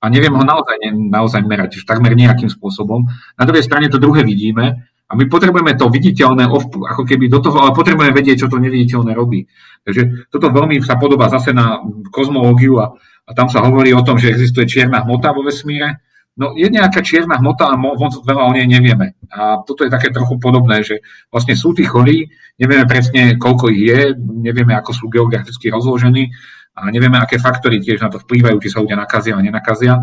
[0.00, 3.08] a nevieme ho naozaj, naozaj merať, už takmer nejakým spôsobom.
[3.36, 7.64] Na druhej strane to druhé vidíme a my potrebujeme to viditeľné, ako keby do toho,
[7.64, 9.48] ale potrebujeme vedieť, čo to neviditeľné robí.
[9.88, 11.80] Takže toto veľmi sa podobá zase na
[12.12, 12.92] kozmológiu a,
[13.24, 16.04] a tam sa hovorí o tom, že existuje čierna hmota vo vesmíre.
[16.38, 19.16] No je nejaká čierna hmota a moc veľa o nej nevieme.
[19.32, 21.00] A toto je také trochu podobné, že
[21.32, 22.28] vlastne sú tí chorí,
[22.60, 24.00] nevieme presne, koľko ich je,
[24.44, 26.30] nevieme, ako sú geograficky rozložení
[26.78, 29.98] a nevieme, aké faktory tiež na to vplývajú, či sa ľudia nakazia a nenakazia.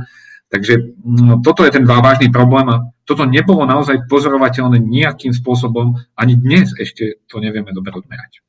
[0.54, 6.38] Takže no, toto je ten vážny problém a toto nebolo naozaj pozorovateľné nejakým spôsobom, ani
[6.38, 8.46] dnes ešte to nevieme dobre odmerať.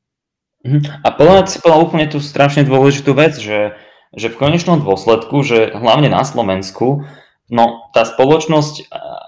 [0.65, 1.05] Mhm.
[1.05, 3.77] A podľa si povedal úplne tú strašne dôležitú vec, že,
[4.13, 7.05] že v konečnom dôsledku, že hlavne na Slovensku,
[7.47, 7.63] no
[7.93, 8.85] tá spoločnosť eh,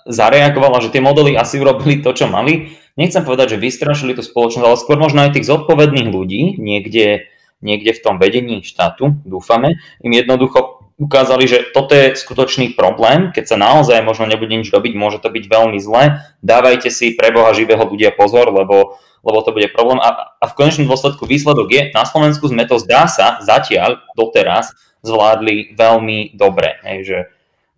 [0.10, 2.76] zareagovala, že tie modely asi urobili to, čo mali.
[3.00, 7.32] Nechcem povedať, že vystrašili tú spoločnosť, ale skôr možno aj tých zodpovedných ľudí niekde,
[7.64, 13.56] niekde v tom vedení štátu, dúfame, im jednoducho ukázali, že toto je skutočný problém, keď
[13.56, 17.56] sa naozaj možno nebude nič robiť, môže to byť veľmi zlé, dávajte si pre Boha
[17.56, 20.04] živého ľudia pozor, lebo, lebo to bude problém.
[20.04, 24.76] A, a v konečnom dôsledku výsledok je, na Slovensku sme to zdá sa zatiaľ doteraz
[25.00, 26.84] zvládli veľmi dobre.
[26.84, 27.20] Hej, že,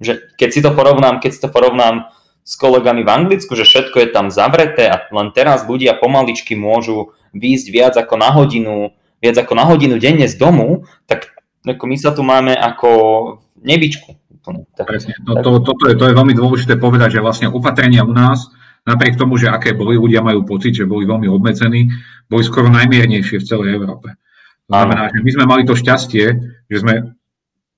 [0.02, 0.12] že
[0.42, 2.10] keď si to porovnám, keď si to porovnám
[2.42, 7.14] s kolegami v Anglicku, že všetko je tam zavreté a len teraz ľudia pomaličky môžu
[7.38, 11.98] výjsť viac ako na hodinu, viac ako na hodinu denne z domu, tak ako my
[11.98, 12.90] sa tu máme ako
[13.62, 14.18] nebičku.
[14.74, 15.14] Presne.
[15.22, 18.50] No, to, toto je, to je veľmi dôležité povedať, že vlastne opatrenia u nás,
[18.90, 21.94] napriek tomu, že aké boli, ľudia majú pocit, že boli veľmi obmedzení,
[22.26, 24.18] boli skoro najmiernejšie v celej Európe.
[24.66, 26.26] To znamená, že my sme mali to šťastie,
[26.66, 27.14] že sme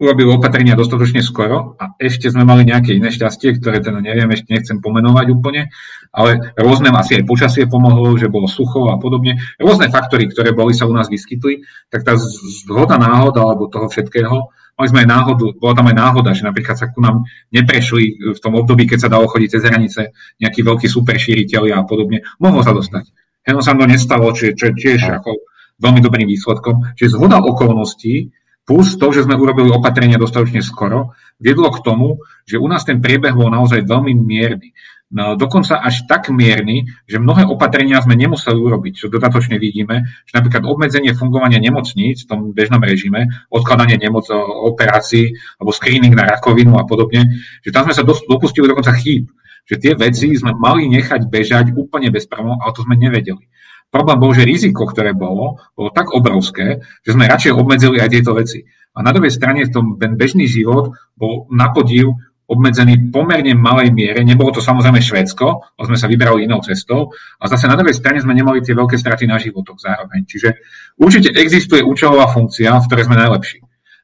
[0.04, 4.52] urobili opatrenia dostatočne skoro a ešte sme mali nejaké iné šťastie, ktoré teda neviem, ešte
[4.52, 5.72] nechcem pomenovať úplne,
[6.12, 9.40] ale rôzne asi aj počasie pomohlo, že bolo sucho a podobne.
[9.58, 14.52] Rôzne faktory, ktoré boli, sa u nás vyskytli, tak tá zhoda náhoda alebo toho všetkého,
[14.76, 17.24] mali sme aj náhodu, bola tam aj náhoda, že napríklad sa ku nám
[17.56, 20.02] neprešli v tom období, keď sa dalo chodiť cez hranice
[20.44, 22.28] nejakí veľkí superšíriteľi a podobne.
[22.44, 23.08] Mohlo sa dostať.
[23.48, 25.36] Heno sa to nestalo, čo, čo tiež ako
[25.82, 26.96] veľmi dobrým výsledkom.
[26.96, 28.32] Čiže zhoda okolností
[28.64, 33.04] plus to, že sme urobili opatrenia dostatočne skoro, viedlo k tomu, že u nás ten
[33.04, 34.72] priebeh bol naozaj veľmi mierny.
[35.14, 40.34] No, dokonca až tak mierny, že mnohé opatrenia sme nemuseli urobiť, čo dodatočne vidíme, že
[40.34, 44.26] napríklad obmedzenie fungovania nemocníc v tom bežnom režime, odkladanie nemoc,
[44.74, 47.30] operácií alebo screening na rakovinu a podobne,
[47.62, 49.30] že tam sme sa dopustili dokonca chýb,
[49.70, 53.46] že tie veci sme mali nechať bežať úplne bez problémov, ale to sme nevedeli.
[53.94, 58.34] Problém bol, že riziko, ktoré bolo, bolo tak obrovské, že sme radšej obmedzili aj tieto
[58.34, 58.66] veci.
[58.98, 62.10] A na druhej strane v tom ten bežný život bol na podiv
[62.50, 64.26] obmedzený pomerne malej miere.
[64.26, 67.14] Nebolo to samozrejme Švedsko, ale sme sa vybrali inou cestou.
[67.38, 70.26] A zase na druhej strane sme nemali tie veľké straty na životoch zároveň.
[70.26, 70.50] Čiže
[70.98, 73.62] určite existuje účelová funkcia, v ktorej sme najlepší.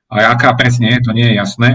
[0.09, 1.69] A aká presne je, to nie je jasné.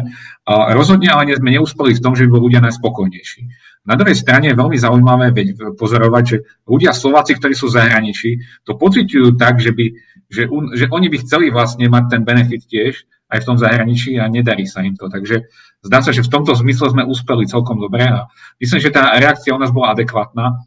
[0.47, 3.41] A rozhodne ale sme neúspeli v tom, že by boli ľudia najspokojnejší.
[3.85, 5.37] Na druhej strane je veľmi zaujímavé
[5.77, 8.31] pozorovať, že ľudia Slováci, ktorí sú v zahraničí,
[8.65, 9.87] to pociťujú tak, že, by,
[10.33, 14.25] že, že oni by chceli vlastne mať ten benefit tiež aj v tom zahraničí a
[14.25, 15.13] nedarí sa im to.
[15.13, 15.45] Takže
[15.85, 18.25] zdá sa, že v tomto zmysle sme úspeli celkom dobre a
[18.57, 20.65] myslím, že tá reakcia u nás bola adekvátna.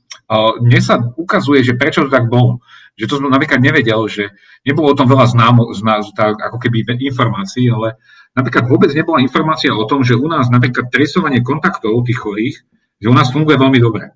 [0.62, 2.62] Mne sa ukazuje, že prečo to tak bolo.
[3.02, 4.30] Že to som napríklad nevedel, že
[4.62, 7.98] nebolo o tom veľa známo, zná, tak, ako keby informácií, ale
[8.38, 12.58] napríklad vôbec nebola informácia o tom, že u nás napríklad tresovanie kontaktov tých chorých
[12.98, 14.14] že u nás funguje veľmi dobre.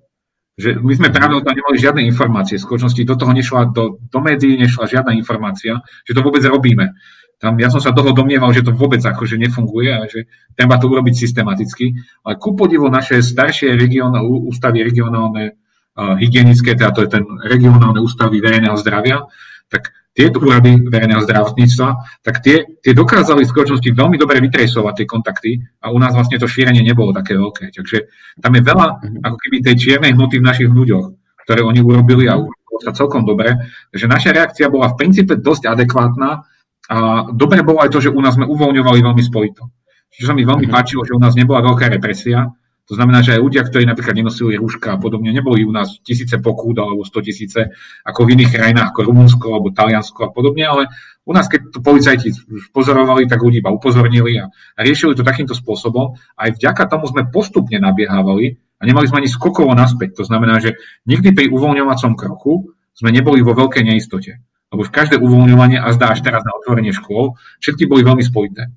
[0.58, 2.60] Že my sme práve o tom nemali žiadne informácie.
[2.60, 6.92] V skutočnosti do toho nešla, do, do médií nešla žiadna informácia, že to vôbec robíme.
[7.40, 10.86] Tam ja som sa toho domnieval, že to vôbec akože nefunguje a že treba to
[10.86, 11.96] urobiť systematicky.
[12.22, 15.58] Ale ku podivu naše staršie region, ústavy regionálne
[15.96, 19.26] hygienické, teda to je ten regionálne ústavy verejného zdravia,
[19.66, 21.88] tak tieto úrady verejného zdravotníctva,
[22.20, 26.36] tak tie, tie dokázali v skutočnosti veľmi dobre vytresovať tie kontakty a u nás vlastne
[26.36, 27.72] to šírenie nebolo také veľké.
[27.72, 27.98] Takže
[28.40, 29.20] tam je veľa mhm.
[29.24, 31.06] ako keby tej čiernej hmoty v našich ľuďoch,
[31.48, 33.56] ktoré oni urobili a urobili sa celkom dobre.
[33.92, 36.44] Takže naša reakcia bola v princípe dosť adekvátna
[36.90, 36.96] a
[37.30, 39.70] dobre bolo aj to, že u nás sme uvoľňovali veľmi spojito.
[40.12, 40.76] Čiže sa mi veľmi mm-hmm.
[40.76, 42.52] páčilo, že u nás nebola veľká represia,
[42.92, 46.36] to znamená, že aj ľudia, ktorí napríklad nenosili rúška a podobne, neboli u nás tisíce
[46.44, 47.72] pokút alebo 100 tisíce,
[48.04, 50.82] ako v iných krajinách ako Rumunsko alebo Taliansko a podobne, ale
[51.24, 52.36] u nás, keď to policajti
[52.76, 56.20] pozorovali, tak ľudí iba upozornili a, riešili to takýmto spôsobom.
[56.36, 60.20] Aj vďaka tomu sme postupne nabiehávali a nemali sme ani skokovo naspäť.
[60.20, 60.76] To znamená, že
[61.08, 64.36] nikdy pri uvoľňovacom kroku sme neboli vo veľkej neistote.
[64.68, 68.68] Lebo každé uvoľňovanie, a zdá až teraz na otvorenie škôl, všetky boli veľmi spojité.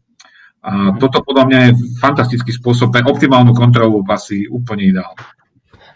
[0.65, 1.71] A toto podľa mňa je
[2.01, 5.21] fantastický spôsob pre optimálnu kontrolu pasy úplne ideálny.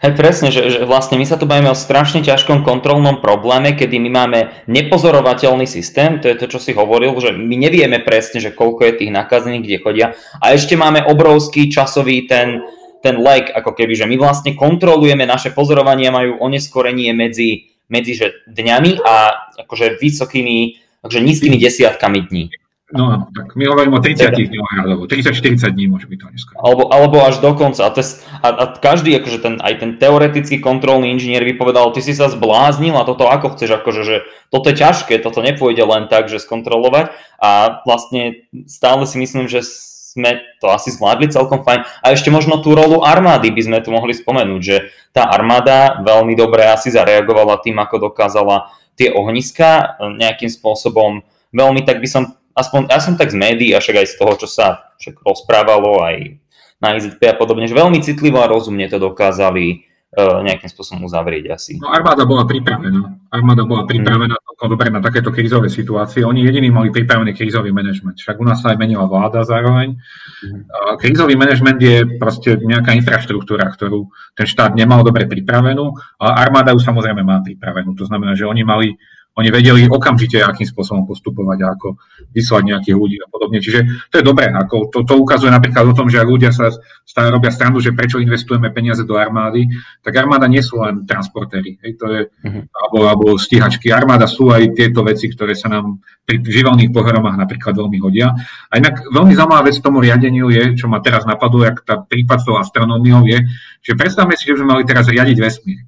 [0.00, 4.00] Hej, presne, že, že vlastne my sa tu bavíme o strašne ťažkom kontrolnom probléme, kedy
[4.00, 8.56] my máme nepozorovateľný systém, to je to, čo si hovoril, že my nevieme presne, že
[8.56, 10.06] koľko je tých nakazených, kde chodia.
[10.40, 12.64] A ešte máme obrovský časový ten,
[13.04, 18.40] ten lag, ako keby, že my vlastne kontrolujeme, naše pozorovania majú oneskorenie medzi, medzi že
[18.48, 19.36] dňami a
[19.68, 22.44] akože vysokými, akože nízkymi desiatkami dní.
[22.90, 24.34] No tak my hovoríme o 30 teda.
[24.34, 26.54] dňoch, alebo 30-40 dní môže byť to neskôr.
[26.58, 27.86] Alebo, alebo až do konca.
[27.86, 32.02] A, tes, a, a každý, akože ten, aj ten teoretický kontrolný inžinier by povedal, ty
[32.02, 34.16] si sa zbláznil a toto ako chceš, akože, že
[34.50, 37.14] toto je ťažké, toto nepôjde len tak, že skontrolovať.
[37.38, 39.62] A vlastne stále si myslím, že
[40.10, 41.86] sme to asi zvládli celkom fajn.
[42.02, 46.34] A ešte možno tú rolu armády by sme tu mohli spomenúť, že tá armáda veľmi
[46.34, 51.22] dobre asi zareagovala tým, ako dokázala tie ohniska nejakým spôsobom
[51.54, 54.32] veľmi, tak by som aspoň ja som tak z médií a však aj z toho,
[54.44, 56.40] čo sa však rozprávalo aj
[56.80, 59.84] na IZP a podobne, že veľmi citlivo a rozumne to dokázali
[60.16, 61.76] uh, nejakým spôsobom uzavrieť asi.
[61.76, 63.28] No armáda bola pripravená.
[63.28, 64.64] Armáda bola pripravená mm.
[64.64, 66.24] dobre na takéto krízové situácie.
[66.24, 68.16] Oni jediní mali pripravený krízový manažment.
[68.16, 70.00] Však u nás sa aj menila vláda zároveň.
[70.40, 70.64] Mm.
[70.72, 76.72] Uh, krízový manažment je proste nejaká infraštruktúra, ktorú ten štát nemal dobre pripravenú, ale armáda
[76.72, 77.92] ju samozrejme má pripravenú.
[78.00, 78.96] To znamená, že oni mali
[79.40, 81.96] oni vedeli okamžite, akým spôsobom postupovať a ako
[82.36, 83.58] vyslať nejakých ľudí a podobne.
[83.58, 84.52] Čiže to je dobré.
[84.52, 86.68] Ako to, to ukazuje napríklad o tom, že ľudia sa
[87.02, 89.66] stále robia strandu, že prečo investujeme peniaze do armády,
[90.04, 91.80] tak armáda nie sú len transportéry.
[91.82, 92.62] Hej, to je, uh-huh.
[92.70, 93.90] alebo, alebo stíhačky.
[93.90, 95.98] Armáda sú aj tieto veci, ktoré sa nám
[96.28, 98.30] pri živelných pohromách napríklad veľmi hodia.
[98.70, 102.38] A inak veľmi zaujímavá vec tomu riadeniu je, čo ma teraz napadlo, jak tá prípad
[102.38, 103.42] s tou astronómiou je,
[103.82, 105.80] že predstavme si, že by sme mali teraz riadiť vesmír.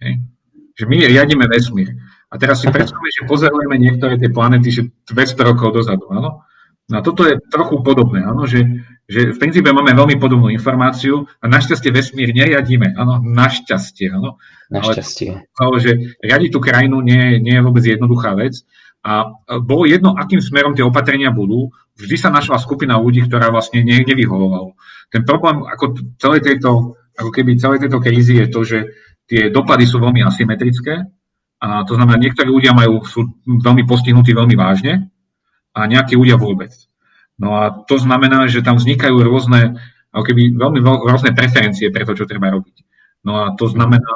[0.00, 0.14] Hej.
[0.74, 1.92] Že my riadíme vesmír.
[2.30, 6.44] A teraz si predstavme, že pozorujeme niektoré tie planety, že 200 rokov dozadu, áno?
[6.84, 8.60] No a toto je trochu podobné, áno, že,
[9.08, 14.36] že v princípe máme veľmi podobnú informáciu a našťastie vesmír neriadíme, áno, našťastie, áno.
[14.68, 15.48] Našťastie.
[15.56, 18.60] Ale, že riadiť tú krajinu nie, nie je vôbec jednoduchá vec
[19.00, 19.32] a
[19.64, 24.12] bolo jedno, akým smerom tie opatrenia budú, vždy sa našla skupina ľudí, ktorá vlastne niekde
[24.12, 24.76] vyhovovala.
[25.08, 28.78] Ten problém ako celej tejto, ako keby celej tejto krízy je to, že
[29.24, 31.04] tie dopady sú veľmi asymetrické,
[31.64, 35.08] a to znamená, niektorí ľudia majú, sú veľmi postihnutí veľmi vážne
[35.72, 36.76] a nejakí ľudia vôbec.
[37.40, 39.80] No a to znamená, že tam vznikajú rôzne,
[40.12, 42.84] ako keby veľmi rôzne preferencie pre to, čo treba robiť.
[43.24, 44.12] No a to znamená,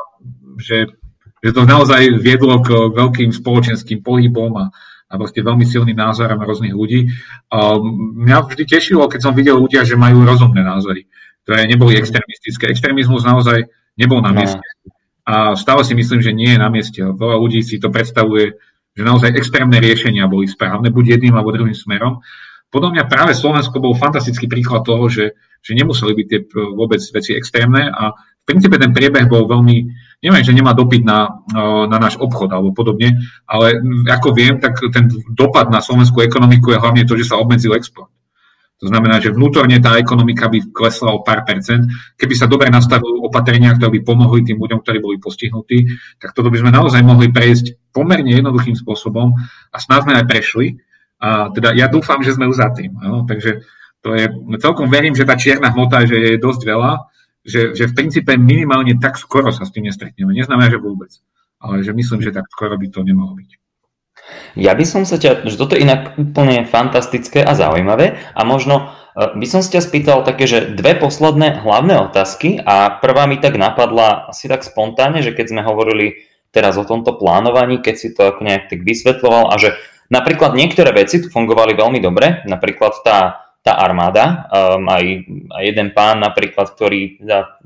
[0.61, 0.93] že,
[1.41, 4.65] že to naozaj viedlo k veľkým spoločenským pohybom a,
[5.09, 7.09] a proste veľmi silným názorom rôznych ľudí.
[7.49, 7.81] A
[8.29, 11.09] mňa vždy tešilo, keď som videl ľudia, že majú rozumné názory,
[11.49, 12.69] ktoré neboli extrémistické.
[12.69, 13.65] Extrémizmus naozaj
[13.97, 14.45] nebol na no.
[14.45, 14.61] mieste.
[14.61, 14.98] No
[15.29, 17.05] a stále si myslím, že nie je na mieste.
[17.05, 18.57] Veľa ľudí si to predstavuje,
[18.97, 22.25] že naozaj extrémne riešenia boli správne, buď jedným alebo druhým smerom.
[22.73, 26.41] Podľa mňa práve Slovensko bol fantastický príklad toho, že, že nemuseli byť tie
[26.73, 29.77] vôbec veci extrémne a v princípe ten priebeh bol veľmi,
[30.25, 31.45] neviem, že nemá dopyt na,
[31.85, 33.77] na náš obchod alebo podobne, ale
[34.09, 38.09] ako viem, tak ten dopad na slovenskú ekonomiku je hlavne to, že sa obmedzil export.
[38.79, 41.91] To znamená, že vnútorne tá ekonomika by klesla o pár percent.
[42.15, 45.91] Keby sa dobre nastavili opatrenia, ktoré by pomohli tým ľuďom, ktorí boli postihnutí,
[46.23, 49.35] tak toto by sme naozaj mohli prejsť pomerne jednoduchým spôsobom
[49.75, 50.79] a snad sme aj prešli.
[51.19, 52.95] A teda ja dúfam, že sme už za tým.
[53.03, 53.27] Áno?
[53.27, 53.67] Takže
[53.99, 54.31] to je,
[54.63, 56.93] celkom verím, že tá čierna hmota že je dosť veľa,
[57.43, 60.31] že, že v princípe minimálne tak skoro sa s tým nestretneme.
[60.31, 61.11] Neznamená, že vôbec.
[61.59, 63.58] Ale že myslím, že tak skoro by to nemalo byť.
[64.59, 68.91] Ja by som sa ťa, že toto je inak úplne fantastické a zaujímavé a možno
[69.15, 73.39] e, by som sa ťa spýtal také, že dve posledné hlavné otázky a prvá mi
[73.39, 78.09] tak napadla asi tak spontánne, že keď sme hovorili teraz o tomto plánovaní, keď si
[78.17, 79.77] to ako nejak tak vysvetloval a že
[80.09, 85.05] napríklad niektoré veci tu fungovali veľmi dobre, napríklad tá, tá armáda, um, aj,
[85.53, 87.61] aj jeden pán napríklad, ktorý da,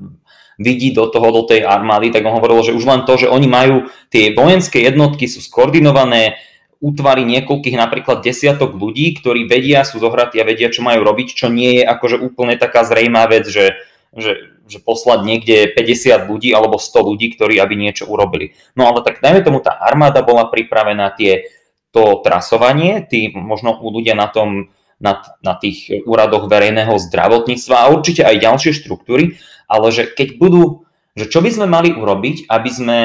[0.59, 3.47] vidí do toho, do tej armády, tak on hovoril, že už len to, že oni
[3.47, 6.37] majú tie vojenské jednotky sú skoordinované,
[6.83, 11.47] útvary niekoľkých napríklad desiatok ľudí, ktorí vedia, sú zohratí a vedia, čo majú robiť, čo
[11.47, 13.79] nie je akože úplne taká zrejmá vec, že,
[14.11, 18.51] že, že poslať niekde 50 ľudí alebo 100 ľudí, ktorí aby niečo urobili.
[18.75, 21.47] No ale tak dajme tomu, tá armáda bola pripravená, tie,
[21.95, 28.27] to trasovanie, tí možno ľudia na tom, na, na tých úradoch verejného zdravotníctva a určite
[28.27, 29.39] aj ďalšie štruktúry,
[29.71, 30.83] ale že keď budú,
[31.15, 32.99] že čo by sme mali urobiť, aby sme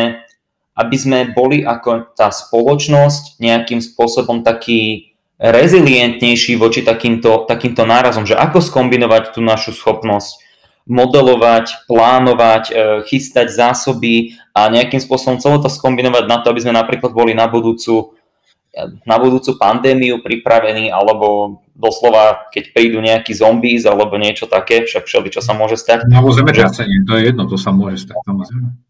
[0.79, 8.39] aby sme boli ako tá spoločnosť nejakým spôsobom taký rezilientnejší voči takýmto, takýmto nárazom, že
[8.39, 10.47] ako skombinovať tú našu schopnosť
[10.89, 12.73] modelovať, plánovať, e,
[13.05, 17.45] chystať zásoby a nejakým spôsobom celé to skombinovať na to, aby sme napríklad boli na
[17.45, 18.17] budúcu
[19.07, 25.29] na budúcu pandémiu pripravení, alebo doslova, keď prídu nejakí zombies alebo niečo také, však všeli,
[25.35, 26.07] čo sa môže stať.
[26.07, 28.88] Alebo zemetrasenie, to je jedno, to sa môže stať, samozrejme.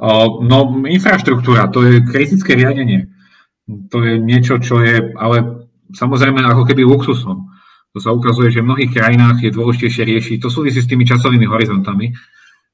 [0.00, 3.10] No, infraštruktúra, to je kritické riadenie.
[3.94, 7.48] To je niečo, čo je, ale samozrejme ako keby luxusom.
[7.94, 11.46] To sa ukazuje, že v mnohých krajinách je dôležitejšie riešiť, to súvisí s tými časovými
[11.46, 12.10] horizontami,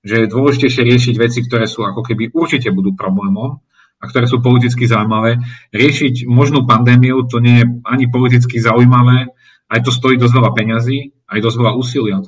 [0.01, 3.61] že je dôležitejšie riešiť veci, ktoré sú ako keby určite budú problémom,
[4.01, 5.37] a ktoré sú politicky zaujímavé.
[5.77, 9.29] Riešiť možnú pandémiu, to nie je ani politicky zaujímavé,
[9.69, 12.19] aj to stojí dosť veľa peňazí, aj dosť veľa úsilia.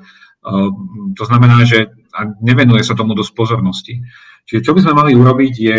[1.17, 1.89] To znamená, že
[2.45, 4.05] nevenuje sa tomu dosť pozornosti.
[4.43, 5.79] Čiže čo by sme mali urobiť je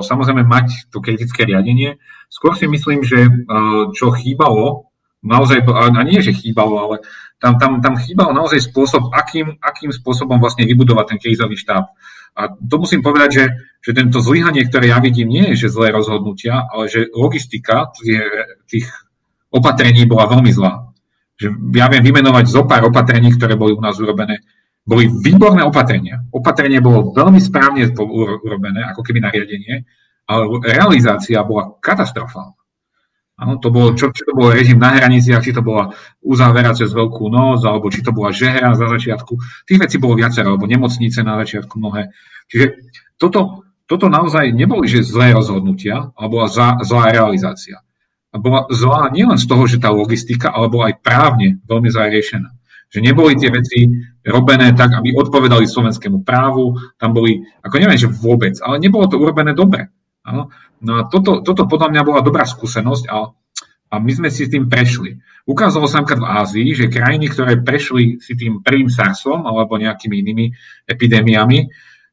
[0.00, 1.98] samozrejme mať to kritické riadenie.
[2.30, 3.26] Skôr si myslím, že
[3.98, 4.90] čo chýbalo,
[5.20, 6.96] naozaj, a nie, že chýbalo, ale
[7.42, 11.90] tam, tam, tam chýbal naozaj spôsob, akým, akým spôsobom vlastne vybudovať ten krízový štáb.
[12.38, 13.44] A to musím povedať, že,
[13.82, 17.90] že tento zlyhanie, ktoré ja vidím, nie je, že zlé rozhodnutia, ale že logistika
[18.70, 18.86] tých
[19.50, 20.94] opatrení bola veľmi zlá.
[21.36, 24.46] Že ja viem vymenovať zo pár opatrení, ktoré boli u nás urobené.
[24.84, 26.24] Boli výborné opatrenia.
[26.32, 29.84] Opatrenie bolo veľmi správne urobené, ako keby nariadenie,
[30.30, 32.60] ale realizácia bola katastrofálna.
[33.40, 36.92] Áno, to bolo, čo, či to bol režim na hraniciach, či to bola uzávera cez
[36.92, 39.64] veľkú noc, alebo či to bola žehra za začiatku.
[39.64, 42.12] Tých vecí bolo viacero, alebo nemocnice na začiatku mnohé.
[42.52, 47.80] Čiže toto, toto naozaj neboli že zlé rozhodnutia, ale bola zlá, zlá realizácia.
[48.28, 52.12] A bola zlá nielen z toho, že tá logistika, ale bola aj právne veľmi zlá
[52.12, 52.59] riešená.
[52.90, 53.86] Že neboli tie veci
[54.26, 59.16] robené tak, aby odpovedali slovenskému právu, tam boli, ako neviem, že vôbec, ale nebolo to
[59.16, 59.94] urobené dobre.
[60.26, 60.50] Áno?
[60.82, 63.30] No a toto, toto podľa mňa bola dobrá skúsenosť a,
[63.90, 65.22] a my sme si s tým prešli.
[65.46, 70.20] Ukázalo sa napríklad v Ázii, že krajiny, ktoré prešli si tým prvým SARSom alebo nejakými
[70.20, 70.46] inými
[70.86, 71.70] epidémiami,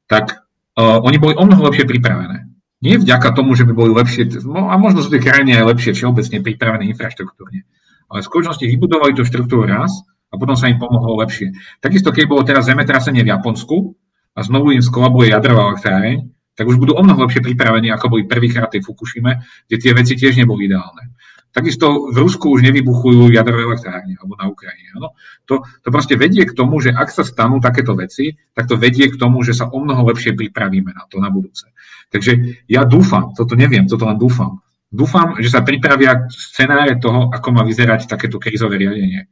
[0.07, 0.45] tak
[0.77, 2.47] uh, oni boli o mnoho lepšie pripravené.
[2.77, 5.97] Nie vďaka tomu, že by boli lepšie, no, a možno sú tie krajiny aj lepšie
[5.97, 7.65] všeobecne pripravené infraštruktúrne,
[8.07, 9.91] ale v skutočnosti vybudovali tú štruktúru raz
[10.27, 11.55] a potom sa im pomohlo lepšie.
[11.79, 13.95] Takisto, keď bolo teraz zemetrasenie v Japonsku
[14.35, 16.27] a znovu im skolabuje jadrová elektráreň,
[16.57, 20.17] tak už budú o mnoho lepšie pripravení, ako boli prvýkrát tej Fukushime, kde tie veci
[20.17, 21.13] tiež neboli ideálne.
[21.53, 24.93] Takisto v Rusku už nevybuchujú jadrové elektrárne alebo na Ukrajine.
[24.99, 25.17] Ano?
[25.49, 29.09] To, to proste vedie k tomu, že ak sa stanú takéto veci, tak to vedie
[29.09, 31.65] k tomu, že sa o mnoho lepšie pripravíme na to na budúce.
[32.13, 34.61] Takže ja dúfam, toto neviem, toto len dúfam.
[34.87, 39.27] Dúfam, že sa pripravia scenáre toho, ako má vyzerať takéto krízové riadenie.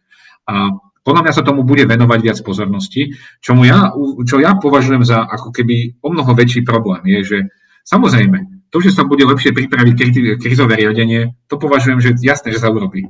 [0.46, 3.94] A podľa mňa sa tomu bude venovať viac pozornosti, čomu ja,
[4.26, 7.38] čo ja považujem za ako keby o mnoho väčší problém je, že
[7.86, 9.94] samozrejme, to, že sa bude lepšie pripraviť
[10.42, 13.06] krizové riadenie, to považujem, že jasné, že sa urobí.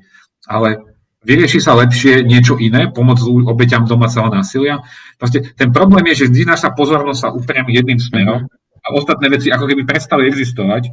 [0.46, 0.84] Ale
[1.24, 4.84] vyrieši sa lepšie niečo iné, pomoc obeťam domáceho násilia.
[5.16, 8.46] Proste ten problém je, že vždy naša pozornosť sa upriami jedným smerom
[8.86, 10.92] a ostatné veci ako keby prestali existovať,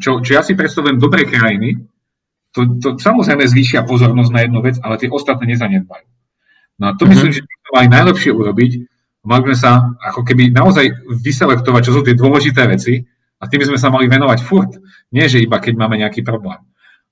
[0.00, 1.76] čo, čo ja si predstavujem dobré krajiny,
[2.52, 6.06] to, to samozrejme zvýšia pozornosť na jednu vec, ale tie ostatné nezanedbajú.
[6.78, 7.10] No a to mm-hmm.
[7.12, 8.72] myslím, že by to mali najlepšie urobiť.
[9.26, 9.70] Mali sme sa
[10.00, 10.88] ako keby naozaj
[11.20, 13.02] vyselektovať, čo sú tie dôležité veci
[13.38, 14.72] a tým sme sa mali venovať furt.
[15.12, 16.58] Nie, že iba keď máme nejaký problém.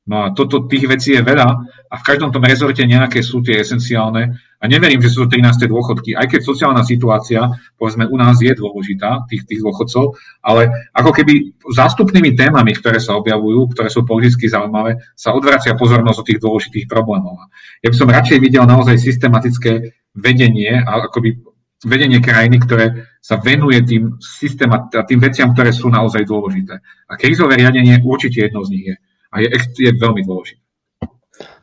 [0.06, 1.48] No a toto, tých vecí je veľa
[1.90, 5.66] a v každom tom rezorte nejaké sú tie esenciálne a neverím, že sú to 13.
[5.66, 10.14] dôchodky, aj keď sociálna situácia, povedzme, u nás je dôležitá, tých, tých dôchodcov,
[10.46, 16.18] ale ako keby zástupnými témami, ktoré sa objavujú, ktoré sú politicky zaujímavé, sa odvracia pozornosť
[16.22, 17.50] od tých dôležitých problémov.
[17.82, 21.42] Ja by som radšej videl naozaj systematické vedenie a akoby
[21.82, 22.86] vedenie krajiny, ktoré
[23.18, 26.78] sa venuje tým, systémat, tým veciam, ktoré sú naozaj dôležité.
[27.10, 28.96] A krízové riadenie určite jedno z nich je
[29.36, 30.64] a je, je veľmi dôležité.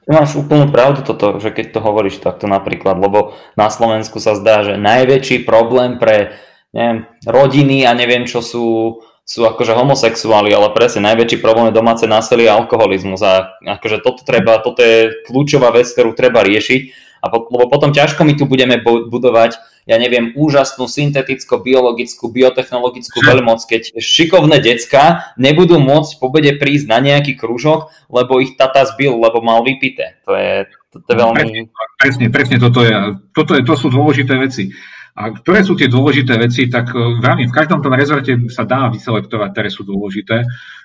[0.04, 4.62] Máš úplnú pravdu toto, že keď to hovoríš takto napríklad, lebo na Slovensku sa zdá,
[4.62, 6.36] že najväčší problém pre
[6.76, 12.04] neviem, rodiny a neviem čo sú, sú akože homosexuáli, ale presne najväčší problém je domáce
[12.04, 17.32] násilie a alkoholizmus a akože toto treba, toto je kľúčová vec, ktorú treba riešiť a
[17.32, 19.56] po, lebo potom ťažko my tu budeme budovať,
[19.88, 23.28] ja neviem, úžasnú synteticko-biologickú, biotechnologickú hm.
[23.32, 28.84] veľmoc, keď šikovné decka nebudú môcť po bede prísť na nejaký kružok, lebo ich tata
[28.92, 30.20] zbil, lebo mal vypité.
[30.28, 31.44] To je, to, to je veľmi...
[31.96, 32.92] Presne, presne toto, je,
[33.32, 34.76] toto je, to sú dôležité veci.
[35.14, 38.90] A ktoré sú tie dôležité veci, tak e, veľmi v každom tom rezorte sa dá
[38.90, 40.42] vyselektovať, ktoré sú dôležité.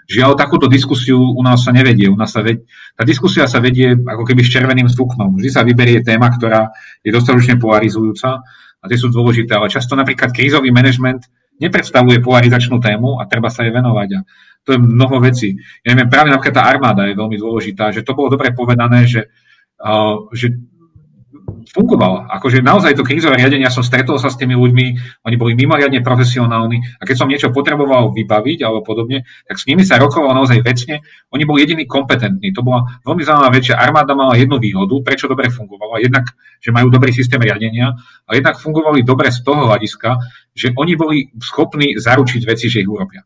[0.09, 2.09] Žiaľ, takúto diskusiu u nás sa nevedie.
[2.09, 2.65] U nás sa vedie,
[2.97, 5.37] tá diskusia sa vedie ako keby s červeným stuknom.
[5.37, 6.73] Vždy sa vyberie téma, ktorá
[7.05, 8.41] je dostatočne polarizujúca
[8.81, 9.53] a tie sú dôležité.
[9.53, 11.29] Ale často napríklad krízový manažment
[11.61, 14.09] nepredstavuje polarizačnú tému a treba sa jej venovať.
[14.17, 14.21] A
[14.65, 15.61] to je mnoho vecí.
[15.85, 19.29] Ja neviem, práve napríklad tá armáda je veľmi dôležitá, že to bolo dobre povedané, že,
[19.85, 20.57] uh, že
[21.71, 22.29] fungovala.
[22.41, 24.87] Akože naozaj to krízové riadenie, ja som stretol sa s tými ľuďmi,
[25.25, 29.85] oni boli mimoriadne profesionálni a keď som niečo potreboval vybaviť alebo podobne, tak s nimi
[29.85, 31.05] sa rokovalo naozaj vecne.
[31.31, 32.51] Oni boli jediní kompetentní.
[32.57, 36.01] To bola veľmi zaujímavá vec, že armáda mala jednu výhodu, prečo dobre fungovala.
[36.01, 37.95] Jednak, že majú dobrý systém riadenia,
[38.29, 40.21] a jednak fungovali dobre z toho hľadiska,
[40.53, 43.25] že oni boli schopní zaručiť veci, že ich urobia.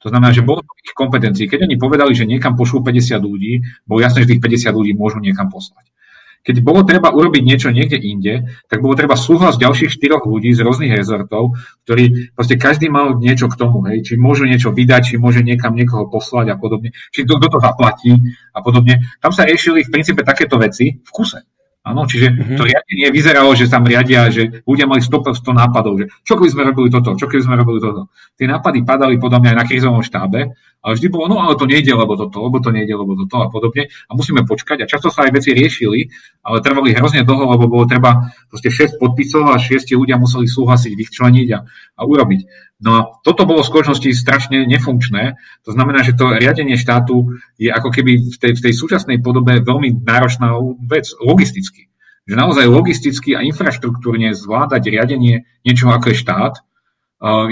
[0.00, 1.44] To znamená, že bolo to ich kompetencií.
[1.44, 5.20] Keď oni povedali, že niekam pošlú 50 ľudí, bolo jasné, že tých 50 ľudí môžu
[5.20, 5.92] niekam poslať.
[6.40, 10.64] Keď bolo treba urobiť niečo niekde inde, tak bolo treba súhlas ďalších štyroch ľudí z
[10.64, 15.14] rôznych rezortov, ktorí proste každý mal niečo k tomu, hej, či môžu niečo vydať, či
[15.20, 18.16] môže niekam niekoho poslať a podobne, či kto to zaplatí
[18.56, 19.04] a podobne.
[19.20, 21.44] Tam sa riešili v princípe takéto veci v kuse.
[21.80, 22.56] Áno, čiže mm-hmm.
[22.60, 26.52] to riadenie vyzeralo, že tam riadia, že ľudia mali 100, 100 nápadov, že čo keby
[26.52, 28.12] sme robili toto, čo keby sme robili toto.
[28.36, 31.64] Tie nápady padali podľa mňa aj na krízovom štábe, ale vždy bolo, no ale to
[31.64, 33.88] nejde, lebo toto, lebo to nejde, lebo toto a podobne.
[34.08, 34.84] A musíme počkať.
[34.84, 36.08] A často sa aj veci riešili,
[36.44, 40.92] ale trvali hrozne dlho, lebo bolo treba proste 6 podpisov a 6 ľudia museli súhlasiť,
[40.92, 41.64] vyčleniť a,
[41.96, 42.40] a urobiť.
[42.80, 45.36] No a toto bolo v skutočnosti strašne nefunkčné.
[45.68, 49.60] To znamená, že to riadenie štátu je ako keby v tej, v tej súčasnej podobe
[49.60, 50.56] veľmi náročná
[50.88, 51.92] vec logisticky.
[52.24, 56.54] Že naozaj logisticky a infraštruktúrne zvládať riadenie niečoho ako je štát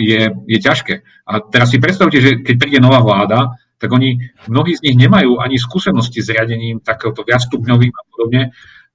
[0.01, 0.95] je, je ťažké.
[1.29, 5.39] A teraz si predstavte, že keď príde nová vláda, tak oni, mnohí z nich nemajú
[5.39, 8.43] ani skúsenosti s riadením takéhoto viacstupňovým a podobne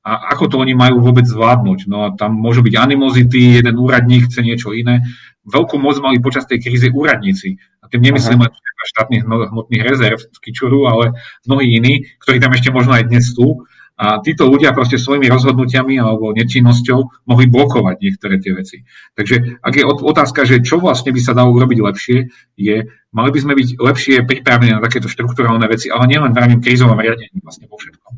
[0.03, 1.87] a ako to oni majú vôbec zvládnuť.
[1.87, 4.99] No a tam môžu byť animozity, jeden úradník chce niečo iné.
[5.43, 7.59] Veľkú moc mali počas tej krízy úradníci.
[7.83, 8.51] A tým nemyslím len
[8.83, 11.15] štátnych hmotných rezerv Kičuru, ale
[11.47, 13.63] mnohí iní, ktorí tam ešte možno aj dnes sú.
[13.93, 18.77] A títo ľudia proste svojimi rozhodnutiami alebo nečinnosťou mohli blokovať niektoré tie veci.
[19.13, 22.17] Takže ak je otázka, že čo vlastne by sa dalo urobiť lepšie,
[22.57, 26.97] je, mali by sme byť lepšie pripravení na takéto štruktúrálne veci, ale nielen v krízovom
[26.97, 28.13] riadení vlastne vo všetkom.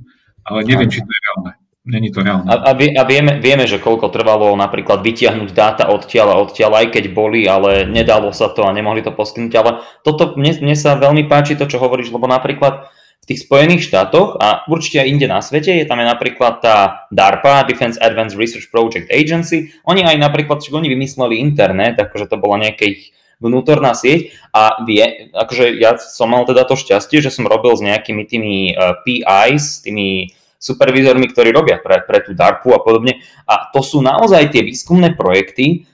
[0.47, 1.52] Ale neviem, či to je reálne.
[1.86, 2.49] Není to reálne.
[2.49, 6.82] A, a, vie, a vieme, vieme, že koľko trvalo napríklad vytiahnuť dáta odtiaľ a odtiaľ,
[6.82, 9.53] aj keď boli, ale nedalo sa to a nemohli to poskytnúť.
[9.53, 9.72] Ale
[10.02, 12.90] toto, mne, mne sa veľmi páči to, čo hovoríš, lebo napríklad
[13.22, 17.06] v tých Spojených štátoch a určite aj inde na svete, je tam aj napríklad tá
[17.14, 19.70] DARPA, Defense Advanced Research Project Agency.
[19.86, 24.82] Oni aj napríklad, že oni vymysleli internet, akože to bola nejaká ich vnútorná sieť a
[24.86, 28.94] vie, akože ja som mal teda to šťastie, že som robil s nejakými tými uh,
[28.94, 30.34] eh, PIs, tými
[30.66, 33.22] supervízormi, ktorí robia pre, pre tú DARPu a podobne.
[33.46, 35.86] A to sú naozaj tie výskumné projekty,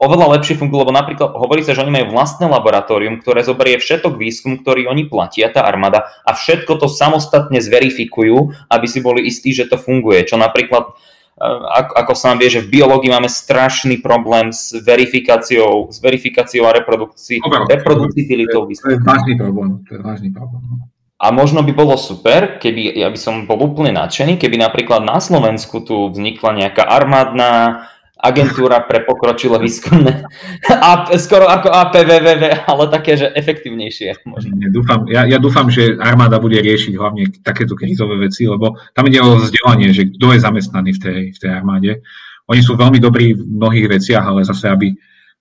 [0.00, 4.16] oveľa lepšie fungujú, lebo napríklad hovorí sa, že oni majú vlastné laboratórium, ktoré zoberie všetok
[4.16, 9.52] výskum, ktorý oni platia, tá armáda, a všetko to samostatne zverifikujú, aby si boli istí,
[9.52, 10.24] že to funguje.
[10.24, 10.96] Čo napríklad
[11.36, 16.00] e, ako, ako sa nám vie, že v biológii máme strašný problém s verifikáciou, s
[16.00, 18.96] verifikáciou a reprodukcií, reproducibilitou výskumu.
[18.96, 19.70] To je vážny problém.
[19.84, 20.93] To je vážny problém.
[21.24, 25.16] A možno by bolo super, keby, ja by som bol úplne nadšený, keby napríklad na
[25.16, 27.80] Slovensku tu vznikla nejaká armádna
[28.20, 30.24] agentúra pre pokročilé výskumné,
[30.88, 34.24] a, skoro ako APVVV, ale také, že efektívnejšie.
[34.28, 34.52] Možno.
[34.60, 39.08] Ja dúfam, ja, ja dúfam, že armáda bude riešiť hlavne takéto krízové veci, lebo tam
[39.08, 42.04] ide o vzdelanie, že kto je zamestnaný v tej, v tej armáde.
[42.48, 44.92] Oni sú veľmi dobrí v mnohých veciach, ale zase, aby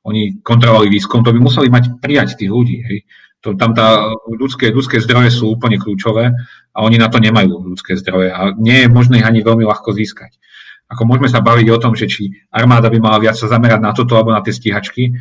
[0.03, 2.83] oni kontrolovali výskum, to by museli mať prijať tých ľudí.
[2.83, 3.07] Hej.
[3.43, 6.31] To, tam tá ľudské, ľudské zdroje sú úplne kľúčové
[6.71, 9.91] a oni na to nemajú ľudské zdroje a nie je možné ich ani veľmi ľahko
[9.91, 10.39] získať.
[10.87, 13.91] Ako môžeme sa baviť o tom, že či armáda by mala viac sa zamerať na
[13.91, 15.11] toto alebo na tie stíhačky,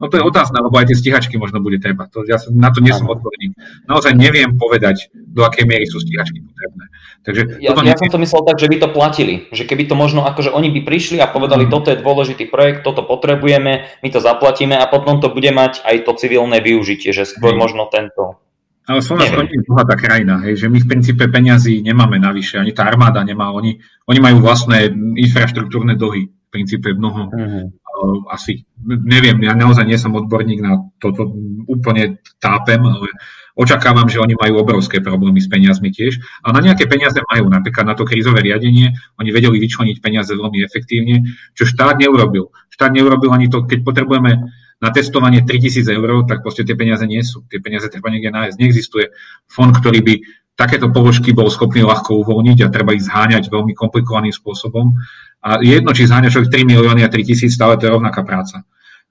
[0.00, 2.10] No to je otázne, lebo aj tie stíhačky možno bude treba.
[2.10, 3.54] To, ja na to nie som odborník.
[3.86, 6.90] Naozaj neviem povedať, do akej miery sú stíhačky potrebné.
[7.22, 9.46] Takže ja, toto ja som to myslel tak, že by to platili.
[9.54, 11.70] Že keby to možno, akože oni by prišli a povedali, mm.
[11.70, 16.02] toto je dôležitý projekt, toto potrebujeme, my to zaplatíme a potom to bude mať aj
[16.02, 17.60] to civilné využitie, že skôr mm.
[17.62, 18.42] možno tento
[18.82, 22.74] ale Slovensko nie je bohatá krajina, hej, že my v princípe peňazí nemáme navyše, ani
[22.74, 23.78] tá armáda nemá, oni,
[24.10, 24.90] oni majú vlastné
[25.22, 27.70] infraštruktúrne dohy, v princípe mnoho, uh-huh.
[28.02, 31.30] Uh, asi, neviem, ja naozaj nie som odborník na toto,
[31.70, 33.08] úplne tápem, ale
[33.54, 36.18] očakávam, že oni majú obrovské problémy s peniazmi tiež.
[36.42, 40.58] A na nejaké peniaze majú, napríklad na to krízové riadenie, oni vedeli vyčleniť peniaze veľmi
[40.64, 42.50] efektívne, čo štát neurobil.
[42.72, 44.50] Štát neurobil ani to, keď potrebujeme
[44.82, 47.46] na testovanie 3000 eur, tak proste tie peniaze nie sú.
[47.46, 48.58] Tie peniaze treba niekde nájsť.
[48.58, 49.14] Neexistuje
[49.46, 50.14] fond, ktorý by
[50.56, 54.94] takéto položky bol schopný ľahko uvoľniť a treba ich zháňať veľmi komplikovaným spôsobom.
[55.42, 58.62] A jedno, či zháňa človek 3 milióny a 3 tisíc, stále to je rovnaká práca.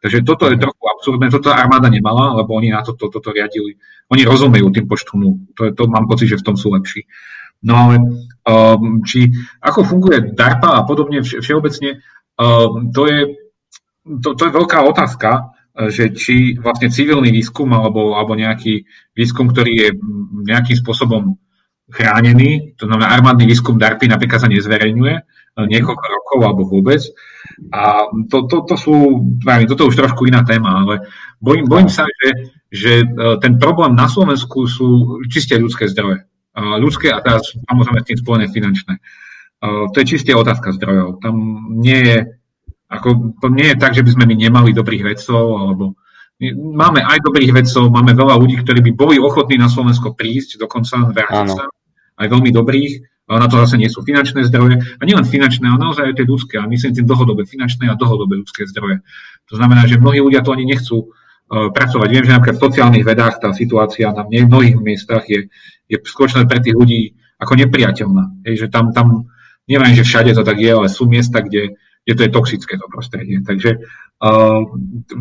[0.02, 3.38] Takže toto je trochu absurdné, toto armáda nemala, lebo oni na toto to, to, to
[3.38, 3.78] riadili.
[4.10, 5.14] Oni rozumejú tým počtu
[5.54, 7.06] To, je, to mám pocit, že v tom sú lepší.
[7.62, 7.96] No ale
[8.50, 9.30] um, či
[9.62, 12.02] ako funguje DARPA a podobne všeobecne,
[12.42, 13.20] um, to, je,
[14.26, 15.54] to, to je veľká otázka,
[15.90, 18.86] že či vlastne civilný výskum alebo, alebo nejaký
[19.16, 19.90] výskum, ktorý je
[20.46, 21.40] nejakým spôsobom
[21.92, 25.16] chránený, to znamená armádny výskum DARPy napríklad sa nezverejňuje,
[25.60, 27.04] niekoľko rokov alebo vôbec.
[27.76, 28.96] A to, to, to sú,
[29.44, 31.04] toto už trošku iná téma, ale
[31.44, 32.30] bojím, bojím sa, že,
[32.72, 32.92] že
[33.44, 36.24] ten problém na Slovensku sú čiste ľudské zdroje.
[36.56, 38.94] Ľudské a teraz samozrejme s tým spojené finančné.
[39.62, 41.20] To je čiste otázka zdrojov.
[41.20, 41.36] Tam
[41.76, 42.18] nie je,
[42.92, 45.96] ako, to nie je tak, že by sme my nemali dobrých vedcov, alebo
[46.76, 51.08] máme aj dobrých vedcov, máme veľa ľudí, ktorí by boli ochotní na Slovensko prísť, dokonca
[51.08, 51.72] vrátiť sa,
[52.20, 52.94] aj veľmi dobrých,
[53.32, 54.84] ale na to zase nie sú finančné zdroje.
[55.00, 58.44] A nielen finančné, ale naozaj aj tie ľudské, a myslím tým dlhodobé finančné a dlhodobé
[58.44, 59.00] ľudské zdroje.
[59.48, 62.08] To znamená, že mnohí ľudia to ani nechcú uh, pracovať.
[62.12, 65.48] Viem, že napríklad v sociálnych vedách tá situácia na mnohých miestach je,
[65.88, 68.44] je skutočne pre tých ľudí ako nepriateľná.
[68.50, 69.32] Hej, že tam, tam
[69.70, 72.88] neviem, že všade to tak je, ale sú miesta, kde, kde to je toxické to
[72.90, 73.40] prostredie.
[73.46, 74.62] Takže uh,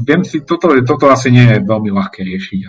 [0.00, 2.62] viem si, toto, toto asi nie je veľmi ľahké riešiť.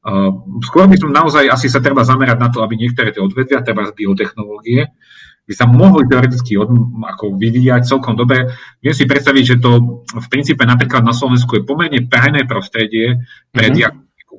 [0.00, 0.32] Uh,
[0.64, 3.84] skôr by som naozaj asi sa treba zamerať na to, aby niektoré tie odvetvia, treba
[3.84, 4.88] z biotechnológie,
[5.50, 6.70] by sa mohli teoreticky od,
[7.02, 8.54] ako vyvíjať celkom dobre.
[8.78, 13.18] Viem si predstaviť, že to v princípe napríklad na Slovensku je pomerne prehné prostredie
[13.50, 13.76] pre mm-hmm.
[13.76, 14.36] diagnostiku.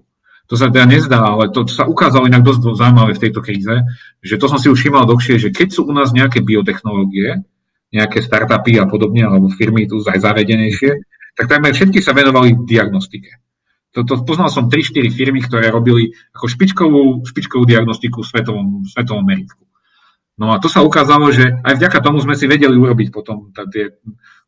[0.47, 3.75] To sa teda nezdá, ale to, to sa ukázalo inak dosť zaujímavé v tejto kríze,
[4.23, 7.43] že to som si už všimal dlhšie, že keď sú u nás nejaké biotechnológie,
[7.91, 10.91] nejaké startupy a podobne, alebo firmy tu aj zavedenejšie,
[11.35, 13.39] tak takmer všetky sa venovali diagnostike.
[13.91, 19.23] To, to, poznal som 3-4 firmy, ktoré robili ako špičkovú, špičkovú diagnostiku v svetovom, svetovom
[19.27, 19.67] meritku.
[20.39, 23.99] No a to sa ukázalo, že aj vďaka tomu sme si vedeli urobiť potom tie,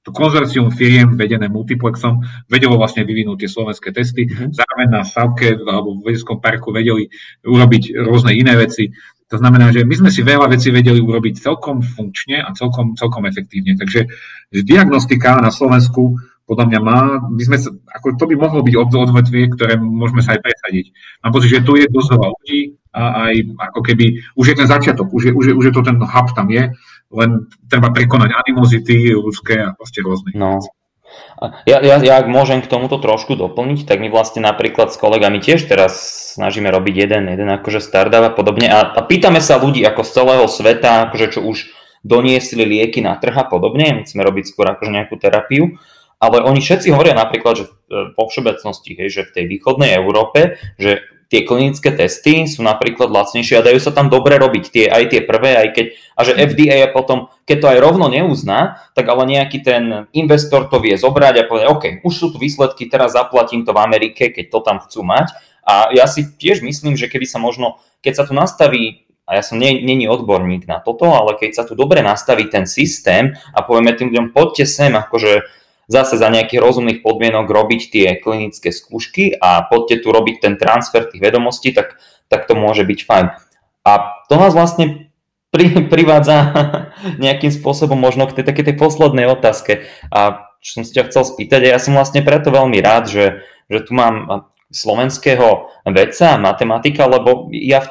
[0.04, 4.28] to konzorcium firiem vedené multiplexom vedelo vlastne vyvinúť tie slovenské testy.
[4.28, 4.52] Mm-hmm.
[4.52, 7.08] Zároveň na Savke alebo v vedeckom parku vedeli
[7.48, 8.92] urobiť rôzne iné veci.
[9.34, 13.26] To znamená, že my sme si veľa vecí vedeli urobiť celkom funkčne a celkom, celkom
[13.26, 13.74] efektívne.
[13.74, 14.06] Takže
[14.54, 17.00] diagnostika na Slovensku podľa mňa má,
[17.34, 20.86] by sme sa, ako to by mohlo byť odvetvie, ktoré môžeme sa aj presadiť.
[21.24, 22.62] Mám pocit, že tu je dosť veľa ľudí
[22.94, 23.02] a
[23.32, 23.34] aj
[23.74, 24.06] ako keby,
[24.38, 26.70] už je ten začiatok, už je, už je, už je to ten hub tam je,
[27.16, 27.30] len
[27.72, 30.36] treba prekonať animozity ľudské a proste rôzne.
[30.36, 30.62] No.
[31.68, 35.44] Ja, ja, ja ak môžem k tomuto trošku doplniť, tak my vlastne napríklad s kolegami
[35.44, 35.94] tiež teraz
[36.40, 38.72] snažíme robiť jeden, jeden akože startup a podobne.
[38.72, 41.74] A, a pýtame sa ľudí ako z celého sveta, akože čo už
[42.04, 45.80] doniesli lieky na trh a podobne, chceme robiť skôr akože nejakú terapiu,
[46.24, 47.66] ale oni všetci hovoria napríklad, že
[48.16, 51.04] vo všeobecnosti, hej, že v tej východnej Európe, že
[51.34, 55.22] tie klinické testy sú napríklad lacnejšie a dajú sa tam dobre robiť tie, aj tie
[55.26, 59.26] prvé, aj keď, a že FDA je potom, keď to aj rovno neuzná, tak ale
[59.26, 63.66] nejaký ten investor to vie zobrať a povedať, OK, už sú tu výsledky, teraz zaplatím
[63.66, 65.34] to v Amerike, keď to tam chcú mať.
[65.66, 69.42] A ja si tiež myslím, že keby sa možno, keď sa tu nastaví a ja
[69.42, 73.98] som není odborník na toto, ale keď sa tu dobre nastaví ten systém a povieme
[73.98, 79.64] tým ľuďom, poďte sem, akože zase za nejakých rozumných podmienok robiť tie klinické skúšky a
[79.68, 82.00] poďte tu robiť ten transfer tých vedomostí, tak,
[82.32, 83.26] tak to môže byť fajn.
[83.84, 83.92] A
[84.32, 85.12] to nás vlastne
[85.52, 86.36] pri, privádza
[87.24, 89.86] nejakým spôsobom možno k tej takej tej poslednej otázke.
[90.10, 93.26] A čo som si ťa chcel spýtať, a ja som vlastne preto veľmi rád, že,
[93.68, 97.86] že tu mám slovenského vedca, matematika, lebo ja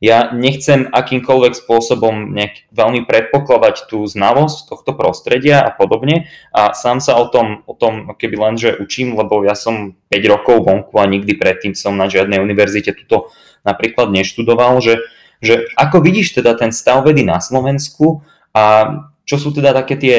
[0.00, 7.04] ja nechcem akýmkoľvek spôsobom nejak veľmi predpokladať tú znalosť tohto prostredia a podobne a sám
[7.04, 10.96] sa o tom, o tom keby len, že učím, lebo ja som 5 rokov vonku
[10.96, 13.28] a nikdy predtým som na žiadnej univerzite tuto
[13.60, 15.04] napríklad neštudoval, že,
[15.44, 18.24] že ako vidíš teda ten stav vedy na Slovensku
[18.56, 18.96] a
[19.28, 20.16] čo sú teda také tie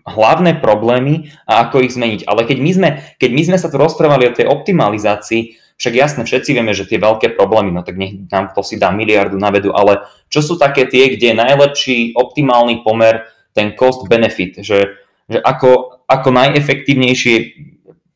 [0.00, 2.24] hlavné problémy a ako ich zmeniť.
[2.24, 2.88] Ale keď my sme,
[3.20, 7.00] keď my sme sa tu rozprávali o tej optimalizácii, však jasne, všetci vieme, že tie
[7.00, 10.60] veľké problémy, no tak nech nám to si dá miliardu na vedu, ale čo sú
[10.60, 13.24] také tie, kde je najlepší optimálny pomer
[13.56, 17.34] ten cost-benefit, že, že ako, ako najefektívnejšie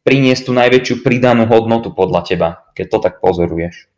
[0.05, 3.89] priniesť tú najväčšiu pridanú hodnotu podľa teba, keď to tak pozoruješ?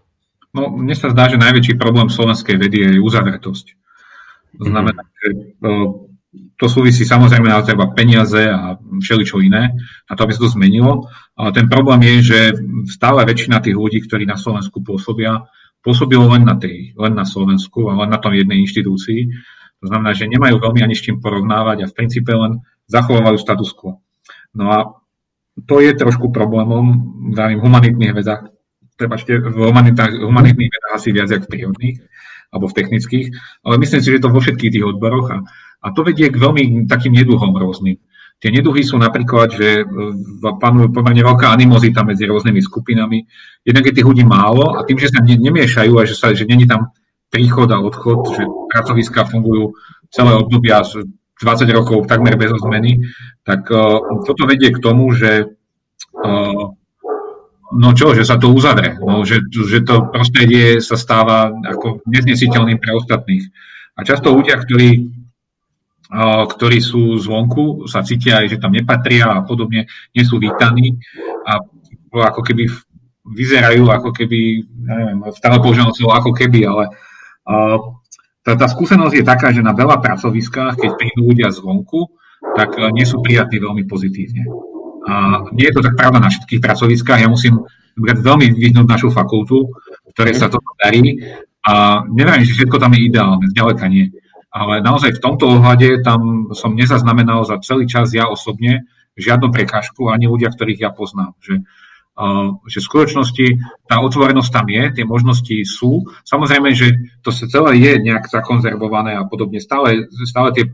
[0.55, 3.67] No, mne sa zdá, že najväčší problém slovenskej vedy je uzavretosť.
[4.63, 5.29] To znamená, že
[6.57, 9.77] to súvisí samozrejme na treba peniaze a všeličo iné,
[10.09, 11.05] a to aby sa to zmenilo.
[11.37, 12.41] Ale ten problém je, že
[12.89, 15.45] stále väčšina tých ľudí, ktorí na Slovensku pôsobia,
[15.85, 19.21] pôsobilo len na, tej, len na Slovensku a len na tom jednej inštitúcii.
[19.85, 23.71] To znamená, že nemajú veľmi ani s čím porovnávať a v princípe len zachovávajú status
[23.77, 24.01] quo.
[24.57, 24.79] No a
[25.69, 26.85] to je trošku problémom
[27.37, 28.49] v humanitných vedách.
[28.97, 29.69] Prepačte, v
[30.25, 31.97] humanitných vedách asi viac ako v prírodných
[32.49, 33.27] alebo v technických,
[33.67, 35.39] ale myslím si, že to vo všetkých tých odboroch a
[35.87, 38.03] a to vedie k veľmi takým neduhom rôznym.
[38.37, 39.85] Tie neduhy sú napríklad, že e,
[40.61, 43.25] panuje pomerne veľká animozita medzi rôznymi skupinami.
[43.65, 46.45] Jednak je tých ľudí málo a tým, že sa ne, nemiešajú a že, sa, že
[46.45, 46.93] není tam
[47.33, 48.43] príchod a odchod, že
[48.77, 49.73] pracoviská fungujú
[50.13, 51.09] celé obdobia 20
[51.73, 53.01] rokov takmer bez zmeny,
[53.45, 55.45] tak uh, toto vedie k tomu, že
[56.17, 56.65] uh,
[57.73, 62.79] no čo, že sa to uzavre, no, že, že to prostredie sa stáva ako neznesiteľným
[62.79, 63.45] pre ostatných.
[63.97, 65.13] A často ľudia, ktorí
[66.51, 70.99] ktorí sú zvonku, sa cítia aj, že tam nepatria a podobne, nie sú vítaní
[71.43, 71.59] a
[72.17, 72.71] ako keby
[73.27, 76.95] vyzerajú ako keby, neviem, stále používam slovo ako keby, ale
[78.47, 82.07] tá, tá skúsenosť je taká, že na veľa pracoviskách, keď prídu ľudia zvonku,
[82.55, 84.47] tak nie sú prijatí veľmi pozitívne.
[85.07, 87.23] A nie je to tak pravda na všetkých pracoviskách.
[87.23, 87.67] Ja musím
[87.99, 89.71] veľmi vyhnúť našu fakultu,
[90.15, 91.19] ktoré sa to darí.
[91.67, 94.15] A neviem, že všetko tam je ideálne, zďaleka nie.
[94.57, 98.89] Ale naozaj v tomto ohľade tam som nezaznamenal za celý čas ja osobne
[99.21, 101.37] žiadnu prekážku, ani ľudia, ktorých ja poznám.
[101.45, 101.61] Že,
[102.17, 103.47] uh, že v skutočnosti
[103.85, 106.09] tá otvorenosť tam je, tie možnosti sú.
[106.25, 109.61] Samozrejme, že to sa celé je nejak zakonzervované a podobne.
[109.61, 110.65] Stále, stále tie,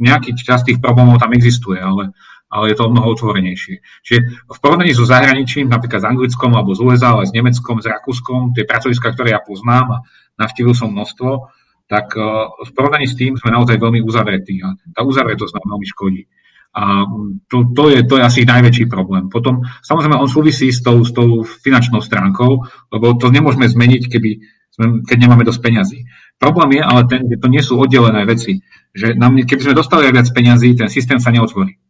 [0.00, 2.16] nejaký čas tých problémov tam existuje, ale,
[2.48, 3.84] ale je to o mnoho otvorenejšie.
[4.00, 7.88] Čiže v porovnaní so zahraničím, napríklad s Anglickom alebo z USA, ale s Nemeckom, s
[7.88, 9.98] Rakúskom, tie pracoviska, ktoré ja poznám a
[10.40, 11.55] navštívil som množstvo,
[11.86, 12.22] tak e,
[12.66, 16.22] v porovnaní s tým sme naozaj veľmi uzavretí a tá uzavretosť nám veľmi škodí.
[16.76, 17.08] A
[17.48, 19.32] to, to, je, to je asi najväčší problém.
[19.32, 24.30] Potom, samozrejme, on súvisí s tou, s tou finančnou stránkou, lebo to nemôžeme zmeniť, keby
[25.08, 25.98] keď nemáme dosť peňazí.
[26.36, 28.60] Problém je ale ten, že to nie sú oddelené veci.
[28.92, 31.80] Že nám, keby sme dostali viac peňazí, ten systém sa neotvorí.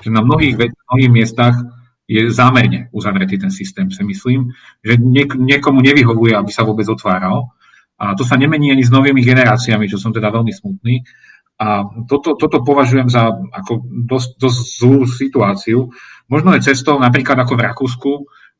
[0.00, 1.60] Že na mnohých, mnohých miestach
[2.08, 7.52] je zámerne uzavretý ten systém, si myslím, že niek- niekomu nevyhovuje, aby sa vôbec otváral
[8.02, 11.06] a to sa nemení ani s novými generáciami, čo som teda veľmi smutný.
[11.62, 15.86] A toto, toto považujem za ako dosť, dosť zlú situáciu.
[16.26, 18.12] Možno je cestou napríklad ako v Rakúsku,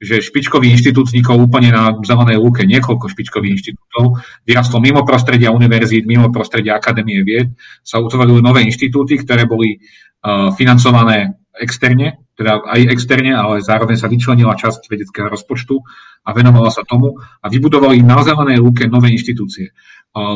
[0.03, 6.07] že špičkový inštitút vznikol úplne na zelenej lúke, niekoľko špičkových inštitútov, vyrastlo mimo prostredia univerzít,
[6.07, 12.91] mimo prostredia akadémie vied, sa utvorili nové inštitúty, ktoré boli uh, financované externe, teda aj
[12.91, 15.79] externe, ale zároveň sa vyčlenila časť vedeckého rozpočtu
[16.27, 19.71] a venovala sa tomu a vybudovali na zelenej lúke nové inštitúcie.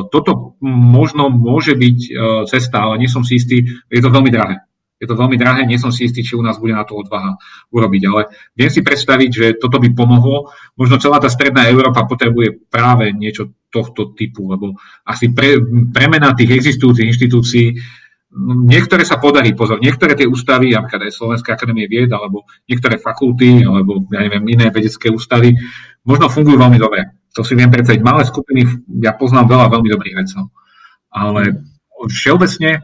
[0.08, 2.10] Toto možno môže byť e,
[2.48, 3.60] cesta, ale nie som si istý,
[3.92, 4.64] je to veľmi drahé.
[4.96, 7.36] Je to veľmi drahé, nie som si istý, či u nás bude na to odvaha
[7.68, 10.48] urobiť, ale viem si predstaviť, že toto by pomohlo.
[10.72, 14.72] Možno celá tá stredná Európa potrebuje práve niečo tohto typu, lebo
[15.04, 15.60] asi pre,
[15.92, 17.76] premena tých existujúcich inštitúcií
[18.44, 23.64] Niektoré sa podarí, pozor, niektoré tie ústavy, napríklad aj Slovenská akadémie vied, alebo niektoré fakulty,
[23.64, 25.56] alebo ja neviem, iné vedecké ústavy,
[26.04, 27.16] možno fungujú veľmi dobre.
[27.32, 28.04] To si viem predstaviť.
[28.04, 28.68] Malé skupiny,
[29.00, 30.52] ja poznám veľa veľmi dobrých vecov.
[31.08, 31.64] Ale
[32.12, 32.80] všeobecne e,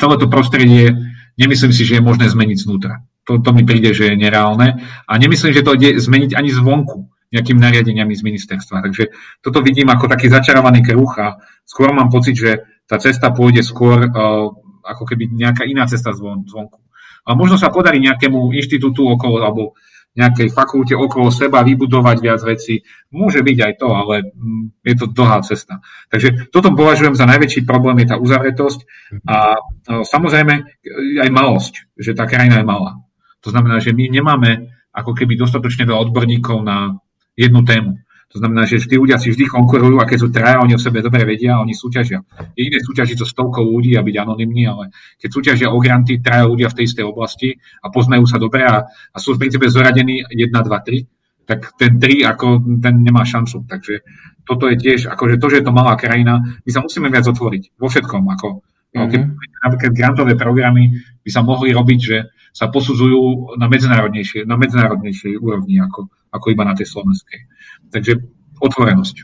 [0.00, 0.96] celé to prostredie,
[1.36, 3.04] nemyslím si, že je možné zmeniť znútra.
[3.28, 4.80] To, to mi príde, že je nereálne.
[5.04, 8.84] A nemyslím, že to ide zmeniť ani zvonku nejakými nariadeniami z ministerstva.
[8.84, 9.04] Takže
[9.40, 14.04] toto vidím ako taký začarovaný kruh a skôr mám pocit, že tá cesta pôjde skôr
[14.04, 14.52] uh,
[14.84, 16.82] ako keby nejaká iná cesta zvon, zvonku.
[17.22, 19.78] A možno sa podarí nejakému inštitútu okolo, alebo
[20.12, 22.84] nejakej fakulte okolo seba vybudovať viac vecí.
[23.16, 25.80] Môže byť aj to, ale mm, je to dlhá cesta.
[26.12, 28.80] Takže toto považujem za najväčší problém, je tá uzavretosť
[29.24, 29.56] a
[29.88, 30.54] samozrejme
[31.16, 33.00] aj malosť, že tá krajina je malá.
[33.40, 37.00] To znamená, že my nemáme ako keby dostatočne veľa odborníkov na
[37.32, 37.96] jednu tému.
[38.32, 41.04] To znamená, že tí ľudia si vždy konkurujú a keď sú traja, oni o sebe
[41.04, 42.24] dobre vedia a oni súťažia.
[42.56, 44.88] Je iné súťažiť so stovkou ľudí a byť anonimní, ale
[45.20, 48.88] keď súťažia o granty traja ľudia v tej istej oblasti a poznajú sa dobre a,
[48.88, 52.46] a sú v princípe zoradení 1, 2, 3, tak ten 3 ako
[52.80, 53.68] ten nemá šancu.
[53.68, 54.00] Takže
[54.48, 57.76] toto je tiež, akože to, že je to malá krajina, my sa musíme viac otvoriť
[57.76, 58.22] vo všetkom.
[58.32, 58.48] Ako,
[58.96, 59.10] mm-hmm.
[59.12, 59.20] keď
[59.60, 65.80] napríklad grantové programy by sa mohli robiť, že sa posudzujú na medzinárodnejšej, na medzinárodnejšej úrovni
[65.80, 67.40] ako, ako iba na tej slovenskej.
[67.92, 68.24] Takže
[68.58, 69.16] otvorenosť.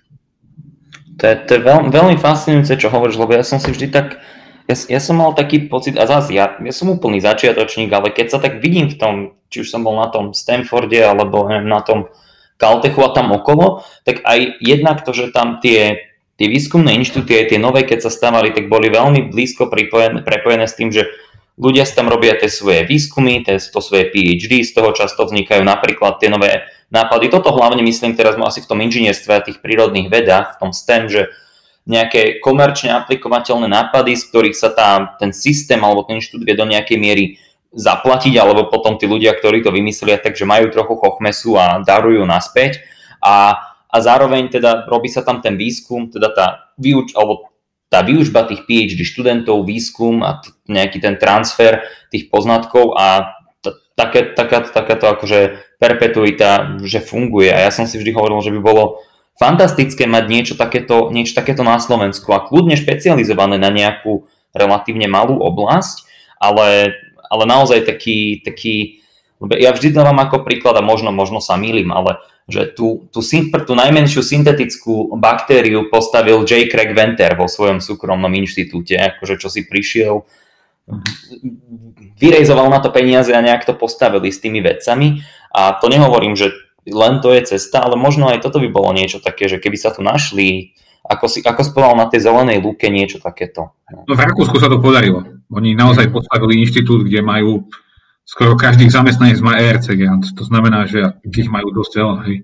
[1.18, 4.22] To je, to je veľ, veľmi fascinujúce, čo hovoríš, lebo ja som si vždy tak,
[4.70, 8.26] ja, ja som mal taký pocit, a zase ja, ja som úplný začiatočník, ale keď
[8.30, 9.14] sa tak vidím v tom,
[9.50, 12.06] či už som bol na tom Stanforde, alebo neviem, na tom
[12.54, 16.06] Caltechu a tam okolo, tak aj jednak to, že tam tie,
[16.38, 20.70] tie výskumné inštitúty, aj tie nové, keď sa stávali, tak boli veľmi blízko pripojené, prepojené
[20.70, 21.10] s tým, že
[21.58, 25.66] ľudia si tam robia tie svoje výskumy, tie, to svoje PhD, z toho často vznikajú
[25.66, 27.28] napríklad tie nové nápady.
[27.28, 31.08] Toto hlavne myslím teraz asi v tom inžinierstve a tých prírodných vedách, v tom STEM,
[31.08, 31.22] že
[31.88, 36.68] nejaké komerčne aplikovateľné nápady, z ktorých sa tá, ten systém alebo ten inštitút vie do
[36.68, 37.24] nejakej miery
[37.72, 42.84] zaplatiť, alebo potom tí ľudia, ktorí to vymyslia, takže majú trochu chochmesu a darujú naspäť.
[43.24, 43.56] A,
[43.88, 46.46] a zároveň teda robí sa tam ten výskum, teda tá
[46.76, 47.48] výuč, alebo
[47.88, 53.36] tá výučba tých PhD študentov, výskum a t- nejaký ten transfer tých poznatkov a
[53.98, 57.50] také, taká, takáto akože perpetuita, že funguje.
[57.50, 59.02] A ja som si vždy hovoril, že by bolo
[59.34, 65.42] fantastické mať niečo takéto, niečo takéto na Slovensku a kľudne špecializované na nejakú relatívne malú
[65.42, 66.06] oblasť,
[66.38, 66.94] ale,
[67.26, 69.02] ale naozaj taký, taký,
[69.58, 73.72] ja vždy dávam ako príklad a možno, možno sa milím, ale že tú, tú, tú
[73.76, 76.72] najmenšiu syntetickú baktériu postavil J.
[76.72, 80.24] Craig Venter vo svojom súkromnom inštitúte, akože čo si prišiel
[82.18, 85.22] vyrejzoval na to peniaze a nejak to postavili s tými vecami.
[85.54, 86.52] A to nehovorím, že
[86.88, 89.94] len to je cesta, ale možno aj toto by bolo niečo také, že keby sa
[89.94, 93.72] tu našli, ako si ako spoval na tej zelenej lúke, niečo takéto.
[94.08, 95.24] No v Rakúsku sa to podarilo.
[95.52, 97.64] Oni naozaj postavili inštitút, kde majú
[98.28, 100.28] skoro každý zamestnanec má ERC grant.
[100.36, 102.16] To znamená, že ich majú dosť veľa.
[102.28, 102.36] Hej.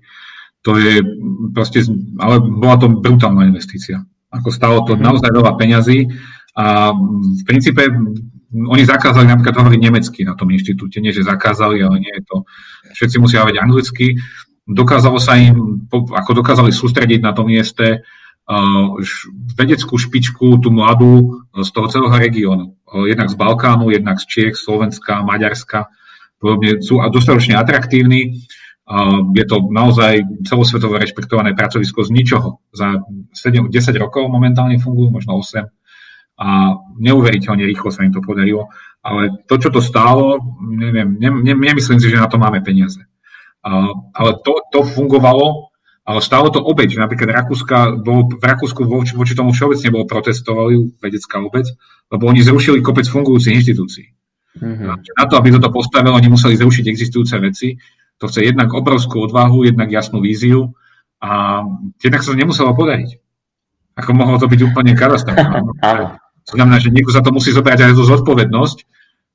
[0.65, 1.05] To je
[1.53, 1.85] proste,
[2.17, 4.01] ale bola to brutálna investícia.
[4.33, 5.05] Ako stalo to mhm.
[5.05, 6.09] naozaj veľa peňazí
[6.57, 7.85] a v princípe
[8.55, 12.37] oni zakázali napríklad hovoriť nemecky na tom inštitúte, nie že zakázali, ale nie je to,
[12.95, 14.15] všetci musia hovoriť anglicky.
[14.65, 18.87] Dokázalo sa im, ako dokázali sústrediť na tom mieste uh,
[19.59, 22.79] vedeckú špičku, tú mladú z toho celého regiónu.
[22.87, 25.91] Uh, jednak z Balkánu, jednak z Čiech, Slovenska, Maďarska,
[26.39, 28.41] podobne sú dostatočne atraktívni.
[28.85, 32.63] Uh, je to naozaj celosvetovo rešpektované pracovisko z ničoho.
[32.73, 33.03] Za
[33.37, 35.84] 7, 10 rokov momentálne fungujú, možno 8
[36.35, 38.67] a neuveriteľne rýchlo sa im to podarilo.
[39.05, 42.99] Ale to, čo to stálo, neviem, ne, ne, nemyslím si, že na to máme peniaze.
[43.63, 45.71] A, ale to, to fungovalo,
[46.05, 46.99] ale stálo to obeď.
[46.99, 51.71] Napríklad Rakúska, bol, v Rakúsku voči, voči tomu všeobecne bolo protestovali vedecká obec,
[52.11, 54.07] lebo oni zrušili kopec fungujúcich inštitúcií.
[54.59, 55.17] Mm-hmm.
[55.19, 57.75] Na to, aby toto postavilo, oni museli zrušiť existujúce veci.
[58.19, 60.71] To chce jednak obrovskú odvahu, jednak jasnú víziu
[61.19, 61.61] a
[61.99, 63.19] jednak sa to nemuselo podariť.
[63.95, 66.19] Ako mohlo to byť úplne katastrofálne.
[66.45, 68.77] To znamená, že niekto za to musí zobrať aj tú zodpovednosť,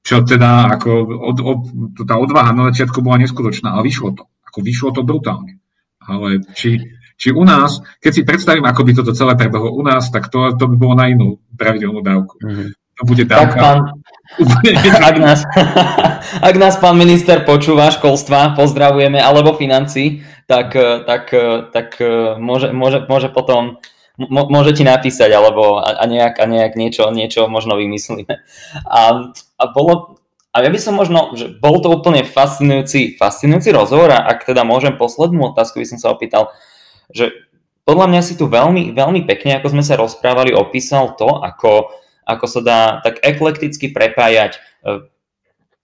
[0.00, 1.60] čo teda ako od, od,
[2.06, 4.24] tá odvaha na začiatku bola neskutočná, ale vyšlo to.
[4.48, 5.60] Ako vyšlo to brutálne.
[6.00, 6.80] Ale či,
[7.20, 10.56] či u nás, keď si predstavím, ako by toto celé prebehlo u nás, tak to,
[10.56, 12.40] to by bolo na inú pravidelnú dávku.
[12.40, 12.68] Mm-hmm.
[13.00, 13.56] To bude dávka.
[13.56, 13.78] Tak pán,
[15.10, 15.40] ak, nás,
[16.48, 20.72] ak nás pán minister počúva školstva, pozdravujeme, alebo financí, tak,
[21.04, 21.30] tak,
[21.70, 21.88] tak
[22.40, 23.78] môže, môže, môže potom
[24.28, 28.44] môže ti napísať, alebo a, a, nejak, a nejak niečo, niečo možno vymyslíme.
[28.84, 30.20] A, a bolo,
[30.52, 34.66] a ja by som možno, že bol to úplne fascinujúci, fascinujúci rozhovor a ak teda
[34.66, 36.52] môžem poslednú otázku, by som sa opýtal,
[37.08, 37.32] že
[37.88, 41.90] podľa mňa si tu veľmi, veľmi pekne, ako sme sa rozprávali, opísal to, ako,
[42.28, 44.58] ako sa dá tak eklekticky prepájať e,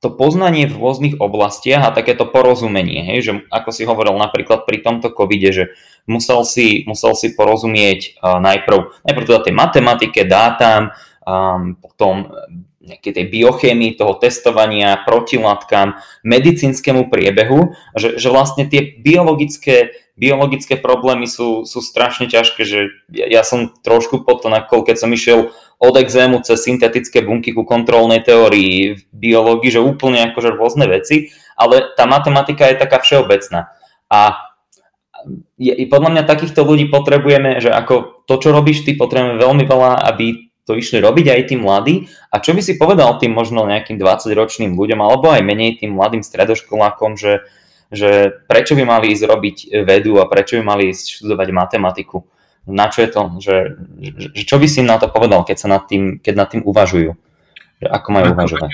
[0.06, 4.78] to poznanie v rôznych oblastiach a takéto porozumenie, hej, že ako si hovoril napríklad pri
[4.78, 5.64] tomto covide, že
[6.06, 10.94] musel si, musel si porozumieť uh, najprv, najprv teda tej matematike, dátam,
[11.26, 12.30] um, potom
[12.86, 21.26] nejakej tej biochémii, toho testovania, protilátkam, medicínskemu priebehu, že, že vlastne tie biologické, biologické problémy
[21.26, 26.40] sú, sú strašne ťažké, že ja, ja som trošku potom, keď som išiel od exému
[26.40, 32.08] cez syntetické bunky ku kontrolnej teórii v biológii, že úplne akože rôzne veci, ale tá
[32.08, 33.72] matematika je taká všeobecná.
[34.08, 34.46] A
[35.60, 40.00] je, podľa mňa takýchto ľudí potrebujeme, že ako to, čo robíš ty, potrebujeme veľmi veľa,
[40.12, 41.94] aby to išli robiť aj tí mladí.
[42.32, 46.26] A čo by si povedal tým možno nejakým 20-ročným ľuďom, alebo aj menej tým mladým
[46.26, 47.46] stredoškolákom, že,
[47.94, 52.26] že prečo by mali ísť robiť vedu a prečo by mali ísť študovať matematiku?
[52.66, 53.56] Na čo je to, že,
[54.34, 56.62] že čo by si im na to povedal, keď, sa nad tým, keď nad tým
[56.66, 57.14] uvažujú?
[57.82, 58.70] Že ako majú uvažovať?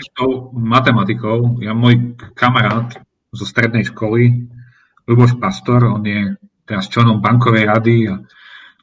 [0.56, 2.88] matematikou, ja môj kamarát
[3.32, 4.48] zo strednej školy,
[5.04, 8.22] Luboš Pastor, on je teraz členom bankovej rady a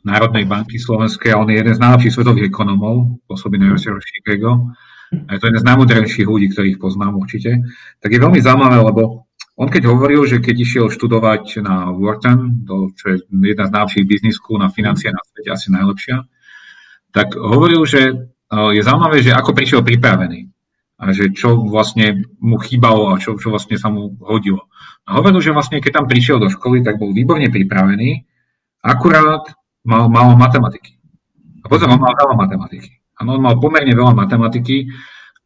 [0.03, 4.71] Národnej banky Slovenskej a on je jeden z najlepších svetových ekonomov, pôsobí na University Chicago.
[5.09, 7.65] A je to jeden z najmudrejších ľudí, ktorých poznám určite.
[7.97, 9.28] Tak je veľmi zaujímavé, lebo
[9.59, 14.07] on keď hovoril, že keď išiel študovať na Wharton, to, čo je jedna z najlepších
[14.07, 16.23] biznis na financie na svete, asi najlepšia,
[17.11, 18.13] tak hovoril, že e,
[18.47, 20.47] je zaujímavé, že ako prišiel pripravený
[20.99, 24.71] a že čo vlastne mu chýbalo a čo, čo vlastne sa mu hodilo.
[25.03, 28.23] A hovoril, že vlastne keď tam prišiel do školy, tak bol výborne pripravený,
[28.79, 29.43] akurát
[29.83, 30.95] mal málo matematiky.
[31.63, 32.95] A potom mal veľa matematiky.
[33.19, 34.87] Ano, on mal pomerne veľa matematiky,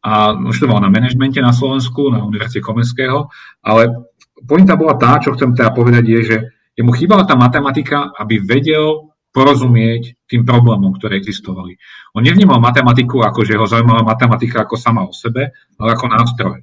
[0.04, 3.32] a študoval na manažmente na Slovensku, na Univerzite Komenského,
[3.64, 4.12] ale
[4.44, 6.36] pointa bola tá, čo chcem teda povedať, je, že
[6.84, 11.74] mu chýbala tá matematika, aby vedel porozumieť tým problémom, ktoré existovali.
[12.14, 15.50] On nevnímal matematiku ako, že ho zaujímala matematika ako sama o sebe,
[15.80, 16.58] ale ako nástroj,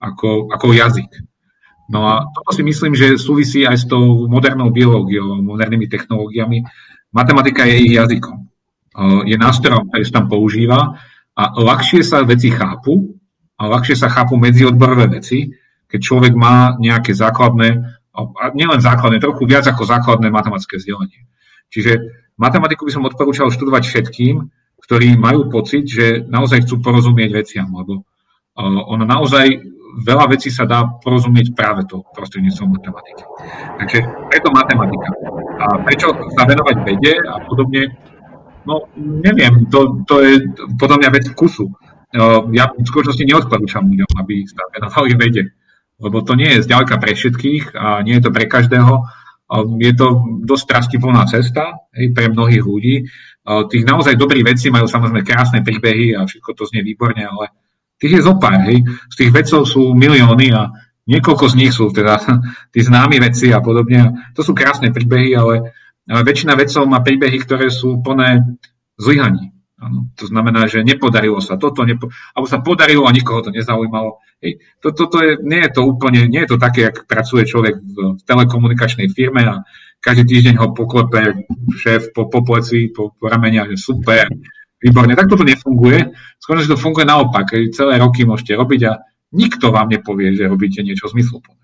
[0.00, 1.10] ako, ako jazyk.
[1.92, 6.64] No a toto si myslím, že súvisí aj s tou modernou biológiou, modernými technológiami.
[7.12, 8.40] Matematika je ich jazykom.
[9.28, 10.96] Je nástrojom, ktorý sa tam používa
[11.34, 13.18] a ľahšie sa veci chápu
[13.58, 15.50] a ľahšie sa chápu medziodborové veci,
[15.90, 17.68] keď človek má nejaké základné,
[18.14, 21.26] a nielen základné, trochu viac ako základné matematické vzdelanie.
[21.70, 21.92] Čiže
[22.38, 24.34] matematiku by som odporúčal študovať všetkým,
[24.78, 28.06] ktorí majú pocit, že naozaj chcú porozumieť veciam, lebo
[28.54, 33.22] ono naozaj veľa vecí sa dá porozumieť práve to prostredníctvom matematiky.
[33.82, 33.98] Takže
[34.30, 35.10] preto matematika.
[35.62, 37.94] A prečo sa venovať vede a podobne,
[38.64, 40.32] No, neviem, to, to je
[40.80, 41.68] podľa mňa vec vkusu.
[42.56, 44.64] ja v skutočnosti neodporúčam ľuďom, aby sa
[45.20, 45.52] vede,
[46.00, 49.04] lebo to nie je zďaleka pre všetkých a nie je to pre každého.
[49.78, 53.04] Je to dosť trastiplná cesta hej, pre mnohých ľudí.
[53.44, 57.52] Tých naozaj dobrých vecí majú samozrejme krásne príbehy a všetko to znie výborne, ale
[58.00, 58.56] tých je zopár.
[58.64, 58.80] Hej.
[59.12, 60.72] Z tých vedcov sú milióny a
[61.04, 62.16] niekoľko z nich sú teda
[62.72, 64.32] tí známi veci a podobne.
[64.32, 65.76] To sú krásne príbehy, ale
[66.08, 68.44] väčšina vedcov má príbehy, ktoré sú plné
[69.00, 69.54] zlyhaní.
[69.84, 74.22] Ano, to znamená, že nepodarilo sa toto, nepo, alebo sa podarilo a nikoho to nezaujímalo.
[74.40, 74.62] Hej.
[74.80, 77.82] To, to, to je, nie je to úplne, nie je to také, ak pracuje človek
[77.82, 79.60] v, v telekomunikačnej firme a
[80.00, 84.30] každý týždeň ho poklepe šéf po, po pleci, po, po ramenia, že super,
[84.80, 85.12] výborne.
[85.16, 86.12] Tak toto nefunguje.
[86.40, 87.52] Skôr, že to funguje naopak.
[87.52, 87.76] Hej.
[87.76, 89.00] Celé roky môžete robiť a
[89.36, 91.60] nikto vám nepovie, že robíte niečo zmysluplné.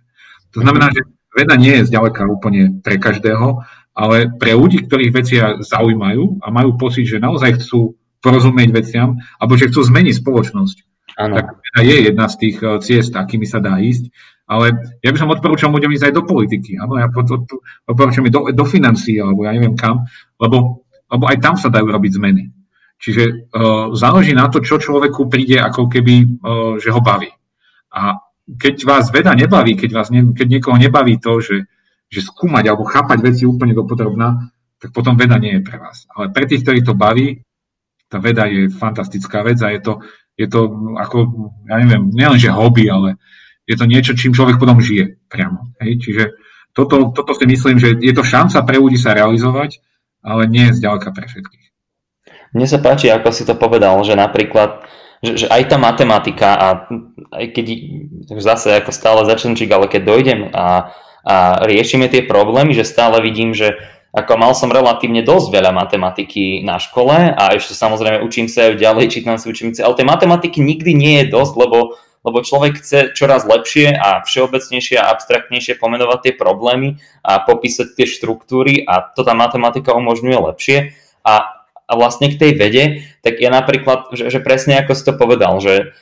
[0.57, 3.63] To znamená, že veda nie je zďaleka úplne pre každého,
[3.95, 9.57] ale pre ľudí, ktorých vecia zaujímajú a majú pocit, že naozaj chcú porozumieť veciam, alebo
[9.57, 10.77] že chcú zmeniť spoločnosť.
[11.21, 11.37] Ano.
[11.37, 14.13] Tak teda je jedna z tých eh, ciest, akými sa dá ísť.
[14.51, 16.75] Ale ja by som odporúčal ľuďom ísť aj do politiky.
[16.75, 20.11] Áno, ja odporúčam do, do financií, alebo ja neviem kam,
[20.43, 22.51] lebo, lebo aj tam sa dajú robiť zmeny.
[22.99, 27.31] Čiže uh, záleží na to, čo človeku príde, ako keby, uh, že ho baví.
[27.95, 28.19] A
[28.59, 31.71] keď vás veda nebaví, keď, vás ne, keď niekoho nebaví to, že,
[32.11, 34.51] že skúmať alebo chápať veci úplne do podrobná,
[34.83, 36.11] tak potom veda nie je pre vás.
[36.11, 37.47] Ale pre tých, ktorí to baví,
[38.11, 39.93] tá veda je fantastická vec a je to,
[40.35, 40.67] je to
[40.99, 41.17] ako,
[41.71, 43.23] ja neviem, nielenže hobby, ale
[43.63, 45.71] je to niečo, čím človek potom žije priamo.
[45.79, 46.03] Hej?
[46.03, 46.25] Čiže
[46.75, 49.79] toto, toto si myslím, že je to šanca pre ľudí sa realizovať,
[50.27, 51.67] ale nie je zďaleka pre všetkých.
[52.51, 54.83] Mne sa páči, ako si to povedal, že napríklad
[55.21, 56.69] že, že aj tá matematika a
[57.37, 57.67] aj keď
[58.41, 60.91] zase ako stále začnčík, ale keď dojdem a,
[61.31, 63.79] a riešime tie problémy, že stále vidím, že
[64.11, 68.83] ako mal som relatívne dosť veľa matematiky na škole a ešte samozrejme učím sa aj
[68.83, 71.95] ďalej, čítam si, sa, ale tej matematiky nikdy nie je dosť, lebo,
[72.27, 78.11] lebo človek chce čoraz lepšie a všeobecnejšie a abstraktnejšie pomenovať tie problémy a popísať tie
[78.11, 80.99] štruktúry a to tá matematika umožňuje lepšie.
[81.23, 82.85] A, a vlastne k tej vede,
[83.23, 85.95] tak ja napríklad, že, že presne ako si to povedal, že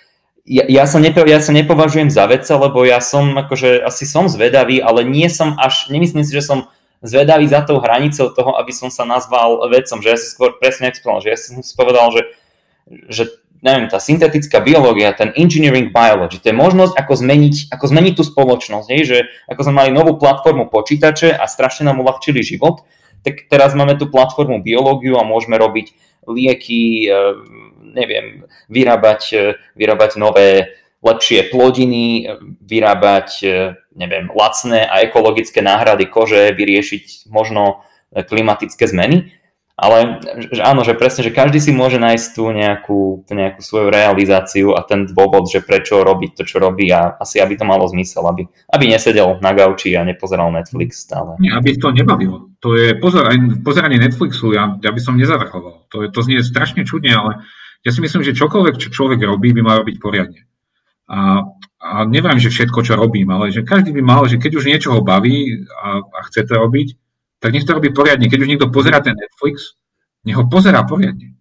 [0.49, 4.33] ja, ja, sa nepo, ja sa nepovažujem za vedca, lebo ja som akože asi som
[4.33, 6.73] zvedavý, ale nie som až, nemyslím si, že som
[7.05, 10.89] zvedavý za tou hranicou toho, aby som sa nazval vedcom, že ja si skôr presne
[11.05, 12.23] povedal, že ja som si povedal, že,
[13.12, 13.23] že
[13.61, 18.25] neviem, tá syntetická biológia, ten engineering biology, to je možnosť, ako zmeniť, ako zmeniť tú
[18.25, 19.19] spoločnosť, hej, že
[19.53, 22.89] ako sme mali novú platformu počítače a strašne nám uľahčili život,
[23.20, 25.93] tak teraz máme tú platformu biológiu a môžeme robiť
[26.25, 27.15] lieky, eh,
[27.94, 32.27] neviem, vyrábať, eh, vyrábať nové lepšie plodiny,
[32.59, 39.31] vyrábať, e, neviem, lacné a ekologické náhrady kože, vyriešiť možno e, klimatické zmeny.
[39.78, 40.19] Ale
[40.51, 44.74] že áno, že presne, že každý si môže nájsť tú nejakú, tú nejakú svoju realizáciu
[44.74, 48.27] a ten dôvod, že prečo robiť to, čo robí a asi aby to malo zmysel,
[48.27, 48.43] aby,
[48.74, 51.39] aby nesedel na gauči a nepozeral Netflix stále.
[51.39, 52.51] Nie, aby to nebavilo.
[52.59, 55.86] To je pozor, aj pozeranie Netflixu, ja, ja by som nezavrhoval.
[55.94, 57.47] To, je, to znie strašne čudne, ale
[57.86, 60.42] ja si myslím, že čokoľvek, čo človek robí, by mal robiť poriadne.
[61.09, 61.40] A,
[61.80, 64.92] a neviem, že všetko, čo robím, ale že každý by mal, že keď už niečo
[64.92, 66.88] ho baví a, a chce to robiť,
[67.38, 68.26] tak nech to robí poriadne.
[68.26, 69.78] Keď už niekto pozera ten Netflix,
[70.26, 71.38] nech ho pozerá poriadne.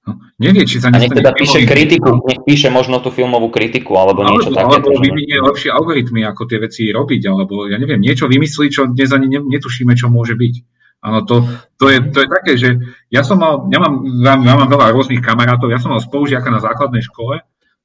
[0.00, 4.00] No, nevie, či sa A nech teda píše kritiku, nech píše možno tú filmovú kritiku
[4.00, 4.64] alebo niečo také.
[4.64, 9.12] Alebo vyvinie lepšie algoritmy, ako tie veci robiť, alebo ja neviem, niečo vymyslí, čo dnes
[9.12, 10.54] ani netušíme, čo môže byť.
[11.00, 11.48] Áno, to,
[11.80, 12.68] to, je, to je také, že
[13.08, 16.60] ja som mal, ja mám, ja mám veľa rôznych kamarátov, ja som mal spolužiaka na
[16.60, 17.40] základnej škole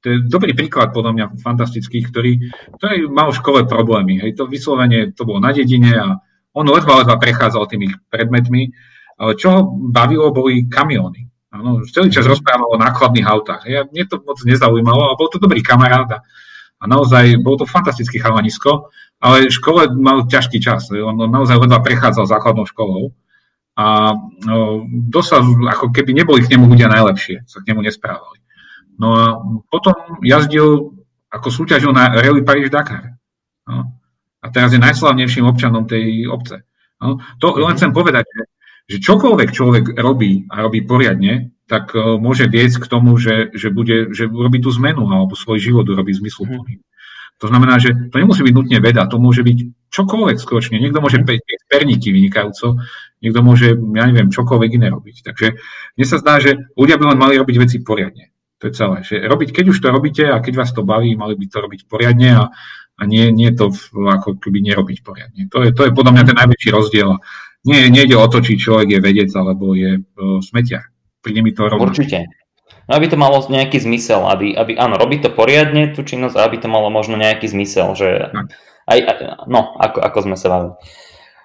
[0.06, 2.38] to je dobrý príklad podľa mňa fantastický, ktorý,
[2.78, 4.22] ktorý mal v škole problémy.
[4.22, 6.22] Hej, to vyslovene, to bolo na dedine a
[6.54, 8.70] on ledva ledva prechádzal tými predmetmi.
[9.34, 9.60] Čo ho
[9.90, 11.26] bavilo, boli kamióny.
[11.50, 13.66] Ano, celý čas rozprával o nákladných autách.
[13.66, 16.18] Ja, mne to moc nezaujímalo, ale bol to dobrý kamarát a,
[16.78, 18.92] a naozaj bol to fantastický chalanisko,
[19.26, 20.86] ale v škole mal ťažký čas.
[20.94, 23.10] On naozaj ledva prechádzal základnou školou
[23.74, 24.14] a
[24.46, 28.38] no, dosť ako keby neboli k nemu ľudia najlepšie, sa k nemu nesprávali.
[28.96, 29.24] No a
[29.68, 30.96] potom jazdil
[31.28, 33.18] ako súťažil na Rally Paríž-Dakar.
[33.68, 33.92] No.
[34.40, 36.62] A teraz je najslavnejším občanom tej obce.
[37.02, 37.20] No.
[37.42, 38.42] To len chcem povedať, že,
[38.94, 43.74] že čokoľvek človek robí a robí poriadne, tak uh, môže viesť k tomu, že, že,
[43.74, 46.78] bude, že urobí tú zmenu alebo svoj život urobí zmysluplný.
[46.78, 46.86] Hmm.
[47.36, 49.58] To znamená, že to nemusí byť nutne veda, to môže byť
[49.92, 50.80] čokoľvek skutočne.
[50.80, 51.26] Niekto môže mhm.
[51.28, 52.80] piť perníky vynikajúco,
[53.20, 55.16] niekto môže, ja neviem, čokoľvek iné robiť.
[55.26, 55.46] Takže
[56.00, 58.32] mne sa zdá, že ľudia by len mali robiť veci poriadne.
[58.56, 59.04] To je celé.
[59.04, 61.80] Že robiť, keď už to robíte a keď vás to baví, mali by to robiť
[61.84, 62.44] poriadne a,
[62.96, 65.52] a nie, nie to ako keby nerobiť poriadne.
[65.52, 67.20] To je, to je podľa mňa ten najväčší rozdiel.
[67.68, 70.88] Nie, nejde o to, či človek je vedec alebo je uh, smetiar.
[71.20, 71.92] Príde mi to rovno.
[71.92, 72.45] Určite.
[72.86, 76.56] No, aby to malo nejaký zmysel, aby, aby áno, robiť to poriadne, tú činnosť, aby
[76.62, 78.30] to malo možno nejaký zmysel, že
[78.86, 78.98] aj,
[79.50, 80.74] no, ako, ako sme sa bavili.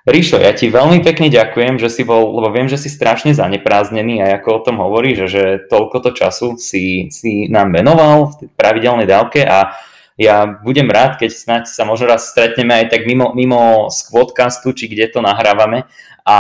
[0.02, 4.26] Ríšo, ja ti veľmi pekne ďakujem, že si bol, lebo viem, že si strašne zanepráznený
[4.26, 9.06] a ako o tom hovoríš, že, že toľkoto času si, si nám venoval v pravidelnej
[9.06, 9.78] dávke a
[10.22, 14.86] ja budem rád, keď snáď sa možno raz stretneme aj tak mimo, mimo squadcastu, či
[14.86, 15.90] kde to nahrávame.
[16.22, 16.38] A,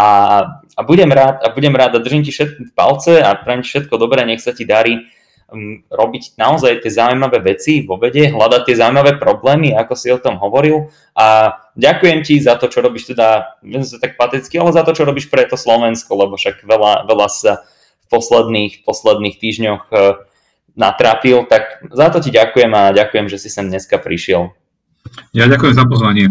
[0.77, 3.97] a budem rád a budem rád a držím ti všetko palce a prajem ti všetko
[3.97, 5.09] dobré, nech sa ti darí
[5.49, 10.21] um, robiť naozaj tie zaujímavé veci vo vede, hľadať tie zaujímavé problémy, ako si o
[10.21, 10.93] tom hovoril.
[11.17, 14.93] A ďakujem ti za to, čo robíš teda, neviem sa tak pateticky, ale za to,
[14.93, 17.65] čo robíš pre to Slovensko, lebo však veľa, veľa sa
[18.05, 20.29] v posledných, posledných týždňoch uh,
[20.75, 24.51] natrápil, tak za to ti ďakujem a ďakujem, že si sem dneska prišiel.
[25.35, 26.25] Ja ďakujem za pozvanie.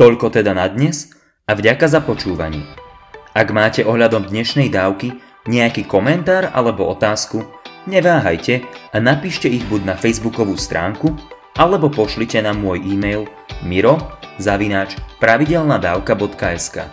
[0.00, 1.12] Toľko teda na dnes
[1.44, 2.64] a vďaka za počúvanie.
[3.36, 7.46] Ak máte ohľadom dnešnej dávky nejaký komentár alebo otázku,
[7.86, 11.14] neváhajte a napíšte ich buď na facebookovú stránku,
[11.58, 13.28] alebo pošlite na môj e-mail
[13.60, 14.00] miro
[14.40, 16.88] zavináč pravidelnadavka.sk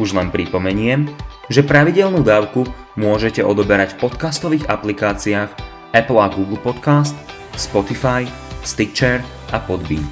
[0.00, 1.12] Už len pripomeniem,
[1.52, 2.64] že pravidelnú dávku
[2.96, 5.52] môžete odoberať v podcastových aplikáciách
[5.92, 7.12] Apple a Google Podcast,
[7.60, 8.24] Spotify,
[8.64, 9.20] Stitcher
[9.52, 10.02] a Podbean.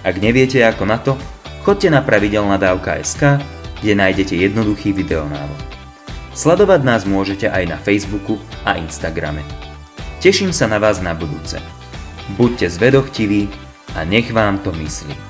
[0.00, 1.12] Ak neviete ako na to,
[1.60, 3.36] Chodte na pravidelnadavka.sk,
[3.84, 5.60] kde nájdete jednoduchý videonávod.
[6.32, 9.44] Sledovať nás môžete aj na Facebooku a Instagrame.
[10.24, 11.60] Teším sa na vás na budúce.
[12.40, 13.52] Buďte zvedochtiví
[13.92, 15.29] a nech vám to myslí.